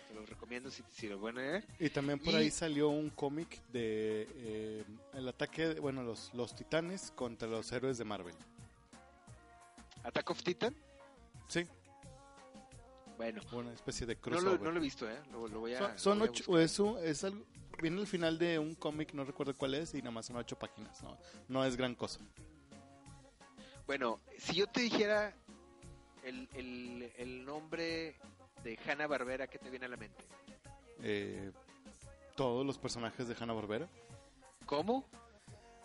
Se 0.08 0.14
los 0.14 0.28
recomiendo 0.28 0.70
si, 0.70 0.82
si 0.90 1.08
lo 1.08 1.26
a 1.26 1.32
ver. 1.32 1.66
Y 1.78 1.88
también 1.90 2.18
por 2.18 2.34
Y- 2.34 2.36
ahí 2.36 2.50
salió 2.50 2.88
un 2.90 3.08
cómic 3.10 3.62
de 3.68 4.26
eh, 4.34 4.84
el 5.14 5.28
ataque, 5.28 5.68
de- 5.68 5.80
bueno, 5.80 6.02
los, 6.02 6.34
los 6.34 6.54
titanes 6.54 7.10
contra 7.12 7.48
los 7.48 7.70
héroes 7.72 7.96
de 7.98 8.04
Marvel. 8.04 8.34
Attack 10.04 10.30
of 10.30 10.42
Titan, 10.42 10.74
Sí, 11.48 11.64
bueno. 13.16 13.40
una 13.52 13.72
especie 13.72 14.06
de 14.06 14.14
No 14.16 14.20
crossover. 14.20 14.58
lo, 14.58 14.64
no 14.64 14.70
lo 14.72 14.78
he 14.78 14.82
visto, 14.82 15.08
¿eh? 15.08 15.18
Lo, 15.30 15.46
lo 15.46 15.60
voy 15.60 15.74
a, 15.74 15.78
son 15.78 15.98
son 15.98 16.18
lo 16.18 16.24
voy 16.26 16.28
a 16.28 16.30
ocho, 16.32 16.58
es, 16.58 16.78
un- 16.80 16.98
es 16.98 17.24
algo, 17.24 17.44
viene 17.80 18.00
al 18.00 18.06
final 18.06 18.38
de 18.38 18.58
un 18.58 18.74
cómic, 18.74 19.12
no 19.14 19.24
recuerdo 19.24 19.56
cuál 19.56 19.74
es, 19.74 19.94
y 19.94 19.98
nada 19.98 20.10
más 20.10 20.26
son 20.26 20.36
ocho 20.36 20.58
páginas, 20.58 21.02
no, 21.02 21.16
no 21.48 21.64
es 21.64 21.76
gran 21.76 21.94
cosa. 21.94 22.20
Bueno, 23.86 24.20
si 24.38 24.54
yo 24.54 24.66
te 24.66 24.80
dijera 24.82 25.34
el, 26.24 26.48
el, 26.54 27.12
el 27.16 27.44
nombre 27.44 28.16
de 28.62 28.78
Hanna 28.86 29.06
Barbera, 29.06 29.46
¿qué 29.46 29.58
te 29.58 29.70
viene 29.70 29.86
a 29.86 29.88
la 29.88 29.96
mente? 29.96 30.24
Eh, 31.02 31.50
todos 32.36 32.64
los 32.64 32.78
personajes 32.78 33.26
de 33.26 33.34
Hanna-Barbera. 33.38 33.88
¿Cómo? 34.66 35.04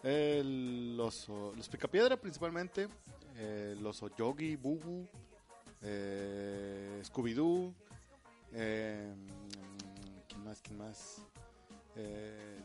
El 0.03 0.97
oso, 1.01 1.53
los 1.57 1.67
Picapiedra 1.67 2.15
principalmente, 2.17 2.87
el 3.37 3.85
oso 3.85 4.15
Yogi, 4.15 4.55
Bubu, 4.55 5.07
eh, 5.81 7.01
Scooby-Doo, 7.03 7.73
eh, 8.53 9.13
¿quién 10.29 10.43
más? 10.43 10.61
¿Quién 10.61 10.77
más? 10.77 11.21
Eh, 11.97 12.59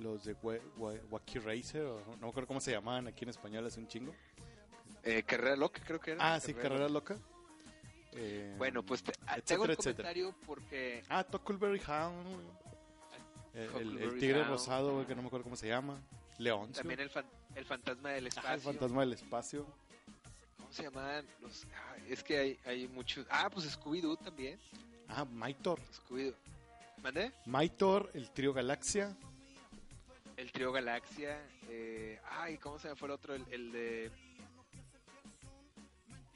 los 0.00 0.24
de 0.24 0.34
Wa- 0.42 0.58
Wa- 0.78 0.94
Wacky 1.10 1.38
Racer, 1.38 1.82
o 1.82 2.00
no 2.16 2.16
me 2.22 2.28
acuerdo 2.28 2.46
cómo 2.46 2.60
se 2.60 2.70
llamaban 2.72 3.06
aquí 3.08 3.24
en 3.24 3.30
español 3.30 3.66
hace 3.66 3.78
un 3.80 3.86
chingo. 3.88 4.14
Eh, 5.02 5.22
Carrera 5.22 5.56
Loca, 5.56 5.82
creo 5.84 6.00
que 6.00 6.12
era. 6.12 6.34
Ah, 6.34 6.40
sí, 6.40 6.54
Carrera 6.54 6.88
Loca. 6.88 7.16
Eh, 8.12 8.54
Bueno, 8.58 8.82
pues 8.82 9.02
te, 9.02 9.12
ah, 9.26 9.34
te 9.36 9.40
etcétera, 9.40 9.64
el 9.72 9.78
etcétera. 9.78 10.08
comentario 10.08 10.34
porque 10.46 11.02
Ah, 11.08 11.22
Tuckleberry 11.24 11.80
Hound. 11.86 12.50
El, 13.54 13.70
el- 13.76 13.98
el 13.98 14.18
tigre 14.18 14.38
Hound. 14.40 14.50
rosado, 14.50 14.94
güey, 14.94 15.06
que 15.06 15.14
no 15.14 15.22
me 15.22 15.28
acuerdo 15.28 15.44
cómo 15.44 15.56
se 15.56 15.68
llama. 15.68 16.00
León. 16.38 16.72
también 16.72 17.00
el, 17.00 17.10
fan- 17.10 17.26
el 17.54 17.64
fantasma 17.66 18.10
del 18.10 18.28
espacio. 18.28 18.48
Ajá, 18.48 18.54
el 18.54 18.60
fantasma 18.62 19.00
del 19.00 19.12
espacio. 19.12 19.66
¿Cómo 20.56 20.72
se 20.72 20.84
llaman? 20.84 21.26
Los, 21.42 21.66
ah, 21.74 21.96
es 22.08 22.22
que 22.24 22.38
hay, 22.38 22.58
hay 22.64 22.88
muchos. 22.88 23.26
Ah, 23.28 23.50
pues 23.52 23.66
Scooby-Doo 23.78 24.16
también. 24.16 24.58
Ah, 25.08 25.24
Maitor. 25.26 25.78
Scooby-Doo. 25.92 26.34
¿Mandé? 27.02 27.32
Maitor, 27.46 28.10
el 28.14 28.30
trío 28.30 28.52
Galaxia. 28.52 29.16
El 30.36 30.50
Trío 30.52 30.72
Galaxia. 30.72 31.38
Eh, 31.68 32.18
ay, 32.30 32.56
¿cómo 32.58 32.78
se 32.78 32.88
me 32.88 32.96
fue 32.96 33.08
el 33.08 33.12
otro? 33.12 33.34
El, 33.34 33.44
el 33.50 33.72
de. 33.72 34.10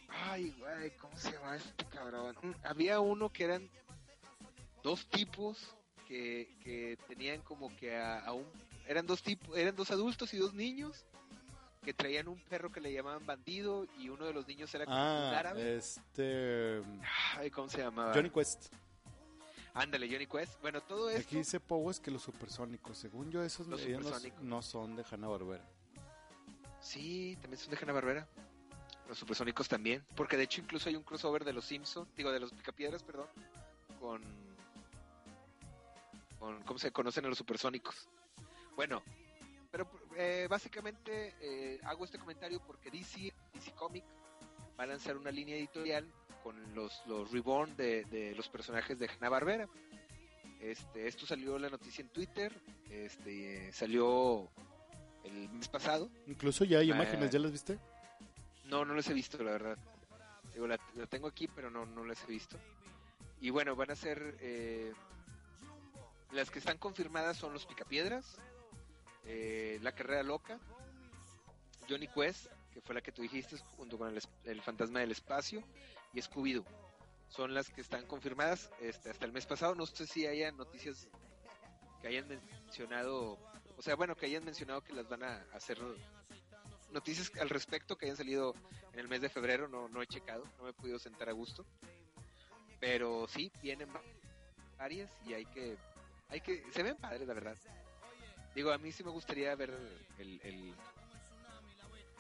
Ay, 0.09 0.55
güey, 0.59 0.91
¿cómo 0.97 1.17
se 1.17 1.33
llama 1.33 1.57
este 1.57 1.85
cabrón? 1.87 2.37
Mm, 2.43 2.53
Había 2.65 3.01
uno 3.01 3.33
que 3.33 3.45
eran 3.45 3.69
dos 4.83 5.07
tipos 5.09 5.75
que, 6.07 6.55
que 6.63 6.99
tenían 7.09 7.41
como 7.43 7.75
que 7.77 7.97
a, 7.97 8.21
a 8.21 8.33
un. 8.33 8.45
Eran 8.87 9.07
dos 9.07 9.23
tipos, 9.23 9.57
eran 9.57 9.75
dos 9.75 9.91
adultos 9.91 10.33
y 10.35 10.37
dos 10.39 10.53
niños 10.55 11.05
que 11.83 11.95
traían 11.95 12.29
un 12.29 12.39
perro 12.45 12.71
que 12.71 12.81
le 12.81 12.93
llamaban 12.93 13.25
bandido 13.27 13.87
y 13.99 14.09
uno 14.11 14.27
de 14.27 14.33
los 14.35 14.47
niños 14.47 14.75
era 14.75 14.85
como 14.85 14.97
un 14.97 15.03
Ah, 15.03 15.39
árabe. 15.39 15.77
este. 15.77 16.83
Ay, 17.37 17.51
¿cómo 17.51 17.69
se 17.69 17.79
llamaba? 17.79 18.13
Johnny 18.15 18.31
Quest. 18.31 18.67
Ándale, 19.75 20.09
Johnny 20.09 20.27
Quest. 20.27 20.61
Bueno, 20.63 20.81
todo 20.83 21.11
esto. 21.11 21.23
Aquí 21.23 21.37
dice 21.37 21.59
Powers 21.59 21.99
que 21.99 22.13
los 22.13 22.23
supersónicos. 22.23 22.97
Según 22.97 23.31
yo, 23.31 23.43
esos 23.43 23.67
Los 23.67 23.81
supersónicos. 23.81 24.43
no 24.43 24.63
son 24.63 24.95
de 24.95 25.05
Hanna 25.11 25.27
Barbera. 25.27 25.65
Sí, 26.81 27.37
también 27.41 27.59
son 27.59 27.71
de 27.73 27.79
Hanna 27.83 27.93
Barbera. 27.93 28.29
Los 29.09 29.19
supersónicos 29.19 29.69
también. 29.69 30.05
Porque 30.15 30.37
de 30.37 30.45
hecho 30.45 30.61
incluso 30.61 30.89
hay 30.89 30.95
un 30.95 31.03
crossover 31.03 31.45
de 31.45 31.53
los 31.53 31.65
Simpsons, 31.65 32.09
digo, 32.17 32.31
de 32.31 32.39
los 32.39 32.53
Picapiedras, 32.53 33.03
perdón, 33.03 33.27
con. 33.99 34.23
con 36.39 36.63
¿Cómo 36.63 36.79
se 36.79 36.93
conocen 36.93 37.25
a 37.25 37.29
los 37.29 37.39
supersónicos? 37.39 38.09
Bueno, 38.77 39.03
pero 39.73 39.91
eh, 40.17 40.47
básicamente 40.49 41.35
eh, 41.41 41.81
hago 41.83 42.05
este 42.05 42.19
comentario 42.19 42.61
porque 42.65 42.93
DC, 42.93 43.35
DC 43.53 43.73
Comic 43.73 44.05
va 44.79 44.85
a 44.85 44.87
lanzar 44.87 45.17
una 45.17 45.33
línea 45.33 45.57
editorial 45.57 46.09
con 46.45 46.75
los, 46.75 47.03
los 47.07 47.33
reborn 47.33 47.75
de, 47.77 48.05
de 48.05 48.35
los 48.37 48.49
personajes 48.51 48.99
de 48.99 49.09
Hanna 49.09 49.31
Barbera. 49.31 49.67
Este, 50.61 51.09
esto 51.09 51.27
salió 51.27 51.59
la 51.59 51.69
noticia 51.71 52.03
en 52.03 52.09
Twitter, 52.11 52.53
este, 52.91 53.69
eh, 53.69 53.73
salió 53.73 54.49
el 55.25 55.49
mes 55.51 55.69
pasado. 55.69 56.09
Incluso 56.27 56.65
ya 56.65 56.79
hay 56.81 56.91
Ah. 56.93 56.95
imágenes, 56.95 57.31
¿ya 57.31 57.39
las 57.39 57.51
viste? 57.51 57.79
No, 58.67 58.85
no 58.85 58.95
las 58.95 59.09
he 59.09 59.15
visto, 59.15 59.43
la 59.43 59.53
verdad. 59.53 59.79
Digo, 60.53 60.67
la, 60.67 60.79
la 60.95 61.07
tengo 61.07 61.27
aquí, 61.29 61.49
pero 61.49 61.71
no, 61.71 61.87
no 61.87 62.05
las 62.05 62.23
he 62.23 62.27
visto. 62.27 62.59
Y 63.41 63.49
bueno, 63.51 63.75
van 63.75 63.91
a 63.91 63.97
ser... 63.97 64.37
eh, 64.41 64.93
las 66.33 66.51
que 66.51 66.59
están 66.59 66.79
confirmadas 66.79 67.37
son 67.37 67.53
los 67.53 67.65
Picapiedras, 67.65 68.37
eh, 69.25 69.79
La 69.83 69.93
Carrera 69.93 70.23
Loca, 70.25 70.59
Johnny 71.89 72.09
Quest, 72.09 72.47
que 72.75 72.81
fue 72.81 72.95
la 72.95 73.01
que 73.01 73.13
tú 73.13 73.23
dijiste, 73.23 73.57
junto 73.77 73.97
con 73.97 74.15
el, 74.15 74.21
el 74.45 74.61
Fantasma 74.61 75.01
del 75.01 75.13
Espacio, 75.13 75.63
y 76.13 76.21
Scooby-Doo. 76.21 76.65
Son 77.29 77.55
las 77.55 77.71
que 77.71 77.81
están 77.81 78.05
confirmadas 78.07 78.71
este, 78.81 79.11
hasta 79.11 79.25
el 79.25 79.33
mes 79.33 79.47
pasado. 79.47 79.75
No 79.75 79.87
sé 79.87 80.07
si 80.07 80.27
haya 80.27 80.53
noticias 80.53 81.09
que 82.03 82.09
hayan 82.09 82.29
mencionado, 82.29 83.39
o 83.79 83.83
sea, 83.83 83.95
bueno, 83.95 84.15
que 84.15 84.27
hayan 84.27 84.45
mencionado 84.45 84.83
que 84.83 84.93
las 84.93 85.09
van 85.09 85.23
a 85.23 85.45
hacer 85.55 85.79
noticias 86.93 87.33
al 87.41 87.49
respecto 87.49 87.97
que 87.97 88.07
hayan 88.07 88.17
salido 88.17 88.55
en 88.93 88.99
el 89.01 89.09
mes 89.09 89.21
de 89.21 89.29
febrero, 89.29 89.69
no, 89.69 89.89
no 89.89 90.03
he 90.03 90.07
checado, 90.07 90.45
no 90.59 90.65
me 90.65 90.71
he 90.71 90.75
podido 90.75 90.99
sentar 90.99 91.29
a 91.29 91.33
gusto. 91.33 91.65
Pero 92.81 93.27
sí, 93.29 93.51
vienen 93.63 93.89
va- 93.95 94.03
varias 94.77 95.11
y 95.27 95.33
hay 95.35 95.47
que, 95.47 95.77
hay 96.29 96.41
que, 96.41 96.63
se 96.73 96.83
ven 96.83 96.97
padres, 96.97 97.27
la 97.27 97.35
verdad. 97.35 97.57
Digo, 98.55 98.71
a 98.71 98.79
mí 98.79 98.93
sí 98.93 99.03
me 99.03 99.11
gustaría 99.11 99.55
ver 99.57 99.71
el- 100.19 100.75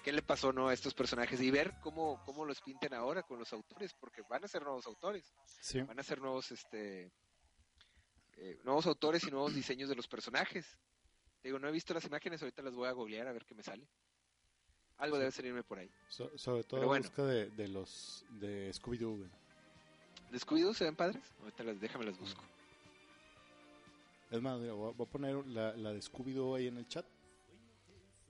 qué 0.04 0.12
le 0.12 0.22
pasó 0.22 0.52
no 0.52 0.68
a 0.68 0.74
estos 0.74 0.94
personajes 0.94 1.40
y 1.40 1.50
ver 1.50 1.74
cómo, 1.82 2.22
cómo 2.24 2.44
los 2.44 2.60
pintan 2.60 2.92
ahora 2.94 3.22
con 3.22 3.38
los 3.38 3.52
autores, 3.52 3.92
porque 3.94 4.22
van 4.28 4.44
a 4.44 4.48
ser 4.48 4.62
nuevos 4.62 4.86
autores, 4.86 5.32
Sí. 5.60 5.80
van 5.80 5.98
a 5.98 6.02
ser 6.02 6.20
nuevos, 6.20 6.52
este, 6.52 7.10
eh, 8.36 8.58
nuevos 8.64 8.86
autores 8.86 9.24
y 9.24 9.30
nuevos 9.30 9.54
diseños 9.54 9.88
de 9.88 9.96
los 9.96 10.06
personajes. 10.06 10.78
Digo, 11.42 11.58
no 11.58 11.68
he 11.68 11.72
visto 11.72 11.92
las 11.94 12.04
imágenes, 12.04 12.42
ahorita 12.42 12.62
las 12.62 12.74
voy 12.74 12.86
a 12.88 12.92
googlear 12.92 13.26
a 13.26 13.32
ver 13.32 13.44
qué 13.46 13.54
me 13.54 13.62
sale. 13.62 13.88
Algo 14.98 15.18
debe 15.18 15.30
salirme 15.32 15.62
por 15.64 15.78
ahí. 15.78 15.90
So- 16.08 16.36
sobre 16.38 16.62
todo 16.64 16.86
bueno. 16.86 17.02
busca 17.02 17.24
de, 17.24 17.50
de 17.50 17.68
los 17.68 18.24
de 18.30 18.70
Scooby-Doo. 18.72 19.16
güey. 19.18 19.30
¿Descuidos 20.30 20.76
se 20.76 20.84
ven 20.84 20.96
padres? 20.96 21.22
Ahorita 21.40 21.64
las, 21.64 21.80
déjame 21.80 22.04
las 22.04 22.18
busco. 22.18 22.42
Es 24.30 24.40
más, 24.40 24.58
mira, 24.60 24.72
voy 24.72 24.90
a, 24.90 24.92
voy 24.94 25.06
a 25.06 25.10
poner 25.10 25.34
la, 25.46 25.74
la 25.76 25.92
de 25.92 26.00
Scooby-Doo 26.00 26.56
ahí 26.56 26.66
en 26.68 26.78
el 26.78 26.88
chat. 26.88 27.06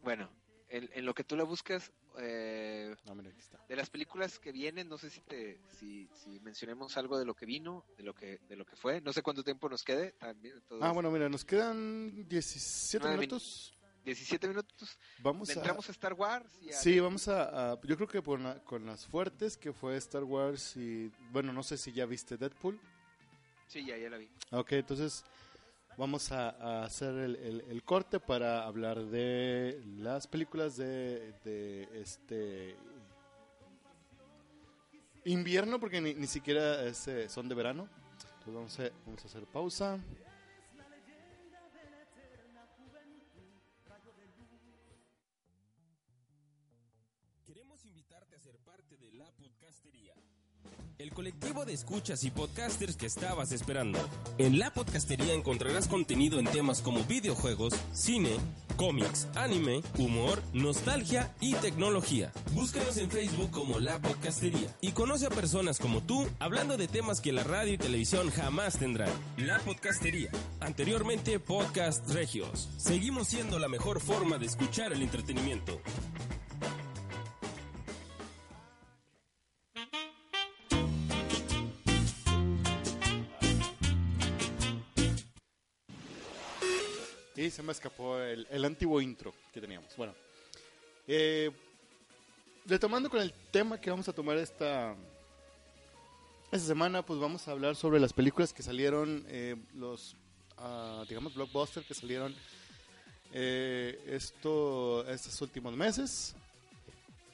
Bueno, 0.03 0.29
en, 0.77 0.91
en 0.93 1.05
lo 1.07 1.15
que 1.15 1.25
tú 1.25 1.37
la 1.37 1.45
buscas, 1.45 1.93
eh, 2.19 2.95
No, 3.07 3.15
mira, 3.15 3.31
de 3.69 3.77
las 3.77 3.91
películas 3.91 4.39
que 4.39 4.51
vienen, 4.53 4.89
no 4.89 4.99
sé 4.99 5.09
si 5.11 5.21
te, 5.21 5.61
si, 5.79 6.09
si 6.13 6.41
mencionemos 6.41 6.97
algo 6.97 7.19
de 7.19 7.25
lo 7.25 7.35
que 7.35 7.47
vino, 7.47 7.85
de 7.97 8.03
lo 8.03 8.15
que, 8.15 8.39
de 8.49 8.57
lo 8.57 8.65
que 8.65 8.77
fue. 8.77 9.01
No 9.01 9.13
sé 9.13 9.23
cuánto 9.23 9.43
tiempo 9.45 9.69
nos 9.69 9.83
quede. 9.85 10.13
También, 10.13 10.63
Ah, 10.81 10.93
bueno, 10.93 11.11
mira, 11.11 11.29
nos 11.29 11.45
quedan 11.45 12.29
17 12.29 13.05
Nueve 13.05 13.21
minutos. 13.21 13.71
17 14.05 14.49
minutos. 14.49 14.99
Vamos 15.21 15.49
a... 15.49 15.53
entramos 15.55 15.89
a 15.89 15.93
Star 15.93 16.13
Wars. 16.13 16.53
Y 16.61 16.71
a- 16.71 16.77
Sí, 16.77 17.01
vamos 17.01 17.27
a, 17.29 17.73
a- 17.73 17.81
Yo 17.83 17.97
creo 17.97 18.09
que 18.09 18.21
la- 18.39 18.63
con 18.65 18.85
las 18.85 19.07
fuertes, 19.07 19.57
que 19.57 19.73
fue 19.73 19.97
Star 19.97 20.25
Wars 20.25 20.77
y... 20.77 21.11
Bueno, 21.31 21.53
no 21.53 21.63
sé 21.63 21.79
si 21.79 21.93
ya 21.93 22.05
viste 22.05 22.37
Deadpool. 22.37 22.79
Sí, 23.67 23.85
ya, 23.87 23.97
ya 23.97 24.11
la 24.11 24.19
vi. 24.19 24.29
Ok, 24.51 24.73
entonces 24.73 25.25
vamos 25.97 26.33
a, 26.33 26.83
hacer 26.85 27.15
el, 27.15 27.37
el- 27.37 27.65
el 27.69 27.83
corte 27.83 28.21
para 28.21 28.65
hablar 28.65 29.05
de 29.07 29.83
las 29.99 30.27
películas 30.27 30.77
de, 30.77 31.33
de 31.45 31.89
este 32.01 32.77
invierno, 35.25 35.79
porque 35.81 36.01
ni, 36.01 36.15
ni 36.15 36.27
siquiera 36.27 36.85
es, 36.85 37.09
eh, 37.09 37.29
son 37.29 37.49
de 37.49 37.55
verano. 37.55 37.89
Entonces 38.47 38.93
vamos 39.07 39.25
a 39.25 39.27
hacer 39.27 39.45
pausa. 39.47 39.99
El 50.97 51.11
colectivo 51.13 51.65
de 51.65 51.73
escuchas 51.73 52.23
y 52.23 52.31
podcasters 52.31 52.97
que 52.97 53.07
estabas 53.07 53.51
esperando. 53.51 53.99
En 54.39 54.61
la 54.61 54.73
podcastería 54.73 55.35
encontrarás 55.35 55.89
contenido 55.89 56.39
en 56.39 56.47
temas 56.47 56.83
como 56.83 57.03
videojuegos, 57.03 57.75
cine, 57.93 58.37
cómics, 58.77 59.27
anime, 59.35 59.83
humor, 59.99 60.41
nostalgia 60.53 61.35
y 61.41 61.55
tecnología. 61.55 62.31
Búscanos 62.53 62.97
en 62.99 63.11
Facebook 63.11 63.51
como 63.51 63.81
La 63.81 63.99
Podcastería 63.99 64.69
y 64.81 64.93
conoce 64.93 65.27
a 65.27 65.31
personas 65.31 65.81
como 65.81 66.01
tú 66.01 66.29
hablando 66.39 66.77
de 66.77 66.87
temas 66.87 67.21
que 67.21 67.33
la 67.33 67.43
radio 67.43 67.73
y 67.73 67.79
televisión 67.79 68.31
jamás 68.31 68.79
tendrán. 68.79 69.11
La 69.37 69.59
Podcastería. 69.59 70.31
Anteriormente 70.61 71.41
Podcast 71.41 72.09
Regios. 72.11 72.69
Seguimos 72.77 73.27
siendo 73.27 73.59
la 73.59 73.67
mejor 73.67 74.01
forma 74.01 74.39
de 74.39 74.47
escuchar 74.47 74.93
el 74.93 75.03
entretenimiento. 75.03 75.81
Y 87.37 87.51
se 87.51 87.63
me 87.63 87.73
escapó 87.73 88.19
el, 88.19 88.47
el 88.51 88.65
antiguo 88.65 89.01
intro 89.01 89.35
que 89.53 89.61
teníamos. 89.61 89.97
Bueno, 89.97 90.15
eh, 91.07 91.51
retomando 92.67 93.11
con 93.11 93.21
el 93.21 93.33
tema 93.51 93.81
que 93.81 93.91
vamos 93.91 94.09
a 94.09 94.13
tomar 94.13 94.39
esta, 94.39 94.95
esta 96.51 96.67
semana, 96.67 97.05
pues 97.05 97.19
vamos 97.19 97.47
a 97.47 97.51
hablar 97.51 97.77
sobre 97.77 98.01
las 98.01 98.13
películas 98.13 98.53
que 98.53 98.63
salieron, 98.63 99.25
eh, 99.29 99.57
los, 99.75 100.17
ah, 100.57 101.05
digamos, 101.09 101.35
blockbusters 101.35 101.87
que 101.87 101.95
salieron 101.95 102.35
eh, 103.33 104.01
esto, 104.07 105.07
estos 105.09 105.41
últimos 105.43 105.75
meses. 105.77 106.35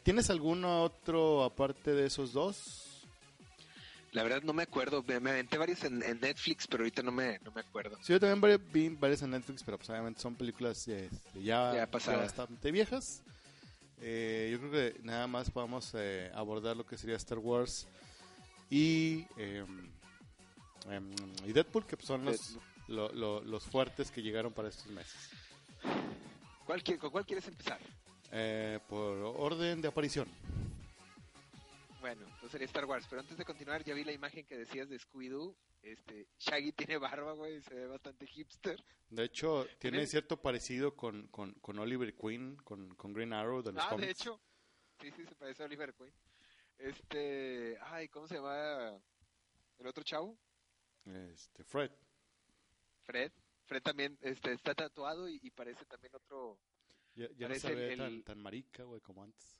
¿Tienes 0.03 0.31
alguno 0.31 0.83
otro 0.83 1.45
aparte 1.45 1.93
de 1.93 2.07
esos 2.07 2.33
dos? 2.33 2.90
La 4.13 4.23
verdad 4.25 4.43
no 4.43 4.53
me 4.53 4.65
acuerdo. 4.65 5.03
Me, 5.07 5.21
me 5.21 5.31
aventé 5.31 5.57
varias 5.57 5.85
en, 5.85 6.03
en 6.03 6.21
Netflix, 6.21 6.67
pero 6.67 6.83
ahorita 6.83 7.03
no 7.03 7.13
me, 7.13 7.39
no 7.45 7.53
me 7.53 7.61
acuerdo. 7.61 7.97
Sí, 8.03 8.13
yo 8.13 8.21
también 8.21 8.61
vi 8.73 8.89
varias 8.89 9.23
en 9.23 9.31
Netflix, 9.31 9.63
pero 9.63 9.79
pues 9.79 9.89
obviamente 9.91 10.21
son 10.21 10.35
películas 10.35 10.87
eh, 10.89 11.09
ya, 11.35 11.75
Ya 11.75 11.87
pasadas. 11.91 12.23
bastante 12.23 12.71
viejas. 12.73 13.23
Eh, 14.01 14.49
yo 14.53 14.59
creo 14.59 14.71
que 14.73 15.01
nada 15.05 15.27
más 15.27 15.51
podemos 15.51 15.93
eh, 15.95 16.31
abordar 16.35 16.77
lo 16.77 16.85
que 16.87 16.97
sería 16.97 17.17
Star 17.17 17.39
Wars 17.39 17.87
y, 18.71 19.27
eh, 19.37 19.65
em, 20.89 21.11
y 21.47 21.53
Deadpool, 21.53 21.87
que 21.87 21.97
pues, 21.97 22.07
son 22.09 22.25
los, 22.25 22.57
lo- 22.89 23.13
lo- 23.13 23.43
los 23.43 23.63
fuertes 23.65 24.11
que 24.11 24.23
llegaron 24.23 24.53
para 24.53 24.69
estos 24.71 24.87
meses. 24.87 25.31
¿Cuál, 26.65 26.83
¿Con 26.99 27.11
cuál 27.11 27.27
quieres 27.27 27.47
empezar? 27.47 27.79
Eh, 28.33 28.79
por 28.89 29.19
orden 29.19 29.81
de 29.83 29.89
aparición. 29.89 30.27
Bueno, 32.01 32.23
entonces 32.25 32.51
sería 32.51 32.67
Star 32.67 32.85
Wars. 32.87 33.07
Pero 33.09 33.21
antes 33.21 33.37
de 33.37 33.45
continuar, 33.45 33.85
ya 33.85 33.95
vi 33.95 34.05
la 34.05 34.13
imagen 34.13 34.47
que 34.47 34.57
decías 34.57 34.89
de 34.89 34.99
Scooby-Doo. 34.99 35.55
Este, 35.83 36.27
Shaggy 36.39 36.73
tiene 36.73 36.99
barba, 36.99 37.33
güey, 37.33 37.61
se 37.63 37.75
ve 37.75 37.87
bastante 37.87 38.27
hipster. 38.27 38.83
De 39.09 39.25
hecho, 39.25 39.67
tiene 39.79 40.07
cierto 40.07 40.41
parecido 40.41 40.95
con, 40.95 41.29
con, 41.29 41.53
con 41.55 41.79
Oliver 41.79 42.15
Queen, 42.15 42.57
con, 42.57 42.95
con 42.95 43.13
Green 43.13 43.33
Arrow 43.33 43.63
de 43.63 43.73
los 43.73 43.83
Ah, 43.85 43.89
cómics. 43.91 44.07
de 44.07 44.13
hecho. 44.13 44.41
Sí, 45.01 45.11
sí, 45.13 45.25
se 45.27 45.35
parece 45.35 45.63
a 45.63 45.67
Oliver 45.67 45.95
Queen. 45.95 46.13
Este, 46.79 47.79
ay, 47.83 48.09
¿cómo 48.09 48.27
se 48.27 48.35
llama 48.37 48.99
el 49.79 49.87
otro 49.87 50.03
chavo? 50.05 50.37
Este, 51.07 51.65
Fred. 51.65 51.91
Fred. 53.03 53.33
Fred 53.65 53.83
también 53.83 54.19
este, 54.23 54.53
está 54.53 54.75
tatuado 54.75 55.29
y, 55.29 55.39
y 55.43 55.51
parece 55.51 55.85
también 55.87 56.15
otro. 56.15 56.59
Ya, 57.15 57.29
ya 57.37 57.49
no 57.49 57.55
se 57.55 57.75
ve 57.75 57.93
el- 57.93 57.99
tan, 57.99 58.23
tan 58.23 58.39
marica, 58.39 58.85
güey, 58.85 59.01
como 59.01 59.23
antes. 59.23 59.60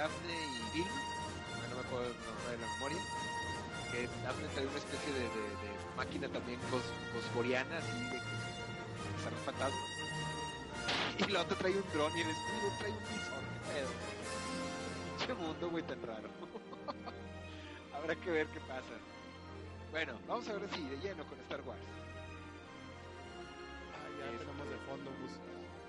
Daphne, 0.00 0.32
y 0.32 0.78
Bill, 0.78 0.86
no, 0.86 1.74
me 1.76 1.82
acuerdo 1.82 2.08
de 2.08 2.58
la 2.58 2.66
memoria, 2.74 2.98
que 3.92 4.08
Daphne 4.24 4.48
trae 4.54 4.66
una 4.66 4.78
especie 4.78 5.12
de, 5.12 5.28
máquina 5.96 6.28
también 6.28 6.58
cos, 6.70 6.80
así 6.80 8.04
de 8.04 8.16
que 8.16 8.34
usar 9.18 9.32
fantasmas. 9.44 9.80
Y 11.18 11.30
la 11.30 11.42
otra 11.42 11.58
trae 11.58 11.72
un 11.72 11.84
dron 11.92 12.16
y 12.16 12.20
el 12.22 12.30
escudo 12.30 12.72
trae 12.78 12.92
un 12.92 12.98
visor, 12.98 13.42
qué 13.52 13.72
pedo. 13.74 13.90
Qué 15.26 15.34
mundo, 15.34 15.70
güey, 15.70 15.84
tan 15.84 16.02
raro. 16.02 16.28
Habrá 17.94 18.16
que 18.16 18.30
ver 18.30 18.46
qué 18.48 18.60
pasa. 18.60 18.94
Bueno, 19.90 20.12
vamos 20.28 20.48
a 20.48 20.52
ver 20.54 20.68
si 20.70 20.82
de 20.88 20.96
lleno 20.98 21.24
con 21.26 21.38
Star 21.40 21.60
Wars. 21.62 21.80
Ah, 23.94 24.08
ya 24.18 24.24
Este- 24.26 24.38
tenemos 24.44 24.68
de 24.68 24.76
fondo 24.86 25.10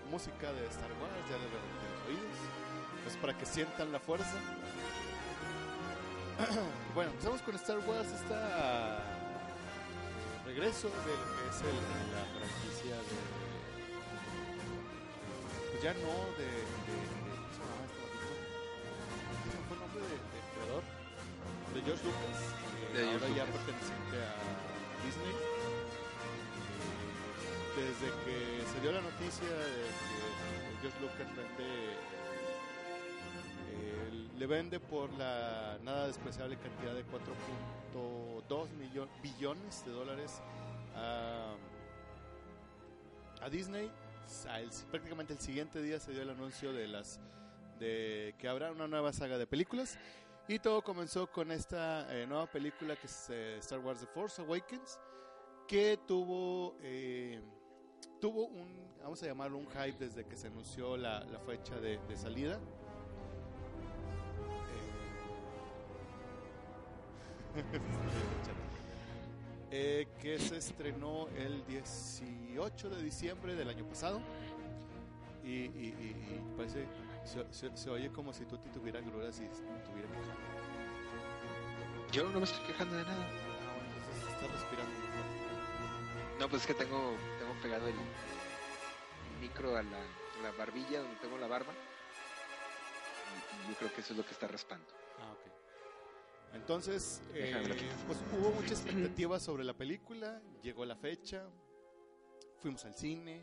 música 0.09 0.51
de 0.53 0.65
Star 0.67 0.91
Wars, 0.99 1.13
ya 1.29 1.35
de, 1.37 1.45
de 1.45 1.49
los 1.51 2.07
oídos. 2.07 2.37
Es 3.07 3.15
para 3.17 3.37
que 3.37 3.45
sientan 3.45 3.91
la 3.91 3.99
fuerza. 3.99 4.33
bueno, 6.95 7.11
empezamos 7.11 7.41
con 7.43 7.55
Star 7.55 7.79
Wars, 7.87 8.07
esta 8.11 8.99
regreso 10.45 10.89
de 10.89 10.95
lo 10.95 11.01
que 11.03 11.49
es 11.49 11.61
el- 11.61 12.11
la 12.11 12.25
franquicia 12.35 12.95
de... 12.97 13.17
Pues 15.71 15.83
ya 15.83 15.93
no 15.93 15.99
de... 16.37 16.43
de, 16.43 16.51
de- 16.51 17.21
¿Cómo 17.31 17.47
se 17.53 17.59
llamaba 17.61 17.85
este? 17.85 18.01
¿Cómo 19.55 19.63
fue 19.67 19.75
el 19.75 19.81
nombre 19.81 20.01
de, 20.01 20.09
de 20.09 20.39
creador? 20.51 20.83
De 21.73 21.79
George 21.83 22.03
Lucas, 22.03 22.37
De 22.93 23.03
ahora 23.09 23.27
ya 23.29 23.45
perteneciente 23.45 24.17
a 24.17 24.35
Disney. 25.05 25.35
Desde 27.75 28.07
que 28.25 28.65
se 28.73 28.81
dio 28.81 28.91
la 28.91 29.01
noticia 29.01 29.47
de 29.47 29.87
que 29.87 30.81
George 30.81 30.99
Lucas 30.99 31.27
vende 31.35 31.93
eh, 33.71 34.29
le 34.37 34.45
vende 34.47 34.79
por 34.79 35.11
la 35.13 35.77
nada 35.83 36.07
despreciable 36.07 36.57
cantidad 36.57 36.93
de 36.93 37.05
4.2 37.05 38.67
millo- 38.79 39.07
billones 39.23 39.85
de 39.85 39.91
dólares 39.91 40.41
a, 40.95 41.53
a 43.41 43.49
Disney. 43.49 43.89
Prácticamente 44.91 45.33
el 45.33 45.39
siguiente 45.39 45.81
día 45.81 45.99
se 45.99 46.11
dio 46.11 46.21
el 46.23 46.29
anuncio 46.29 46.73
de 46.73 46.87
las 46.87 47.19
de 47.79 48.35
que 48.37 48.47
habrá 48.47 48.71
una 48.71 48.87
nueva 48.87 49.11
saga 49.13 49.37
de 49.37 49.47
películas 49.47 49.97
y 50.47 50.59
todo 50.59 50.81
comenzó 50.81 51.27
con 51.31 51.51
esta 51.51 52.13
eh, 52.13 52.25
nueva 52.27 52.45
película 52.49 52.95
que 52.95 53.07
es 53.07 53.27
eh, 53.29 53.57
Star 53.59 53.79
Wars 53.79 53.99
The 54.01 54.07
Force 54.07 54.41
Awakens 54.41 54.99
que 55.67 55.97
tuvo 56.05 56.75
eh, 56.81 57.41
tuvo 58.19 58.47
un, 58.47 58.91
vamos 59.01 59.21
a 59.23 59.27
llamarlo 59.27 59.57
un 59.57 59.67
hype 59.67 59.97
desde 59.97 60.25
que 60.25 60.35
se 60.35 60.47
anunció 60.47 60.97
la, 60.97 61.23
la 61.25 61.39
fecha 61.39 61.75
de, 61.79 61.99
salida. 62.15 62.59
Que 69.69 70.37
se 70.37 70.57
estrenó 70.57 71.27
el 71.29 71.65
18 71.65 72.89
de 72.89 73.01
diciembre 73.03 73.55
del 73.55 73.69
año 73.69 73.85
pasado. 73.85 74.21
Y- 75.43 75.65
y 75.65 76.41
parece, 76.57 76.85
se, 77.25 77.45
se- 77.53 77.75
se 77.77 77.89
oye 77.89 78.11
como 78.11 78.33
si 78.33 78.45
tú 78.45 78.57
te 78.57 78.69
tuvieras 78.69 79.05
gruras 79.05 79.39
y 79.39 79.45
estuviera 79.45 80.07
quejando. 80.09 80.41
Yo 82.11 82.29
no 82.29 82.39
me 82.39 82.45
estoy 82.45 82.65
quejando 82.65 82.95
de 82.97 83.03
nada. 83.03 83.25
Ah, 83.25 83.73
bueno, 83.75 83.89
entonces 83.95 84.33
estás 84.33 84.51
respirando. 84.51 84.91
No, 86.39 86.49
pues 86.49 86.61
es 86.63 86.67
que 86.67 86.73
tengo, 86.73 87.15
tengo 87.39 87.53
pegado 87.61 87.87
el 87.87 87.95
micro 89.39 89.77
a 89.77 89.83
la, 89.83 89.97
a 89.97 90.41
la 90.43 90.51
barbilla 90.57 90.99
donde 91.01 91.15
tengo 91.17 91.37
la 91.37 91.47
barba. 91.47 91.71
Y, 93.33 93.65
y 93.65 93.69
yo 93.71 93.77
creo 93.77 93.93
que 93.93 94.01
eso 94.01 94.13
es 94.13 94.17
lo 94.17 94.25
que 94.25 94.31
está 94.31 94.47
raspando. 94.47 94.87
Ah, 95.19 95.31
ok. 95.31 95.51
Entonces, 96.55 97.21
eh, 97.33 97.55
pues 98.07 98.19
hubo 98.37 98.51
mucha 98.51 98.73
expectativa 98.73 99.39
sobre 99.39 99.63
la 99.63 99.73
película, 99.73 100.41
llegó 100.61 100.83
la 100.83 100.97
fecha, 100.97 101.47
fuimos 102.59 102.83
al 102.83 102.93
cine, 102.93 103.41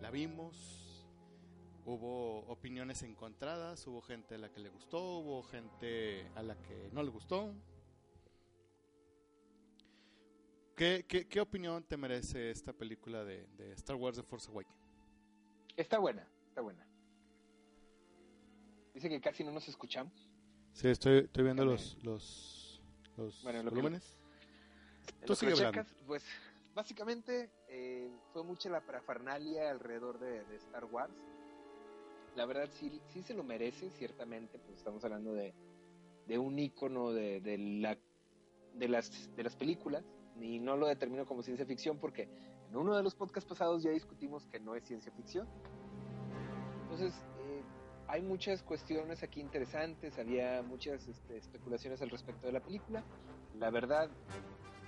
la 0.00 0.10
vimos, 0.10 0.83
hubo 1.84 2.40
opiniones 2.46 3.02
encontradas, 3.02 3.86
hubo 3.86 4.00
gente 4.02 4.34
a 4.34 4.38
la 4.38 4.50
que 4.50 4.60
le 4.60 4.68
gustó, 4.70 5.18
hubo 5.18 5.42
gente 5.42 6.26
a 6.34 6.42
la 6.42 6.56
que 6.62 6.88
no 6.92 7.02
le 7.02 7.10
gustó. 7.10 7.54
¿Qué, 10.76 11.04
qué, 11.06 11.28
qué 11.28 11.40
opinión 11.40 11.84
te 11.84 11.96
merece 11.96 12.50
esta 12.50 12.72
película 12.72 13.24
de, 13.24 13.46
de 13.56 13.72
Star 13.72 13.96
Wars 13.96 14.16
The 14.16 14.24
Force 14.24 14.50
Awakens? 14.50 14.76
Está 15.76 15.98
buena, 15.98 16.26
está 16.48 16.60
buena. 16.62 16.84
Dice 18.92 19.08
que 19.08 19.20
casi 19.20 19.44
no 19.44 19.52
nos 19.52 19.68
escuchamos. 19.68 20.12
Sí, 20.72 20.88
estoy, 20.88 21.18
estoy 21.18 21.44
viendo 21.44 21.64
los, 21.64 21.96
los, 22.02 22.80
los 23.16 23.42
Bueno, 23.44 23.58
lo 23.62 23.70
que- 23.70 23.74
volúmenes. 23.76 24.18
En 25.20 25.26
Tú 25.26 25.34
que 25.34 25.36
sigue 25.36 25.54
checas, 25.54 25.94
pues 26.06 26.24
básicamente 26.74 27.50
eh, 27.68 28.10
fue 28.32 28.42
mucha 28.42 28.68
la 28.68 28.80
parafernalia 28.80 29.70
alrededor 29.70 30.18
de, 30.18 30.44
de 30.44 30.56
Star 30.56 30.84
Wars. 30.86 31.12
La 32.36 32.46
verdad 32.46 32.68
sí, 32.72 33.00
sí 33.08 33.22
se 33.22 33.34
lo 33.34 33.44
merece, 33.44 33.90
ciertamente, 33.90 34.58
pues 34.58 34.78
estamos 34.78 35.04
hablando 35.04 35.32
de, 35.34 35.54
de 36.26 36.38
un 36.38 36.58
ícono 36.58 37.12
de, 37.12 37.40
de 37.40 37.58
la, 37.58 37.96
de, 38.74 38.88
las, 38.88 39.34
de 39.36 39.42
las 39.42 39.54
películas, 39.54 40.04
y 40.40 40.58
no 40.58 40.76
lo 40.76 40.86
determino 40.86 41.26
como 41.26 41.42
ciencia 41.42 41.64
ficción 41.64 41.98
porque 41.98 42.28
en 42.68 42.76
uno 42.76 42.96
de 42.96 43.02
los 43.02 43.14
podcasts 43.14 43.48
pasados 43.48 43.82
ya 43.82 43.90
discutimos 43.90 44.46
que 44.46 44.58
no 44.58 44.74
es 44.74 44.84
ciencia 44.84 45.12
ficción. 45.12 45.46
Entonces, 46.82 47.14
eh, 47.38 47.62
hay 48.08 48.22
muchas 48.22 48.62
cuestiones 48.62 49.22
aquí 49.22 49.40
interesantes, 49.40 50.18
había 50.18 50.62
muchas 50.62 51.06
este, 51.06 51.36
especulaciones 51.36 52.02
al 52.02 52.10
respecto 52.10 52.46
de 52.46 52.52
la 52.52 52.60
película. 52.60 53.04
La 53.58 53.70
verdad, 53.70 54.10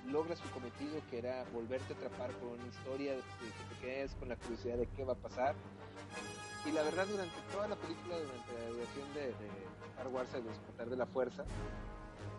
logra 0.06 0.36
su 0.36 0.48
cometido 0.50 1.00
que 1.10 1.18
era 1.18 1.44
volverte 1.52 1.94
a 1.94 1.96
atrapar 1.96 2.32
con 2.38 2.48
una 2.48 2.66
historia, 2.66 3.14
de 3.14 3.20
que 3.20 3.74
te 3.74 3.80
quedes 3.80 4.14
con 4.16 4.28
la 4.28 4.36
curiosidad 4.36 4.78
de 4.78 4.88
qué 4.88 5.04
va 5.04 5.12
a 5.12 5.16
pasar. 5.16 5.54
Y 6.66 6.72
la 6.72 6.82
verdad, 6.82 7.06
durante 7.06 7.36
toda 7.52 7.68
la 7.68 7.76
película, 7.76 8.16
durante 8.18 8.52
la 8.52 8.68
duración 8.70 9.14
de, 9.14 9.20
de 9.26 9.48
Star 9.92 10.08
Wars, 10.08 10.34
el 10.34 10.44
despertar 10.44 10.88
de 10.90 10.96
la 10.96 11.06
fuerza, 11.06 11.44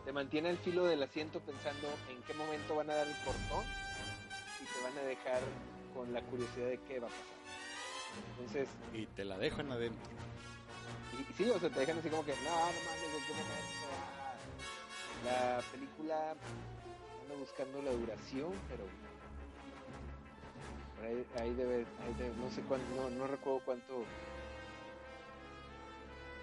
te 0.05 0.11
mantiene 0.11 0.49
el 0.49 0.57
filo 0.57 0.85
del 0.85 1.01
asiento 1.03 1.39
pensando 1.39 1.87
en 2.09 2.21
qué 2.23 2.33
momento 2.33 2.75
van 2.75 2.89
a 2.89 2.95
dar 2.95 3.07
el 3.07 3.15
cortón 3.23 3.63
y 4.61 4.65
te 4.65 4.83
van 4.83 4.97
a 4.97 5.07
dejar 5.07 5.41
con 5.93 6.11
la 6.13 6.21
curiosidad 6.23 6.67
de 6.67 6.79
qué 6.87 6.99
va 6.99 7.07
a 7.07 7.09
pasar. 7.09 7.37
Entonces, 8.31 8.67
Y 8.93 9.05
te 9.07 9.23
la 9.25 9.37
dejan 9.37 9.71
adentro. 9.71 10.11
y, 11.17 11.21
y 11.31 11.33
sí, 11.35 11.49
o 11.49 11.59
sea, 11.59 11.69
te 11.69 11.79
dejan 11.79 11.99
así 11.99 12.09
como 12.09 12.25
que, 12.25 12.33
no, 12.43 12.49
no 12.51 12.55
mames, 12.59 13.13
¿en 13.15 13.25
qué 13.25 13.33
momento? 13.33 13.87
Ah, 13.93 15.55
La 15.57 15.61
película 15.71 16.31
anda 16.31 17.35
buscando 17.39 17.81
la 17.81 17.91
duración, 17.91 18.51
pero 18.69 18.83
ahí, 21.03 21.25
ahí 21.39 21.53
debe, 21.53 21.85
ahí 22.05 22.13
debe- 22.17 22.35
no 22.35 22.49
sé 22.51 22.61
cuánto, 22.63 22.85
no, 22.95 23.09
no 23.09 23.27
recuerdo 23.27 23.61
cuánto 23.65 24.03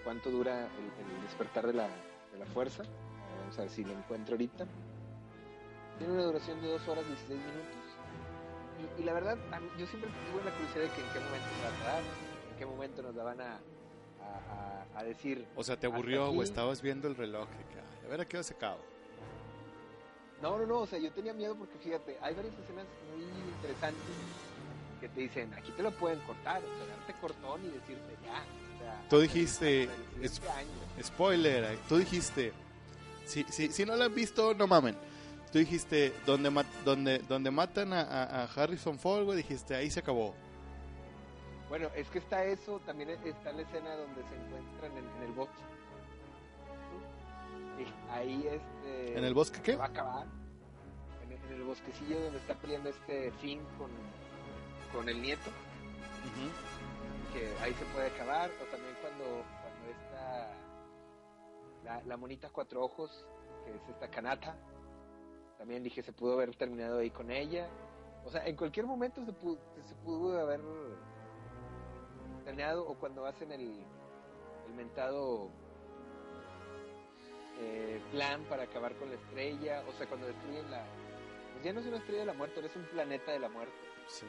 cuánto 0.03 0.29
dura 0.29 0.67
el, 0.77 1.15
el 1.15 1.21
despertar 1.23 1.65
de 1.65 1.73
la, 1.73 1.87
de 2.31 2.37
la 2.39 2.45
fuerza. 2.45 2.83
Vamos 3.41 3.57
a 3.57 3.61
ver 3.63 3.69
si 3.71 3.83
lo 3.83 3.91
encuentro 3.93 4.33
ahorita. 4.35 4.65
Tiene 5.97 6.13
una 6.13 6.23
duración 6.23 6.61
de 6.61 6.67
2 6.69 6.87
horas 6.87 7.07
16 7.07 7.39
minutos. 7.39 7.75
Y, 8.97 9.01
y 9.01 9.03
la 9.05 9.13
verdad, 9.13 9.35
mí- 9.35 9.69
yo 9.79 9.87
siempre 9.87 10.09
tuve 10.31 10.43
la 10.43 10.51
curiosidad 10.51 10.83
de 10.83 10.89
que 10.91 11.01
en 11.01 11.07
qué 11.13 11.19
momento 11.19 11.47
se 11.55 11.63
va 11.63 11.89
a 11.89 11.93
dar, 11.93 12.03
en 12.03 12.57
qué 12.59 12.65
momento 12.65 13.01
nos 13.01 13.15
la 13.15 13.23
van 13.23 13.41
a, 13.41 13.59
a, 14.95 15.03
decir. 15.03 15.47
O 15.55 15.63
sea, 15.63 15.75
te 15.77 15.87
aburrió 15.87 16.29
o 16.29 16.43
estabas 16.43 16.81
viendo 16.81 17.07
el 17.07 17.15
reloj. 17.15 17.49
de 17.49 17.63
que, 17.73 17.79
"Ay, 17.79 18.05
a 18.05 18.09
ver 18.09 18.21
a 18.21 18.25
qué 18.25 18.37
hora 18.37 18.43
se 18.43 18.53
acaba. 18.53 18.77
No, 20.41 20.57
no, 20.59 20.65
no, 20.67 20.79
o 20.81 20.87
sea, 20.87 20.99
yo 20.99 21.11
tenía 21.13 21.33
miedo 21.33 21.55
porque 21.55 21.77
fíjate, 21.79 22.17
hay 22.21 22.35
varias 22.35 22.53
escenas 22.59 22.85
muy 23.09 23.23
interesantes 23.23 24.03
que 24.99 25.09
te 25.09 25.21
dicen, 25.21 25.53
aquí 25.53 25.71
te 25.71 25.83
lo 25.83 25.91
pueden 25.91 26.19
cortar, 26.21 26.61
o 26.63 26.77
sea, 26.77 26.95
darte 26.97 27.13
cortón 27.21 27.61
y 27.65 27.69
decirte 27.69 28.15
ya. 28.23 28.43
o 28.75 28.79
sea, 28.79 29.01
Tú 29.09 29.19
dijiste, 29.19 29.89
es-. 30.21 30.41
Spoiler, 31.03 31.63
eh, 31.73 31.77
tú 31.89 31.97
dijiste, 31.97 32.53
si, 33.25 33.43
si, 33.49 33.71
si 33.71 33.85
no 33.85 33.95
la 33.95 34.05
han 34.05 34.15
visto, 34.15 34.53
no 34.53 34.67
mamen. 34.67 34.95
tú 35.51 35.59
dijiste, 35.59 36.13
donde, 36.25 36.49
ma- 36.49 36.65
donde, 36.83 37.19
donde 37.19 37.51
matan 37.51 37.93
a, 37.93 38.01
a- 38.01 38.43
a 38.43 38.43
Harrison 38.45 38.97
Ford, 38.99 39.23
güey, 39.25 39.37
dijiste, 39.37 39.75
ahí 39.75 39.89
se 39.89 39.99
acabó. 40.01 40.33
Bueno, 41.69 41.89
es 41.95 42.07
que 42.09 42.19
está 42.19 42.43
eso, 42.45 42.79
también 42.85 43.09
está 43.09 43.51
la 43.51 43.63
escena 43.63 43.95
donde 43.95 44.21
se 44.21 44.35
encuentran 44.35 44.91
en, 44.97 45.17
en 45.17 45.23
el 45.23 45.31
bosque. 45.33 45.53
Sí, 47.77 47.85
ahí 48.11 48.47
este... 48.47 49.17
¿En 49.17 49.23
el 49.25 49.33
bosque 49.33 49.61
qué? 49.61 49.75
va 49.75 49.85
a 49.85 49.87
acabar. 49.87 50.27
En 51.23 51.31
el, 51.31 51.37
en 51.47 51.53
el 51.53 51.63
bosquecillo 51.63 52.19
donde 52.21 52.37
está 52.39 52.53
peleando 52.55 52.89
este 52.89 53.31
Finn 53.41 53.59
con, 53.77 53.89
con 54.95 55.09
el 55.09 55.21
nieto. 55.21 55.51
Que 57.33 57.53
ahí 57.61 57.73
se 57.73 57.85
puede 57.85 58.07
acabar, 58.07 58.49
o 58.49 58.65
también 58.71 58.95
cuando, 59.01 59.43
cuando 59.61 59.91
esta, 59.91 60.53
la, 61.83 62.01
la 62.03 62.17
monita 62.17 62.49
cuatro 62.49 62.81
ojos, 62.81 63.25
que 63.65 63.71
es 63.75 63.89
esta 63.89 64.09
Kanata, 64.09 64.55
también 65.57 65.83
dije 65.83 66.01
se 66.01 66.13
pudo 66.13 66.33
haber 66.33 66.55
terminado 66.55 66.99
ahí 66.99 67.09
con 67.09 67.29
ella, 67.31 67.67
o 68.23 68.31
sea, 68.31 68.45
en 68.47 68.55
cualquier 68.55 68.85
momento 68.85 69.23
se 69.25 69.33
pudo, 69.33 69.59
se 69.85 69.95
pudo 69.95 70.39
haber 70.39 70.61
terminado, 72.45 72.87
o 72.87 72.95
cuando 72.95 73.25
hacen 73.25 73.51
el, 73.51 73.83
el 74.67 74.73
mentado 74.73 75.49
eh, 77.59 78.01
plan 78.11 78.43
para 78.45 78.63
acabar 78.63 78.95
con 78.95 79.09
la 79.09 79.15
estrella, 79.15 79.83
o 79.87 79.93
sea, 79.93 80.07
cuando 80.07 80.27
destruyen 80.27 80.71
la... 80.71 80.85
Pues 81.53 81.65
ya 81.65 81.73
no 81.73 81.81
es 81.81 81.85
una 81.85 81.97
estrella 81.97 82.21
de 82.21 82.25
la 82.25 82.33
muerte, 82.33 82.55
ahora 82.55 82.67
es 82.67 82.75
un 82.75 82.85
planeta 82.85 83.31
de 83.31 83.39
la 83.39 83.49
muerte. 83.49 83.75
Sí. 84.07 84.25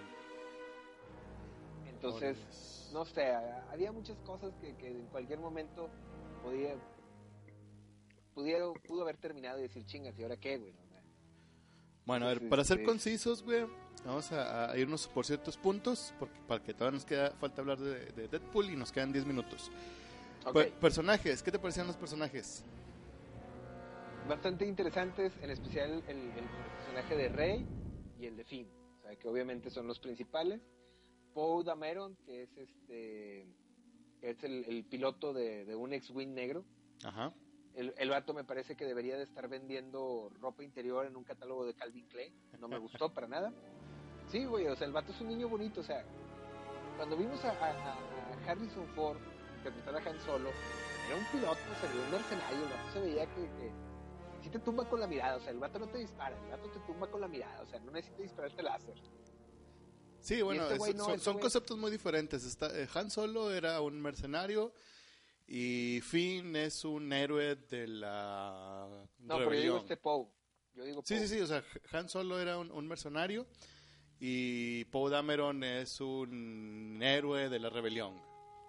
Entonces, 2.14 2.90
no 2.92 3.04
sé, 3.04 3.26
ha- 3.32 3.66
había 3.70 3.92
muchas 3.92 4.16
cosas 4.20 4.54
que, 4.60 4.74
que 4.76 4.88
en 4.90 5.06
cualquier 5.06 5.38
momento 5.38 5.88
podía, 6.42 6.74
pudiera, 8.34 8.66
pudo 8.86 9.02
haber 9.02 9.16
terminado 9.16 9.58
y 9.58 9.62
decir, 9.62 9.84
chingas, 9.86 10.18
¿y 10.18 10.22
ahora 10.22 10.36
qué, 10.36 10.58
güey? 10.58 10.72
Bueno, 12.04 12.26
a 12.26 12.28
ver, 12.28 12.48
para 12.48 12.62
ser 12.64 12.78
este- 12.78 12.86
concisos, 12.86 13.42
güey, 13.42 13.66
vamos 14.04 14.30
a, 14.32 14.70
a 14.70 14.76
irnos 14.78 15.08
por 15.08 15.26
ciertos 15.26 15.56
puntos, 15.56 16.14
porque 16.20 16.38
para 16.46 16.62
que 16.62 16.72
todavía 16.72 16.96
nos 16.98 17.04
queda 17.04 17.30
falta 17.32 17.60
hablar 17.62 17.78
de, 17.78 18.06
de 18.12 18.28
Deadpool 18.28 18.70
y 18.70 18.76
nos 18.76 18.92
quedan 18.92 19.12
10 19.12 19.26
minutos. 19.26 19.70
Per- 20.52 20.72
personajes, 20.74 21.42
¿qué 21.42 21.50
te 21.50 21.58
parecían 21.58 21.86
los 21.88 21.96
personajes? 21.96 22.64
bastante 24.28 24.66
interesantes, 24.66 25.32
en 25.40 25.50
especial 25.50 26.02
el, 26.08 26.16
el 26.16 26.44
personaje 26.78 27.16
de 27.16 27.28
Rey 27.28 27.66
y 28.18 28.26
el 28.26 28.36
de 28.36 28.44
Finn, 28.44 28.68
o 28.98 29.02
sea, 29.02 29.14
que 29.16 29.28
obviamente 29.28 29.70
son 29.70 29.86
los 29.86 30.00
principales. 30.00 30.60
Poe 31.36 31.62
Dameron, 31.64 32.16
que 32.24 32.44
es 32.44 32.56
este 32.56 33.42
es 34.22 34.42
el, 34.42 34.64
el 34.64 34.84
piloto 34.86 35.34
de, 35.34 35.66
de 35.66 35.76
un 35.76 35.92
X-Wing 35.92 36.32
negro. 36.32 36.64
Ajá. 37.04 37.34
El, 37.74 37.92
el 37.98 38.08
vato 38.08 38.32
me 38.32 38.42
parece 38.42 38.74
que 38.74 38.86
debería 38.86 39.18
de 39.18 39.24
estar 39.24 39.46
vendiendo 39.46 40.30
ropa 40.40 40.64
interior 40.64 41.04
en 41.04 41.14
un 41.14 41.24
catálogo 41.24 41.66
de 41.66 41.74
Calvin 41.74 42.06
Klein. 42.06 42.32
No 42.58 42.68
me 42.68 42.78
gustó 42.78 43.12
para 43.12 43.28
nada. 43.28 43.52
Sí, 44.28 44.46
güey, 44.46 44.66
o 44.66 44.76
sea, 44.76 44.86
el 44.86 44.94
vato 44.94 45.12
es 45.12 45.20
un 45.20 45.28
niño 45.28 45.46
bonito. 45.46 45.80
O 45.80 45.84
sea, 45.84 46.06
cuando 46.96 47.18
vimos 47.18 47.44
a, 47.44 47.50
a- 47.50 47.92
a- 47.92 48.50
Harrison 48.50 48.86
Ford 48.94 49.18
interpretar 49.58 49.94
a 49.94 49.98
Han 50.10 50.18
Solo, 50.20 50.48
era 51.06 51.16
un 51.18 51.24
piloto, 51.32 51.50
o 51.70 51.80
sea, 51.80 51.90
un 52.06 52.10
mercenario. 52.12 52.62
El 52.64 52.70
vato 52.70 52.92
se 52.94 53.00
veía 53.00 53.26
que, 53.26 53.42
que 53.42 53.70
sí 54.42 54.48
te 54.48 54.58
tumba 54.60 54.88
con 54.88 55.00
la 55.00 55.06
mirada. 55.06 55.36
O 55.36 55.40
sea, 55.40 55.50
el 55.50 55.58
vato 55.58 55.78
no 55.78 55.86
te 55.86 55.98
dispara, 55.98 56.34
el 56.44 56.50
vato 56.50 56.70
te 56.70 56.80
tumba 56.86 57.10
con 57.10 57.20
la 57.20 57.28
mirada. 57.28 57.60
O 57.60 57.66
sea, 57.66 57.78
no 57.80 57.90
necesita 57.92 58.22
dispararte 58.22 58.62
láser. 58.62 58.94
Sí, 60.26 60.42
bueno, 60.42 60.62
este 60.68 60.74
es- 60.90 60.94
no, 60.96 61.04
son, 61.04 61.12
este 61.14 61.24
son 61.24 61.38
conceptos 61.38 61.78
muy 61.78 61.90
diferentes. 61.90 62.44
Está, 62.44 62.66
eh, 62.78 62.88
Han 62.94 63.10
Solo 63.10 63.52
era 63.52 63.80
un 63.80 64.00
mercenario 64.00 64.72
y 65.46 66.00
Finn 66.02 66.56
es 66.56 66.84
un 66.84 67.12
héroe 67.12 67.54
de 67.54 67.86
la 67.86 68.88
No, 69.20 69.36
pero 69.36 69.38
yo 69.38 69.38
digo 69.38 69.50
rebelión. 69.50 69.78
este 69.78 69.96
Poe. 69.96 70.26
Yo 70.74 70.84
digo 70.84 71.02
Sí, 71.04 71.14
Poe. 71.14 71.26
sí, 71.28 71.34
sí, 71.36 71.40
o 71.40 71.46
sea, 71.46 71.62
Han 71.92 72.08
Solo 72.08 72.40
era 72.40 72.58
un, 72.58 72.72
un 72.72 72.88
mercenario 72.88 73.46
y 74.18 74.84
Poe 74.86 75.10
Dameron 75.12 75.62
es 75.62 76.00
un 76.00 76.98
héroe 77.02 77.48
de 77.48 77.60
la 77.60 77.70
rebelión, 77.70 78.20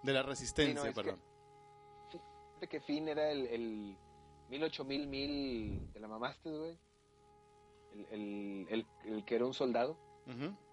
de 0.04 0.12
la 0.12 0.22
resistencia, 0.22 0.82
es 0.88 0.94
que- 0.94 1.02
perdón. 1.02 1.20
Fíjate 2.10 2.68
que 2.68 2.80
Finn 2.82 3.08
era 3.08 3.30
el, 3.32 3.46
el 3.48 3.96
mil 4.48 4.62
ocho 4.62 4.84
mil 4.84 5.06
mil 5.08 5.92
de 5.92 5.98
la 6.00 6.06
mamaste, 6.06 6.50
güey. 6.50 6.78
El, 7.94 8.06
el, 8.12 8.66
el, 8.70 8.86
el 9.06 9.24
que 9.24 9.34
era 9.34 9.44
un 9.46 9.54
soldado. 9.54 9.98
Ujú. 10.26 10.44
FN 10.44 10.67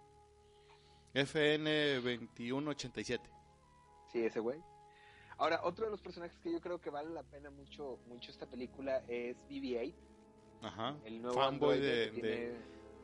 2187. 1.16 3.30
Sí, 4.12 4.26
ese 4.26 4.40
güey. 4.40 4.62
Ahora, 5.38 5.62
otro 5.64 5.86
de 5.86 5.92
los 5.92 6.02
personajes 6.02 6.38
que 6.40 6.52
yo 6.52 6.62
creo 6.62 6.80
que 6.80 6.90
vale 6.90 7.10
la 7.10 7.24
pena 7.24 7.50
mucho, 7.50 8.00
mucho 8.08 8.32
esta 8.32 8.46
película 8.46 9.04
es 9.08 9.36
BB-8, 9.50 9.94
Ajá. 10.62 10.96
el 11.04 11.22
nuevo 11.22 11.38
Fanboy 11.38 11.80
de, 11.80 12.56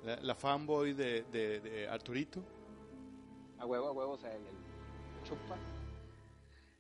la, 0.04 0.16
la 0.18 0.36
fanboy 0.36 0.94
de, 0.94 1.24
de, 1.24 1.60
de 1.60 1.88
Arturito. 1.90 2.42
a 3.60 3.66
huevo, 3.66 3.88
a 3.88 3.92
huevo, 3.92 4.14
o 4.14 4.18
sea, 4.18 4.34
el, 4.34 4.46
el 4.48 5.24
chupa. 5.24 5.58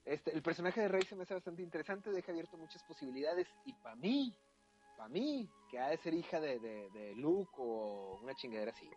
Este, 0.05 0.31
el 0.33 0.41
personaje 0.41 0.81
de 0.81 0.87
Rey 0.87 1.01
se 1.03 1.15
me 1.15 1.23
hace 1.23 1.33
bastante 1.33 1.61
interesante, 1.61 2.11
deja 2.11 2.31
abierto 2.31 2.57
muchas 2.57 2.81
posibilidades 2.83 3.47
y 3.65 3.73
para 3.73 3.95
mí, 3.97 4.33
para 4.97 5.09
mí, 5.09 5.49
que 5.69 5.79
ha 5.79 5.89
de 5.89 5.97
ser 5.97 6.13
hija 6.13 6.39
de, 6.39 6.59
de, 6.59 6.89
de 6.91 7.15
Luke 7.15 7.51
o 7.57 8.19
una 8.23 8.33
chingadera 8.35 8.71
así. 8.71 8.89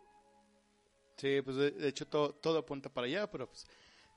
Sí, 1.17 1.41
pues 1.41 1.55
de, 1.57 1.87
hecho 1.87 2.07
todo, 2.07 2.33
todo 2.33 2.59
apunta 2.59 2.89
para 2.89 3.07
allá, 3.07 3.29
pero 3.31 3.47
pues, 3.47 3.65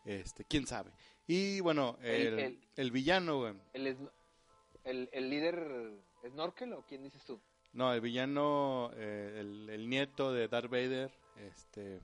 este, 0.04 0.44
quién 0.44 0.66
sabe. 0.66 0.90
Y 1.26 1.60
bueno, 1.60 1.96
el, 2.02 2.26
El- 2.26 2.38
el, 2.38 2.60
el- 2.76 2.90
villano, 2.90 3.38
güey. 3.40 3.54
El, 3.72 5.08
el, 5.12 5.30
líder 5.30 5.92
Snorkel 6.28 6.72
o 6.72 6.82
quién 6.86 7.02
dices 7.02 7.22
tú? 7.24 7.40
No, 7.72 7.92
el 7.92 8.00
villano, 8.00 8.90
eh, 8.94 9.36
el, 9.40 9.68
el 9.70 9.88
nieto 9.88 10.32
de 10.32 10.48
Darth 10.48 10.70
Vader, 10.70 11.10
este... 11.36 11.96
eh, 11.96 12.00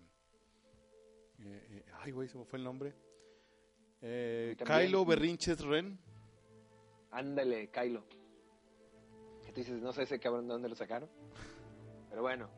eh, 1.40 1.84
ay, 2.00 2.12
güey, 2.12 2.28
se 2.28 2.36
me 2.38 2.44
fue 2.44 2.58
el 2.58 2.64
nombre. 2.64 2.94
Eh, 4.02 4.54
Kylo 4.64 5.04
Berrinches 5.06 5.64
Ren. 5.64 5.98
Ándale, 7.10 7.70
Kylo. 7.70 8.04
Que 9.42 9.52
tú 9.52 9.60
dices, 9.60 9.80
no 9.80 9.92
sé 9.92 10.02
ese 10.02 10.20
cabrón 10.20 10.46
de 10.46 10.52
dónde 10.52 10.68
lo 10.68 10.74
sacaron. 10.76 11.08
Pero 12.10 12.20
bueno, 12.22 12.50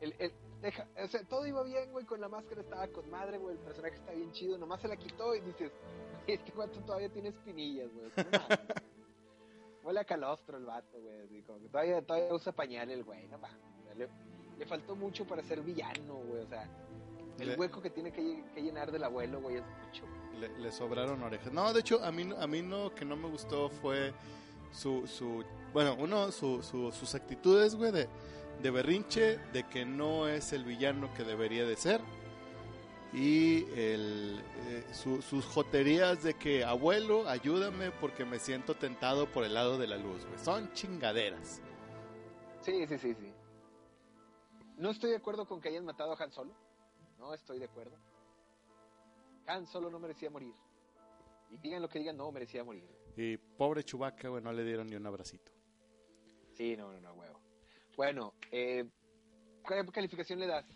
el, 0.00 0.14
el- 0.18 0.32
deja, 0.62 0.86
o 1.02 1.06
sea, 1.08 1.22
todo 1.24 1.46
iba 1.46 1.62
bien, 1.62 1.90
güey, 1.92 2.04
con 2.04 2.20
la 2.20 2.28
máscara 2.28 2.60
estaba 2.60 2.86
con 2.88 3.08
madre, 3.10 3.38
güey, 3.38 3.56
el 3.56 3.62
personaje 3.62 3.94
está 3.96 4.12
bien 4.12 4.30
chido, 4.32 4.58
nomás 4.58 4.80
se 4.80 4.88
la 4.88 4.96
quitó 4.96 5.34
y 5.34 5.40
dices, 5.40 5.72
es 6.26 6.40
que 6.40 6.52
vato 6.52 6.80
todavía 6.80 7.08
tiene 7.08 7.28
espinillas, 7.30 7.88
güey. 7.94 8.10
Huele 9.82 10.00
a 10.00 10.04
calostro 10.04 10.58
el 10.58 10.66
vato, 10.66 10.98
güey, 11.00 11.20
así 11.22 11.42
como 11.42 11.58
que 11.60 11.68
todavía, 11.68 12.02
todavía 12.02 12.34
usa 12.34 12.52
pañal 12.52 12.90
el 12.90 13.02
güey, 13.04 13.26
no 13.28 13.38
mames. 13.38 13.56
Le, 13.96 14.08
le 14.58 14.66
faltó 14.66 14.94
mucho 14.94 15.26
para 15.26 15.42
ser 15.42 15.62
villano, 15.62 16.16
güey, 16.16 16.42
o 16.42 16.46
sea, 16.48 16.68
el 17.38 17.48
Le- 17.48 17.56
hueco 17.56 17.80
que 17.80 17.88
tiene 17.90 18.12
que, 18.12 18.20
lle- 18.22 18.52
que 18.52 18.62
llenar 18.62 18.92
del 18.92 19.02
abuelo, 19.04 19.40
güey, 19.40 19.56
es 19.56 19.62
mucho. 19.86 20.04
Le, 20.38 20.48
le 20.58 20.70
sobraron 20.70 21.22
orejas. 21.22 21.50
No, 21.52 21.72
de 21.72 21.80
hecho, 21.80 22.04
a 22.04 22.12
mí, 22.12 22.24
no- 22.24 22.36
a 22.36 22.46
mí 22.46 22.60
no, 22.60 22.94
que 22.94 23.04
no 23.06 23.16
me 23.16 23.28
gustó 23.30 23.70
fue 23.70 24.12
su, 24.70 25.06
su 25.06 25.42
bueno, 25.72 25.96
uno, 25.98 26.30
su, 26.30 26.62
su- 26.62 26.92
sus 26.92 27.14
actitudes, 27.14 27.74
güey, 27.74 27.90
de, 27.90 28.06
de 28.62 28.70
berrinche, 28.70 29.38
de 29.52 29.64
que 29.68 29.84
no 29.84 30.28
es 30.28 30.52
el 30.52 30.64
villano 30.64 31.12
que 31.14 31.24
debería 31.24 31.64
de 31.64 31.76
ser. 31.76 32.00
Y 33.12 33.64
el, 33.74 34.40
eh, 34.68 34.84
su- 34.92 35.20
sus 35.22 35.44
joterías 35.44 36.22
de 36.22 36.34
que, 36.34 36.64
abuelo, 36.64 37.28
ayúdame 37.28 37.90
porque 37.90 38.24
me 38.24 38.38
siento 38.38 38.74
tentado 38.74 39.26
por 39.26 39.42
el 39.44 39.54
lado 39.54 39.78
de 39.78 39.88
la 39.88 39.96
luz, 39.96 40.24
güey. 40.26 40.38
Son 40.38 40.72
chingaderas. 40.74 41.60
Sí, 42.60 42.86
sí, 42.86 42.98
sí, 42.98 43.14
sí. 43.14 43.32
No 44.76 44.90
estoy 44.90 45.10
de 45.10 45.16
acuerdo 45.16 45.44
con 45.46 45.60
que 45.60 45.68
hayan 45.70 45.84
matado 45.84 46.12
a 46.12 46.22
Han 46.22 46.30
Solo. 46.30 46.54
No 47.18 47.34
estoy 47.34 47.58
de 47.58 47.64
acuerdo. 47.64 47.96
Han 49.46 49.66
Solo 49.66 49.90
no 49.90 49.98
merecía 49.98 50.30
morir. 50.30 50.54
Y 51.50 51.56
digan 51.56 51.82
lo 51.82 51.88
que 51.88 51.98
digan, 51.98 52.16
no 52.16 52.30
merecía 52.30 52.62
morir. 52.62 52.84
Y 53.16 53.36
pobre 53.36 53.82
Chubaca, 53.82 54.28
güey, 54.28 54.40
no 54.42 54.52
le 54.52 54.62
dieron 54.62 54.86
ni 54.86 54.94
un 54.94 55.04
abracito. 55.06 55.50
Sí, 56.52 56.76
no, 56.76 56.92
no, 56.92 57.00
no, 57.00 57.12
huevo. 57.14 57.39
Bueno, 57.96 58.34
eh, 58.50 58.84
¿qué 59.66 59.84
calificación 59.92 60.38
le 60.38 60.46
das? 60.46 60.66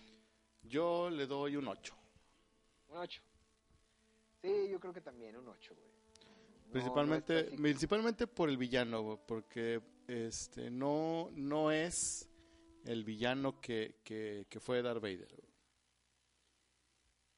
Yo 0.63 1.11
le 1.11 1.27
doy 1.27 1.57
un 1.57 1.69
8. 1.69 1.95
Un 2.89 2.97
8. 2.99 3.23
Sí, 4.43 4.69
yo 4.71 4.81
creo 4.81 4.93
que 4.93 5.01
también 5.01 5.37
un 5.37 5.49
8, 5.49 5.75
güey. 5.75 5.95
Principalmente, 6.73 7.51
no 7.53 7.63
principalmente 7.63 8.27
por 8.27 8.49
el 8.49 8.57
villano, 8.57 9.03
güey, 9.03 9.19
porque 9.27 9.81
este 10.09 10.71
no, 10.71 11.31
no 11.33 11.71
es 11.71 12.29
el 12.85 13.05
villano 13.05 13.61
que, 13.61 14.01
que, 14.03 14.47
que 14.49 14.61
fue 14.61 14.83
Darth 14.83 15.01
Vader. 15.01 15.29
güey. 15.29 15.55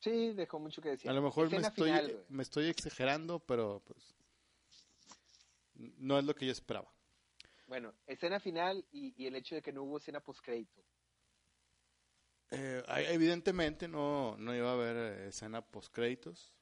Sí, 0.01 0.33
dejó 0.35 0.59
mucho 0.59 0.81
que 0.81 0.91
decir. 0.91 1.11
A 1.11 1.15
lo 1.15 1.23
mejor 1.23 1.51
me 1.51 1.59
estoy, 1.59 1.91
final, 1.91 2.25
me 2.29 2.43
estoy 2.43 2.67
exagerando, 2.67 3.41
pero 3.41 3.83
pues 3.85 4.15
no 5.75 6.19
es 6.19 6.25
lo 6.25 6.35
que 6.35 6.47
yo 6.47 6.53
esperaba. 6.53 6.96
Bueno, 7.67 7.93
escena 8.07 8.41
final 8.41 8.85
y, 8.93 9.15
y 9.17 9.27
el 9.27 9.37
hecho 9.37 9.55
de 9.55 9.63
que 9.63 9.73
no 9.73 9.83
hubo 9.83 9.99
escena 9.99 10.21
post-crédito. 10.21 10.83
Eh, 12.51 12.83
evidentemente 13.09 13.89
no, 13.89 14.37
no 14.39 14.55
iba 14.55 14.71
a 14.71 14.75
haber 14.75 14.97
eh, 14.97 15.29
escena 15.29 15.63
post 15.63 15.93
créditos. 15.93 16.55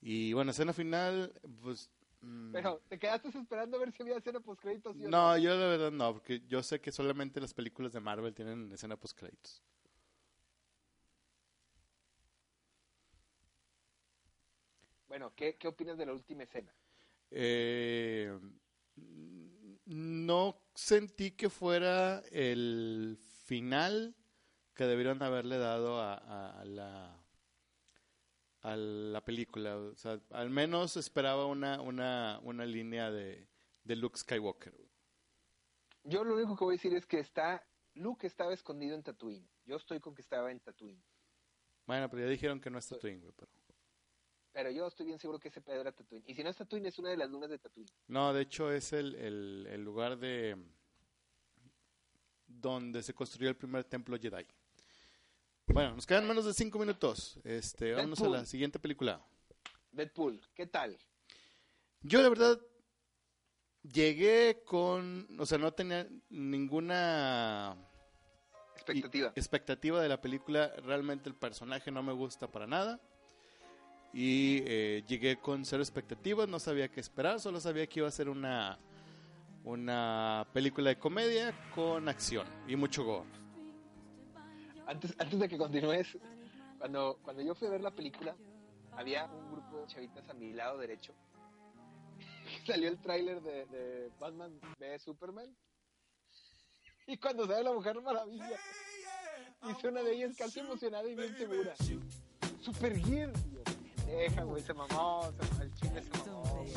Y 0.00 0.32
bueno, 0.32 0.50
escena 0.52 0.72
final, 0.72 1.32
pues 1.62 1.90
Mm, 2.24 2.52
Pero 2.52 2.80
te 2.88 2.98
quedaste 2.98 3.28
esperando 3.28 3.76
a 3.76 3.80
ver 3.80 3.92
si 3.92 4.02
había 4.02 4.16
escena 4.16 4.40
post 4.40 4.60
créditos. 4.62 4.96
¿sí 4.96 5.02
no, 5.06 5.36
yo 5.36 5.54
la 5.54 5.66
verdad 5.66 5.90
no, 5.92 6.12
porque 6.14 6.40
yo 6.46 6.62
sé 6.62 6.80
que 6.80 6.90
solamente 6.90 7.40
las 7.40 7.52
películas 7.52 7.92
de 7.92 8.00
Marvel 8.00 8.34
tienen 8.34 8.72
escena 8.72 8.96
post 8.96 9.18
créditos. 9.18 9.62
Bueno, 15.06 15.32
¿qué, 15.36 15.56
¿qué 15.56 15.68
opinas 15.68 15.98
de 15.98 16.06
la 16.06 16.12
última 16.12 16.44
escena? 16.44 16.74
Eh, 17.30 18.38
no 19.86 20.60
sentí 20.74 21.30
que 21.32 21.50
fuera 21.50 22.20
el 22.32 23.18
final 23.44 24.14
que 24.74 24.84
debieron 24.84 25.22
haberle 25.22 25.58
dado 25.58 26.00
a, 26.00 26.14
a- 26.14 26.60
a 26.60 26.64
la 26.64 27.20
a 28.62 28.76
la 28.76 29.22
película. 29.24 29.76
O 29.76 29.94
sea, 29.94 30.18
al 30.30 30.48
menos 30.48 30.96
esperaba 30.96 31.44
una, 31.46 31.82
una, 31.82 32.40
una 32.42 32.64
línea 32.64 33.10
de, 33.10 33.46
de 33.84 33.96
Luke 33.96 34.18
Skywalker. 34.18 34.74
Yo 36.04 36.24
lo 36.24 36.34
único 36.34 36.56
que 36.56 36.64
voy 36.64 36.74
a 36.74 36.76
decir 36.78 36.94
es 36.94 37.04
que 37.06 37.18
está 37.18 37.62
Luke 37.94 38.26
estaba 38.26 38.54
escondido 38.54 38.94
en 38.96 39.02
Tatooine. 39.02 39.46
Yo 39.66 39.76
estoy 39.76 40.00
con 40.00 40.14
que 40.14 40.22
estaba 40.22 40.50
en 40.50 40.60
Tatooine. 40.60 41.02
Bueno, 41.86 42.08
pero 42.08 42.22
ya 42.24 42.28
dijeron 42.30 42.58
que 42.60 42.70
no 42.70 42.78
es 42.78 42.88
Tatooine, 42.88 43.20
güey, 43.20 43.32
pero... 43.36 43.52
Pero 44.54 44.70
yo 44.70 44.86
estoy 44.86 45.04
bien 45.06 45.18
seguro 45.18 45.40
que 45.40 45.48
ese 45.48 45.60
pedo 45.60 45.80
era 45.80 45.90
Tatooine. 45.90 46.22
Y 46.28 46.34
si 46.34 46.44
no 46.44 46.48
es 46.48 46.56
Tatooine, 46.56 46.86
es 46.86 46.98
una 47.00 47.10
de 47.10 47.16
las 47.16 47.28
lunas 47.28 47.50
de 47.50 47.58
Tatooine. 47.58 47.90
No, 48.06 48.32
de 48.32 48.42
hecho 48.42 48.70
es 48.70 48.92
el, 48.92 49.16
el, 49.16 49.66
el 49.68 49.82
lugar 49.82 50.16
de 50.16 50.56
donde 52.46 53.02
se 53.02 53.12
construyó 53.12 53.50
el 53.50 53.56
primer 53.56 53.82
templo 53.82 54.16
Jedi. 54.16 54.46
Bueno, 55.66 55.96
nos 55.96 56.06
quedan 56.06 56.28
menos 56.28 56.44
de 56.44 56.54
cinco 56.54 56.78
minutos. 56.78 57.40
Este, 57.42 57.94
vámonos 57.94 58.20
a 58.22 58.28
la 58.28 58.44
siguiente 58.46 58.78
película. 58.78 59.20
Deadpool, 59.90 60.40
¿qué 60.54 60.66
tal? 60.68 60.96
Yo 62.02 62.22
la 62.22 62.28
verdad 62.28 62.60
llegué 63.82 64.62
con, 64.64 65.26
o 65.36 65.46
sea, 65.46 65.58
no 65.58 65.72
tenía 65.72 66.06
ninguna 66.28 67.76
Expectativa. 68.76 69.32
expectativa 69.34 70.00
de 70.00 70.08
la 70.08 70.20
película. 70.20 70.68
Realmente 70.84 71.28
el 71.28 71.34
personaje 71.34 71.90
no 71.90 72.04
me 72.04 72.12
gusta 72.12 72.46
para 72.52 72.68
nada. 72.68 73.00
Y 74.14 74.62
eh, 74.64 75.02
llegué 75.08 75.36
con 75.36 75.64
cero 75.64 75.82
expectativas, 75.82 76.48
no 76.48 76.60
sabía 76.60 76.88
qué 76.88 77.00
esperar, 77.00 77.40
solo 77.40 77.60
sabía 77.60 77.88
que 77.88 77.98
iba 77.98 78.06
a 78.06 78.12
ser 78.12 78.28
una, 78.28 78.78
una 79.64 80.46
película 80.52 80.90
de 80.90 80.98
comedia 80.98 81.52
con 81.74 82.08
acción 82.08 82.46
y 82.68 82.76
mucho 82.76 83.02
gore. 83.02 83.28
Antes, 84.86 85.16
antes 85.18 85.40
de 85.40 85.48
que 85.48 85.58
continúes, 85.58 86.16
cuando, 86.78 87.18
cuando 87.24 87.42
yo 87.42 87.56
fui 87.56 87.66
a 87.66 87.72
ver 87.72 87.80
la 87.80 87.90
película, 87.90 88.36
había 88.92 89.24
un 89.24 89.50
grupo 89.50 89.80
de 89.80 89.86
chavitas 89.88 90.28
a 90.28 90.34
mi 90.34 90.52
lado 90.52 90.78
derecho. 90.78 91.12
Salió 92.66 92.88
el 92.88 92.98
tráiler 92.98 93.42
de, 93.42 93.66
de 93.66 94.12
Batman 94.20 94.60
v 94.78 94.98
Superman. 95.00 95.56
Y 97.08 97.16
cuando 97.16 97.48
sale 97.48 97.64
la 97.64 97.72
Mujer 97.72 98.00
Maravilla, 98.00 98.58
dice 99.66 99.88
una 99.88 100.02
de 100.02 100.14
ellas 100.14 100.36
casi 100.38 100.60
emocionada 100.60 101.08
y 101.08 101.16
bien 101.16 101.36
segura. 101.36 101.74
Super 102.60 102.96
Gear. 102.96 103.32
Y 104.06 104.10
yo, 104.10 104.16
Deja, 104.16 104.42
güey, 104.44 104.62
se 104.62 104.74
mamó, 104.74 105.32
se, 105.56 105.62
el 105.62 105.74
chile 105.74 106.02
se 106.02 106.10
mamó. 106.18 106.42
güey. 106.42 106.72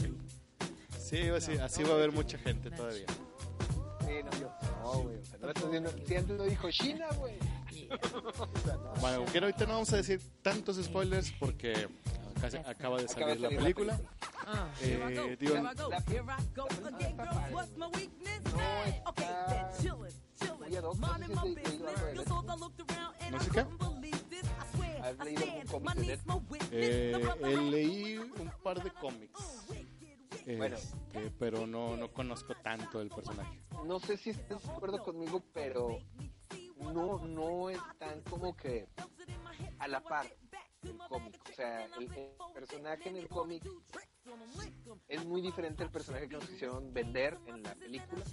Sí, 0.99 1.21
así, 1.29 1.53
así 1.57 1.83
va 1.83 1.91
a 1.91 1.93
haber 1.93 2.11
mucha 2.11 2.37
gente 2.37 2.69
todavía. 2.71 3.05
Sí, 4.01 4.13
no, 4.23 4.31
yo, 4.39 4.51
no, 4.83 4.91
güey. 5.03 5.17
O 5.17 5.25
sea, 5.25 5.39
no 5.39 5.47
estás 5.49 5.71
viendo, 5.71 5.89
si 6.05 6.15
antes 6.15 6.37
lo 6.37 6.43
dijo 6.43 6.69
China, 6.71 7.07
güey. 7.17 7.37
O 7.89 8.59
sea, 8.65 8.75
no. 8.75 8.93
Bueno, 8.99 9.25
que 9.31 9.37
ahorita 9.37 9.65
no 9.65 9.73
vamos 9.73 9.93
a 9.93 9.97
decir 9.97 10.19
tantos 10.41 10.75
spoilers 10.83 11.31
porque 11.39 11.87
casi 12.41 12.57
acaba 12.57 12.97
de 12.97 13.05
Acaba 13.05 13.07
salir 13.07 13.27
de 13.27 13.39
la 13.39 13.41
salir 13.41 13.41
la 13.41 13.49
película. 13.63 14.01
Ah. 14.45 14.67
Eh, 14.81 15.37
digo, 15.39 15.53
La, 15.55 15.61
la 15.61 15.73
padre. 15.73 15.87
No 23.31 23.37
está 23.37 23.65
muy 23.65 23.96
¿Has 25.07 25.17
leído 25.19 25.43
algún 25.43 25.65
cómic 25.67 25.93
de 25.95 26.05
Deadpool? 26.07 26.59
Eh, 26.71 27.29
eh, 27.39 27.57
leí 27.71 28.17
un 28.17 28.51
par 28.61 28.83
de 28.83 28.91
cómics. 28.91 29.65
Bueno. 30.45 30.75
Este, 30.75 31.31
pero 31.39 31.65
no, 31.65 31.95
no 31.95 32.11
conozco 32.11 32.53
tanto 32.61 32.99
el 33.01 33.09
personaje. 33.09 33.61
No 33.85 33.99
sé 33.99 34.17
si 34.17 34.31
estás 34.31 34.61
de 34.63 34.71
acuerdo 34.71 35.01
conmigo, 35.01 35.41
pero 35.53 35.97
no, 36.77 37.25
no 37.25 37.69
están 37.69 38.21
como 38.29 38.53
que 38.55 38.89
a 39.79 39.87
la 39.87 40.01
par 40.01 40.27
del 40.81 40.97
cómic. 40.97 41.39
O 41.49 41.53
sea, 41.53 41.85
el, 41.85 42.03
el 42.13 42.31
personaje 42.53 43.07
en 43.07 43.15
el 43.15 43.29
cómic 43.29 43.63
es 45.07 45.25
muy 45.25 45.41
diferente 45.41 45.83
al 45.83 45.91
personaje 45.91 46.27
que 46.27 46.35
nos 46.35 46.47
quisieron 46.49 46.93
vender 46.93 47.37
en 47.45 47.63
la 47.63 47.75
película. 47.75 48.23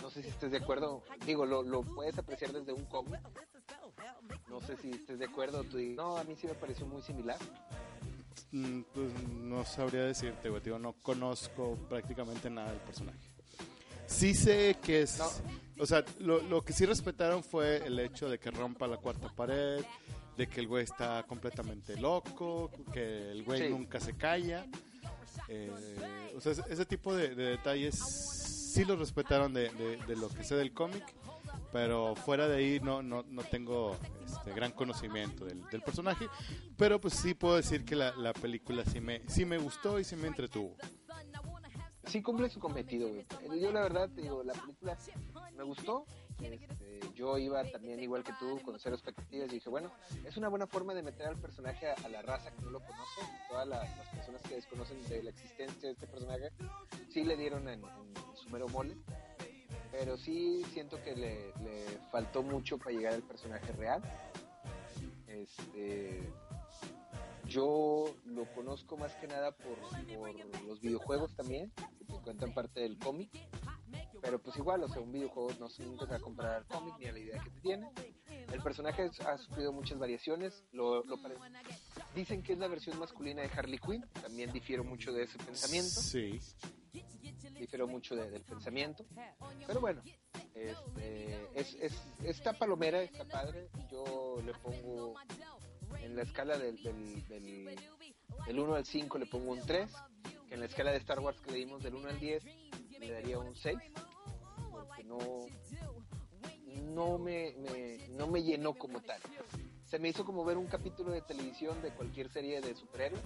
No 0.00 0.10
sé 0.10 0.22
si 0.22 0.28
estés 0.28 0.50
de 0.50 0.58
acuerdo. 0.58 1.02
Digo, 1.26 1.44
lo, 1.44 1.62
lo 1.62 1.82
puedes 1.82 2.16
apreciar 2.18 2.52
desde 2.52 2.72
un 2.72 2.86
cómic. 2.86 3.20
No 4.48 4.60
sé 4.60 4.76
si 4.76 4.90
estés 4.90 5.18
de 5.18 5.24
acuerdo. 5.26 5.64
Tú 5.64 5.76
dices, 5.78 5.96
no, 5.96 6.16
a 6.16 6.24
mí 6.24 6.34
sí 6.36 6.46
me 6.46 6.54
pareció 6.54 6.86
muy 6.86 7.02
similar. 7.02 7.38
Mm, 8.52 8.82
Pues 8.94 9.12
no 9.28 9.64
sabría 9.64 10.04
decirte, 10.04 10.48
güey. 10.48 10.62
Digo, 10.62 10.78
no 10.78 10.92
conozco 11.02 11.76
prácticamente 11.88 12.48
nada 12.50 12.70
del 12.70 12.80
personaje. 12.80 13.18
Sí 14.06 14.34
sé 14.34 14.76
que 14.82 15.02
es... 15.02 15.18
No. 15.18 15.28
O 15.78 15.86
sea, 15.86 16.04
lo, 16.20 16.40
lo 16.42 16.62
que 16.62 16.72
sí 16.72 16.86
respetaron 16.86 17.42
fue 17.42 17.78
el 17.86 17.98
hecho 17.98 18.28
de 18.30 18.38
que 18.38 18.50
rompa 18.50 18.86
la 18.86 18.96
cuarta 18.98 19.28
pared, 19.28 19.84
de 20.36 20.46
que 20.46 20.60
el 20.60 20.68
güey 20.68 20.84
está 20.84 21.24
completamente 21.24 21.96
loco, 21.96 22.70
que 22.92 23.30
el 23.32 23.42
güey 23.42 23.62
Sí. 23.64 23.68
nunca 23.68 23.98
se 24.00 24.14
calla. 24.16 24.64
Eh, 25.48 25.70
o 26.34 26.40
sea, 26.40 26.52
ese, 26.52 26.62
ese 26.70 26.86
tipo 26.86 27.14
de, 27.14 27.34
de 27.34 27.44
detalles 27.50 27.94
sí 27.98 28.84
los 28.84 28.98
respetaron 28.98 29.52
de, 29.52 29.70
de- 29.70 29.96
de 29.96 30.16
lo 30.16 30.28
que 30.28 30.44
sé 30.44 30.54
del 30.54 30.72
cómic, 30.72 31.04
pero 31.72 32.14
fuera 32.16 32.48
de 32.48 32.56
ahí 32.56 32.80
no, 32.80 33.02
no, 33.02 33.22
no 33.28 33.42
tengo 33.44 33.96
este, 34.24 34.52
gran 34.52 34.72
conocimiento 34.72 35.44
del, 35.44 35.62
del 35.68 35.82
personaje, 35.82 36.26
pero 36.76 37.00
pues 37.00 37.14
sí 37.14 37.34
puedo 37.34 37.56
decir 37.56 37.84
que 37.84 37.96
la, 37.96 38.14
la 38.16 38.32
película 38.32 38.84
sí 38.84 39.00
me, 39.00 39.28
sí 39.28 39.44
me 39.44 39.58
gustó 39.58 39.98
y 39.98 40.04
sí 40.04 40.16
me 40.16 40.28
entretuvo. 40.28 40.76
sí 42.06 42.22
cumple 42.22 42.48
su 42.48 42.60
cometido, 42.60 43.08
güey. 43.08 43.26
Yo 43.60 43.72
la 43.72 43.82
verdad 43.82 44.08
digo, 44.08 44.42
la 44.44 44.52
película 44.54 44.96
me 45.56 45.64
gustó. 45.64 46.06
Este, 46.38 47.00
yo 47.14 47.38
iba 47.38 47.64
también 47.64 47.98
igual 48.02 48.22
que 48.22 48.32
tú 48.38 48.60
con 48.62 48.78
cero 48.78 48.94
expectativas 48.94 49.48
y 49.50 49.54
dije, 49.54 49.70
bueno, 49.70 49.90
es 50.22 50.36
una 50.36 50.48
buena 50.50 50.66
forma 50.66 50.92
de 50.92 51.02
meter 51.02 51.26
al 51.28 51.38
personaje 51.40 51.88
a, 51.88 51.94
a 52.04 52.08
la 52.10 52.20
raza 52.20 52.50
que 52.50 52.60
no 52.60 52.70
lo 52.70 52.80
conoce, 52.80 53.22
todas 53.48 53.66
la- 53.66 53.78
las 53.82 54.08
personas 54.14 54.42
que 54.42 54.56
desconocen 54.56 55.02
de 55.08 55.22
la 55.22 55.30
existencia 55.30 55.88
de 55.88 55.94
este 55.94 56.06
personaje, 56.06 56.50
sí 57.08 57.24
le 57.24 57.38
dieron 57.38 57.66
en, 57.70 57.82
en 57.82 58.36
su 58.36 58.50
mero 58.50 58.68
mole, 58.68 58.98
pero 59.98 60.18
sí 60.18 60.62
siento 60.72 61.02
que 61.02 61.16
le, 61.16 61.52
le 61.64 61.84
faltó 62.10 62.42
mucho 62.42 62.76
para 62.76 62.90
llegar 62.90 63.14
al 63.14 63.22
personaje 63.22 63.72
real. 63.72 64.02
Este, 65.26 66.30
yo 67.46 68.04
lo 68.26 68.44
conozco 68.54 68.96
más 68.98 69.14
que 69.16 69.26
nada 69.26 69.52
por, 69.52 69.78
por 69.78 70.64
los 70.66 70.80
videojuegos 70.80 71.34
también, 71.34 71.72
que 72.06 72.14
cuentan 72.22 72.52
parte 72.52 72.80
del 72.80 72.98
cómic. 72.98 73.30
Pero 74.20 74.38
pues 74.38 74.56
igual, 74.56 74.82
o 74.82 74.88
sea, 74.88 75.00
un 75.00 75.12
videojuego 75.12 75.50
no 75.60 75.70
se 75.70 75.84
nunca 75.84 76.14
a 76.14 76.18
comparar 76.18 76.56
al 76.56 76.66
cómic 76.66 76.94
ni 76.98 77.06
a 77.06 77.12
la 77.12 77.18
idea 77.18 77.42
que 77.42 77.50
te 77.50 77.60
tiene. 77.60 77.90
El 78.52 78.62
personaje 78.62 79.10
ha 79.26 79.38
sufrido 79.38 79.72
muchas 79.72 79.98
variaciones. 79.98 80.62
Lo, 80.72 81.04
lo 81.04 81.16
Dicen 82.14 82.42
que 82.42 82.52
es 82.52 82.58
la 82.58 82.68
versión 82.68 82.98
masculina 82.98 83.42
de 83.42 83.48
Harley 83.48 83.78
Quinn. 83.78 84.04
También 84.20 84.52
difiero 84.52 84.84
mucho 84.84 85.12
de 85.12 85.24
ese 85.24 85.38
pensamiento. 85.38 86.00
Sí. 86.00 86.38
Difiero 87.58 87.86
mucho 87.86 88.14
de- 88.16 88.30
del 88.30 88.42
pensamiento. 88.42 89.04
Pero 89.66 89.80
bueno, 89.80 90.02
este, 90.54 91.48
es, 91.54 91.74
es, 91.80 91.94
esta 92.24 92.52
palomera 92.52 93.02
está 93.02 93.24
padre. 93.24 93.68
Yo 93.90 94.36
le 94.44 94.52
pongo 94.54 95.14
en 96.00 96.16
la 96.16 96.22
escala 96.22 96.58
del, 96.58 96.82
del, 96.82 97.26
del, 97.28 97.76
del 98.46 98.58
1 98.60 98.74
al 98.74 98.84
5 98.84 99.18
le 99.18 99.26
pongo 99.26 99.52
un 99.52 99.60
3. 99.60 99.90
Que 100.48 100.54
en 100.54 100.60
la 100.60 100.66
escala 100.66 100.92
de 100.92 100.98
Star 100.98 101.18
Wars 101.20 101.40
que 101.40 101.50
le 101.50 101.58
dimos 101.58 101.82
del 101.82 101.94
1 101.94 102.08
al 102.08 102.20
10 102.20 102.44
le 103.00 103.10
daría 103.10 103.38
un 103.38 103.54
6. 103.56 103.78
Porque 104.70 105.04
no, 105.04 105.18
no, 106.92 107.18
me, 107.18 107.54
me- 107.58 108.08
no 108.10 108.26
me 108.28 108.42
llenó 108.42 108.74
como 108.74 109.00
tal. 109.00 109.20
Se 109.84 109.98
me 109.98 110.08
hizo 110.08 110.24
como 110.24 110.44
ver 110.44 110.56
un 110.56 110.66
capítulo 110.66 111.10
de 111.12 111.22
televisión 111.22 111.80
de 111.82 111.90
cualquier 111.94 112.28
serie 112.30 112.60
de 112.60 112.74
superhéroes. 112.74 113.22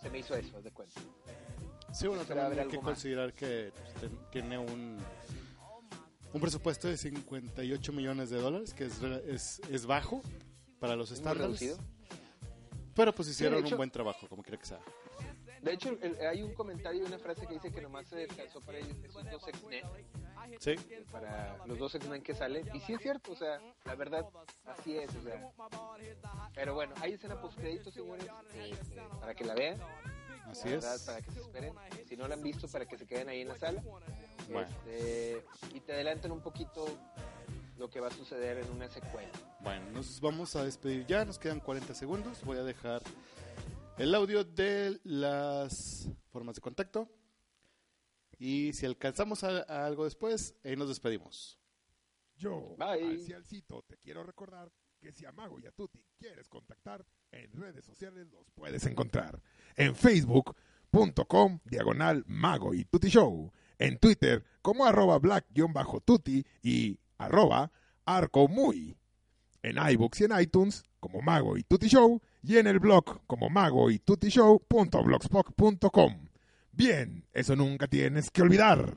Se 0.00 0.10
me 0.10 0.18
hizo 0.18 0.34
eso, 0.34 0.60
de 0.60 0.70
cuenta. 0.72 1.00
Sí, 1.92 2.06
bueno, 2.06 2.24
también 2.24 2.58
hay 2.60 2.68
que 2.68 2.76
más. 2.78 2.84
considerar 2.84 3.32
que 3.34 3.72
pues, 4.00 4.10
tiene 4.30 4.58
un, 4.58 4.98
un 6.32 6.40
presupuesto 6.40 6.88
de 6.88 6.96
58 6.96 7.92
millones 7.92 8.30
de 8.30 8.40
dólares, 8.40 8.72
que 8.74 8.86
es, 8.86 9.02
es, 9.02 9.60
es 9.70 9.86
bajo 9.86 10.22
para 10.80 10.96
los 10.96 11.10
estándares. 11.10 11.42
reducido. 11.42 11.78
Pero 12.94 13.12
pues 13.14 13.28
hicieron 13.28 13.60
hecho- 13.64 13.74
un 13.74 13.78
buen 13.78 13.90
trabajo, 13.90 14.26
como 14.28 14.42
quiera 14.42 14.58
que 14.58 14.66
sea. 14.66 14.80
De 15.62 15.72
hecho, 15.74 15.96
el- 16.02 16.16
hay 16.26 16.42
un 16.42 16.54
comentario 16.54 17.02
y 17.02 17.06
una 17.06 17.18
frase 17.18 17.46
que 17.46 17.54
dice 17.54 17.70
que 17.70 17.80
nomás 17.80 18.08
se 18.08 18.16
descansó 18.16 18.60
para 18.60 18.78
ellos, 18.78 18.96
esos 19.04 19.24
dos 19.30 19.46
X-Men, 19.48 19.84
Sí, 20.58 20.74
para 21.12 21.56
los 21.66 21.78
dos 21.78 21.94
X-Men 21.94 22.20
que 22.22 22.34
salen. 22.34 22.68
Y 22.74 22.80
sí 22.80 22.94
es 22.94 23.00
cierto, 23.00 23.30
o 23.32 23.36
sea, 23.36 23.60
la 23.84 23.94
verdad, 23.94 24.26
así 24.66 24.96
es, 24.96 25.14
o 25.14 25.22
sea. 25.22 25.50
Pero 26.54 26.74
bueno, 26.74 26.94
hay 27.00 27.12
escena 27.12 27.40
post 27.40 27.56
créditos, 27.58 27.94
señores, 27.94 28.26
este, 28.56 29.00
para 29.20 29.34
que 29.34 29.44
la 29.44 29.54
vean. 29.54 29.78
Así 30.46 30.68
verdad, 30.68 30.94
es. 30.96 31.02
para 31.02 31.22
que 31.22 31.30
se 31.30 31.40
esperen. 31.40 31.74
Si 32.06 32.16
no 32.16 32.28
la 32.28 32.34
han 32.34 32.42
visto, 32.42 32.68
para 32.68 32.86
que 32.86 32.98
se 32.98 33.06
queden 33.06 33.28
ahí 33.28 33.40
en 33.40 33.48
la 33.48 33.56
sala. 33.56 33.82
Bueno. 33.82 34.68
Este, 34.68 35.44
y 35.74 35.80
te 35.80 35.92
adelanten 35.92 36.32
un 36.32 36.40
poquito 36.40 36.84
lo 37.78 37.88
que 37.88 38.00
va 38.00 38.08
a 38.08 38.10
suceder 38.10 38.58
en 38.58 38.70
una 38.70 38.88
secuela. 38.88 39.30
Bueno, 39.60 39.90
nos 39.92 40.20
vamos 40.20 40.54
a 40.56 40.64
despedir 40.64 41.06
ya, 41.06 41.24
nos 41.24 41.38
quedan 41.38 41.60
40 41.60 41.94
segundos. 41.94 42.42
Voy 42.44 42.58
a 42.58 42.62
dejar 42.62 43.02
el 43.98 44.14
audio 44.14 44.44
de 44.44 45.00
las 45.04 46.08
formas 46.30 46.56
de 46.56 46.60
contacto. 46.60 47.08
Y 48.38 48.72
si 48.72 48.86
alcanzamos 48.86 49.44
a, 49.44 49.62
a 49.68 49.86
algo 49.86 50.04
después, 50.04 50.54
ahí 50.64 50.76
nos 50.76 50.88
despedimos. 50.88 51.58
Yo, 52.36 52.74
Bye. 52.76 53.10
Alcialcito, 53.10 53.82
te 53.82 53.98
quiero 53.98 54.24
recordar 54.24 54.72
que 54.98 55.12
si 55.12 55.24
a 55.24 55.32
Mago 55.32 55.60
y 55.60 55.66
a 55.66 55.72
Tuti 55.72 56.04
quieres 56.18 56.48
contactar, 56.48 57.06
en 57.32 57.50
redes 57.52 57.84
sociales 57.84 58.28
los 58.30 58.46
puedes 58.54 58.86
encontrar. 58.86 59.42
En 59.76 59.96
facebook.com, 59.96 61.58
diagonal 61.64 62.24
Mago 62.26 62.74
y 62.74 62.84
Tuti 62.84 63.08
Show. 63.08 63.50
En 63.78 63.98
Twitter, 63.98 64.44
como 64.60 64.86
arroba 64.86 65.18
black-tuti 65.18 66.46
y 66.62 66.98
arroba 67.18 67.72
arco 68.04 68.48
muy. 68.48 68.96
En 69.62 69.76
iBooks 69.78 70.20
y 70.20 70.24
en 70.24 70.40
iTunes, 70.40 70.84
como 71.00 71.20
Mago 71.20 71.56
y 71.56 71.64
Tuti 71.64 71.88
Show. 71.88 72.20
Y 72.42 72.58
en 72.58 72.66
el 72.66 72.80
blog, 72.80 73.20
como 73.26 73.48
mago 73.48 73.90
y 73.90 74.00
tuti 74.00 74.28
show.blogspot.com. 74.28 76.28
Bien, 76.72 77.24
eso 77.32 77.54
nunca 77.54 77.86
tienes 77.86 78.30
que 78.30 78.42
olvidar. 78.42 78.96